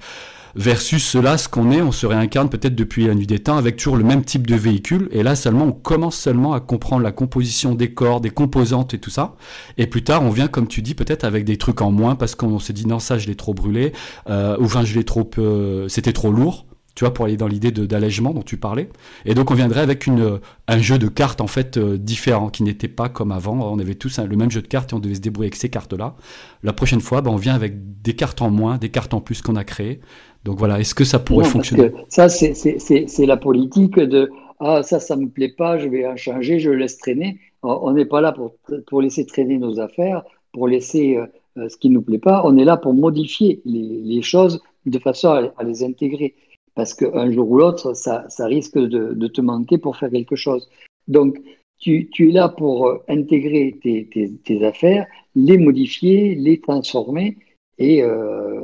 [0.57, 3.77] versus cela, ce qu'on est, on se réincarne peut-être depuis la nuit des temps avec
[3.77, 7.11] toujours le même type de véhicule, et là seulement on commence seulement à comprendre la
[7.11, 9.35] composition des corps, des composantes et tout ça,
[9.77, 12.35] et plus tard on vient comme tu dis peut-être avec des trucs en moins parce
[12.35, 13.93] qu'on s'est dit non ça je l'ai trop brûlé,
[14.29, 16.65] euh, ou enfin je l'ai trop, euh, c'était trop lourd,
[16.97, 18.89] tu vois, pour aller dans l'idée d'allègement dont tu parlais.
[19.23, 22.63] Et donc on viendrait avec une, un jeu de cartes en fait euh, différent, qui
[22.63, 23.53] n'était pas comme avant.
[23.71, 25.69] On avait tous le même jeu de cartes et on devait se débrouiller avec ces
[25.69, 26.15] cartes-là.
[26.63, 29.43] La prochaine fois, ben, on vient avec des cartes en moins, des cartes en plus
[29.43, 30.01] qu'on a créées.
[30.47, 31.91] Donc voilà, est-ce que ça pourrait fonctionner?
[32.07, 36.57] Ça, c'est la politique de ah ça, ça me plaît pas, je vais en changer,
[36.59, 37.37] je laisse traîner.
[37.63, 38.55] On n'est pas là pour,
[38.87, 41.25] pour laisser traîner nos affaires, pour laisser euh,
[41.57, 42.43] euh, ce qui nous plaît pas.
[42.45, 46.33] On est là pour modifier les, les choses de façon à, les intégrer.
[46.75, 50.37] Parce qu'un jour ou l'autre, ça, ça, risque de, de, te manquer pour faire quelque
[50.37, 50.69] chose.
[51.09, 51.41] Donc,
[51.77, 57.37] tu, tu es là pour euh, intégrer tes, tes, tes, affaires, les modifier, les transformer
[57.77, 58.61] et euh,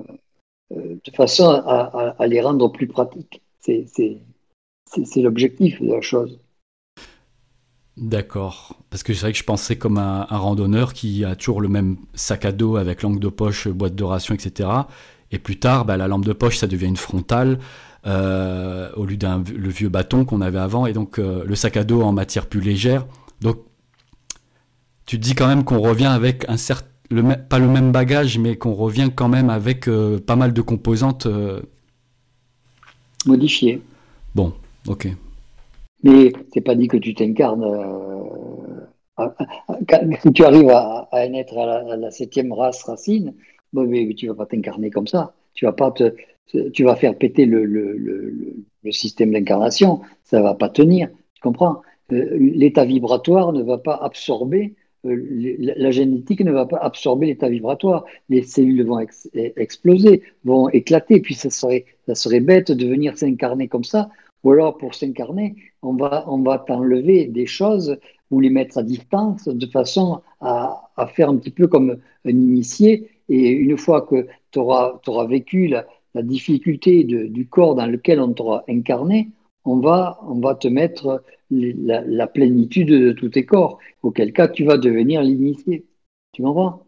[0.72, 3.42] de façon à, les rendre plus pratiques.
[3.59, 3.82] C'est
[5.17, 6.40] l'objectif de la chose.
[7.95, 8.75] D'accord.
[8.90, 11.98] Parce que c'est vrai que je pensais comme un, randonneur qui a toujours le même
[12.14, 14.69] sac à dos avec langue de poche, boîte de ration, etc.
[15.32, 17.59] Et plus tard, bah, la lampe de poche, ça devient une frontale.
[18.06, 22.11] au lieu d'un vieux bâton qu'on avait avant, et donc le sac à dos en
[22.11, 23.06] matière plus légère.
[23.42, 23.58] Donc,
[25.06, 28.56] tu te dis quand même qu'on revient avec un certain, pas le même bagage, mais
[28.56, 29.90] qu'on revient quand même avec
[30.25, 31.27] pas mal de composantes
[33.25, 33.82] modifiées.
[34.35, 34.53] Bon,
[34.88, 35.07] ok.
[36.03, 37.65] Mais c'est pas dit que tu t'incarnes
[40.22, 43.33] si tu arrives à, à naître à la, septième race racine,
[43.72, 45.33] bon, mais tu vas pas t'incarner comme ça.
[45.53, 46.15] Tu vas pas te,
[46.72, 50.01] tu vas faire péter le, le, le, le système d'incarnation.
[50.23, 51.09] Ça va pas tenir.
[51.35, 51.82] Tu comprends?
[52.11, 54.75] Euh, L'état vibratoire ne va pas absorber.
[55.06, 58.06] Euh, la génétique ne va pas absorber l'état vibratoire.
[58.30, 58.99] Les cellules vont
[59.33, 61.19] exploser, vont éclater.
[61.19, 64.09] Puis ça serait, ça serait bête de venir s'incarner comme ça.
[64.43, 67.98] Ou alors, pour s'incarner, on va, on va t'enlever des choses
[68.32, 73.09] ou les mettre à distance de façon à, faire un petit peu comme un initié.
[73.30, 75.85] Et une fois que tu auras, vécu la,
[76.22, 79.30] difficulté du corps dans lequel on t'aura incarné,
[79.66, 84.48] on va, on va te mettre la, la, plénitude de tous tes corps, auquel cas
[84.48, 85.85] tu vas devenir l'initié.
[86.33, 86.85] Tu comprends?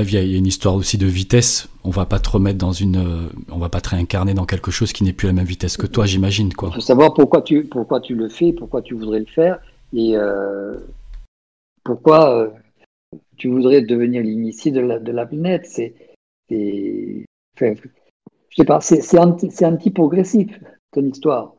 [0.00, 1.68] Il y a une histoire aussi de vitesse.
[1.82, 4.70] On va pas te remettre dans une, euh, on va pas te réincarner dans quelque
[4.70, 6.68] chose qui n'est plus à la même vitesse que toi, j'imagine quoi.
[6.70, 9.58] Il faut savoir pourquoi tu, pourquoi tu le fais, pourquoi tu voudrais le faire
[9.92, 10.76] et euh,
[11.82, 12.50] pourquoi euh,
[13.36, 15.66] tu voudrais devenir l'initié de la, de la planète.
[15.66, 15.94] C'est,
[18.58, 20.48] je sais pas, c'est anti, anti-progressif
[20.90, 21.54] ton histoire.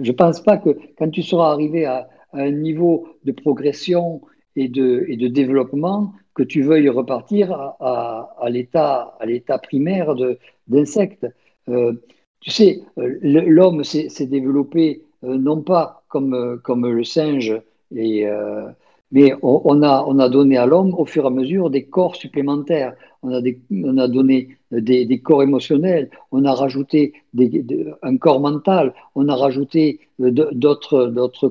[0.00, 4.22] Je pense pas que quand tu seras arrivé à, un niveau de progression
[4.56, 11.26] et de, développement, que tu veuilles repartir à, à, l'état, primaire de, d'insecte.
[11.68, 11.92] Euh,
[12.40, 17.60] tu sais, euh, l'homme s'est, développé euh, non pas comme, comme le singe,
[17.94, 18.26] et,
[19.10, 22.16] mais on, a, on a donné à l'homme au fur et à mesure des corps
[22.16, 22.94] supplémentaires.
[23.24, 27.12] On a, donné des, des, corps émotionnels, on a rajouté
[28.02, 30.00] un corps mental, on a rajouté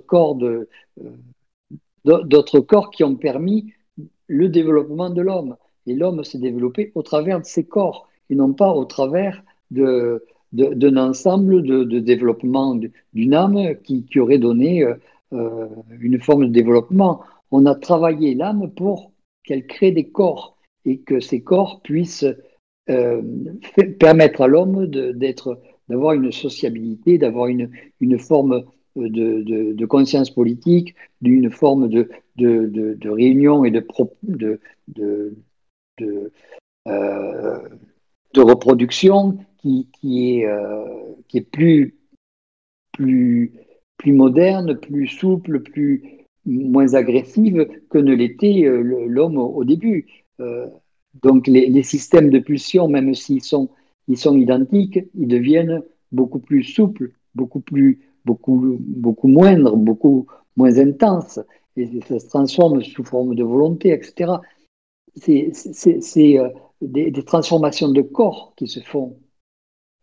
[0.08, 0.68] corps de,
[2.04, 3.74] d'autres corps qui ont permis
[4.28, 5.56] le développement de l'homme.
[5.88, 10.98] Et l'homme s'est développé au travers de ses corps et non pas au travers d'un
[10.98, 12.80] ensemble de, développement
[13.14, 14.96] d'une âme qui, aurait donné euh,
[15.34, 15.68] euh,
[16.00, 17.22] une forme de développement.
[17.52, 19.12] On a travaillé l'âme pour
[19.44, 22.26] qu'elle crée des corps et que ces corps puissent
[22.90, 23.22] euh,
[24.00, 27.70] permettre à l'homme d'être, d'avoir une sociabilité, d'avoir une,
[28.20, 28.64] forme
[28.96, 32.10] de, de, conscience politique, d'une forme de,
[33.06, 33.86] réunion et de,
[36.88, 37.60] euh,
[38.38, 41.14] reproduction qui, est, euh,
[41.52, 41.96] plus,
[42.94, 43.52] plus,
[44.06, 50.08] moderne, plus souple, plus, moins agressive que ne l'était euh, l'homme au, début.
[51.22, 53.70] Donc les, systèmes de pulsion, même s'ils sont,
[54.08, 60.78] ils sont identiques, ils deviennent beaucoup plus souples, beaucoup plus beaucoup, beaucoup moindre, beaucoup moins
[60.78, 61.40] intense,
[61.78, 64.34] et ça se transforme sous forme de volonté, etc.
[65.16, 65.52] C'est
[66.38, 66.50] euh,
[66.82, 69.18] des, des, transformations de corps qui se font.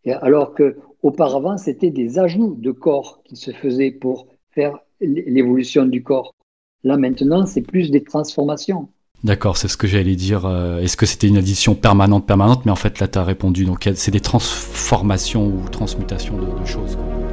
[0.04, 5.84] Et alors que auparavant, c'était des ajouts de corps qui se faisaient pour faire l'évolution
[5.84, 6.34] du corps.
[6.82, 8.88] Là, maintenant, c'est plus des transformations.
[9.24, 10.46] D'accord, c'est ce que j'allais dire.
[10.46, 13.64] Euh, est-ce que c'était une addition permanente, permanente Mais en fait, là, tu as répondu.
[13.64, 16.96] Donc, c'est des transformations ou transmutations de, de choses.
[16.96, 17.27] Quoi.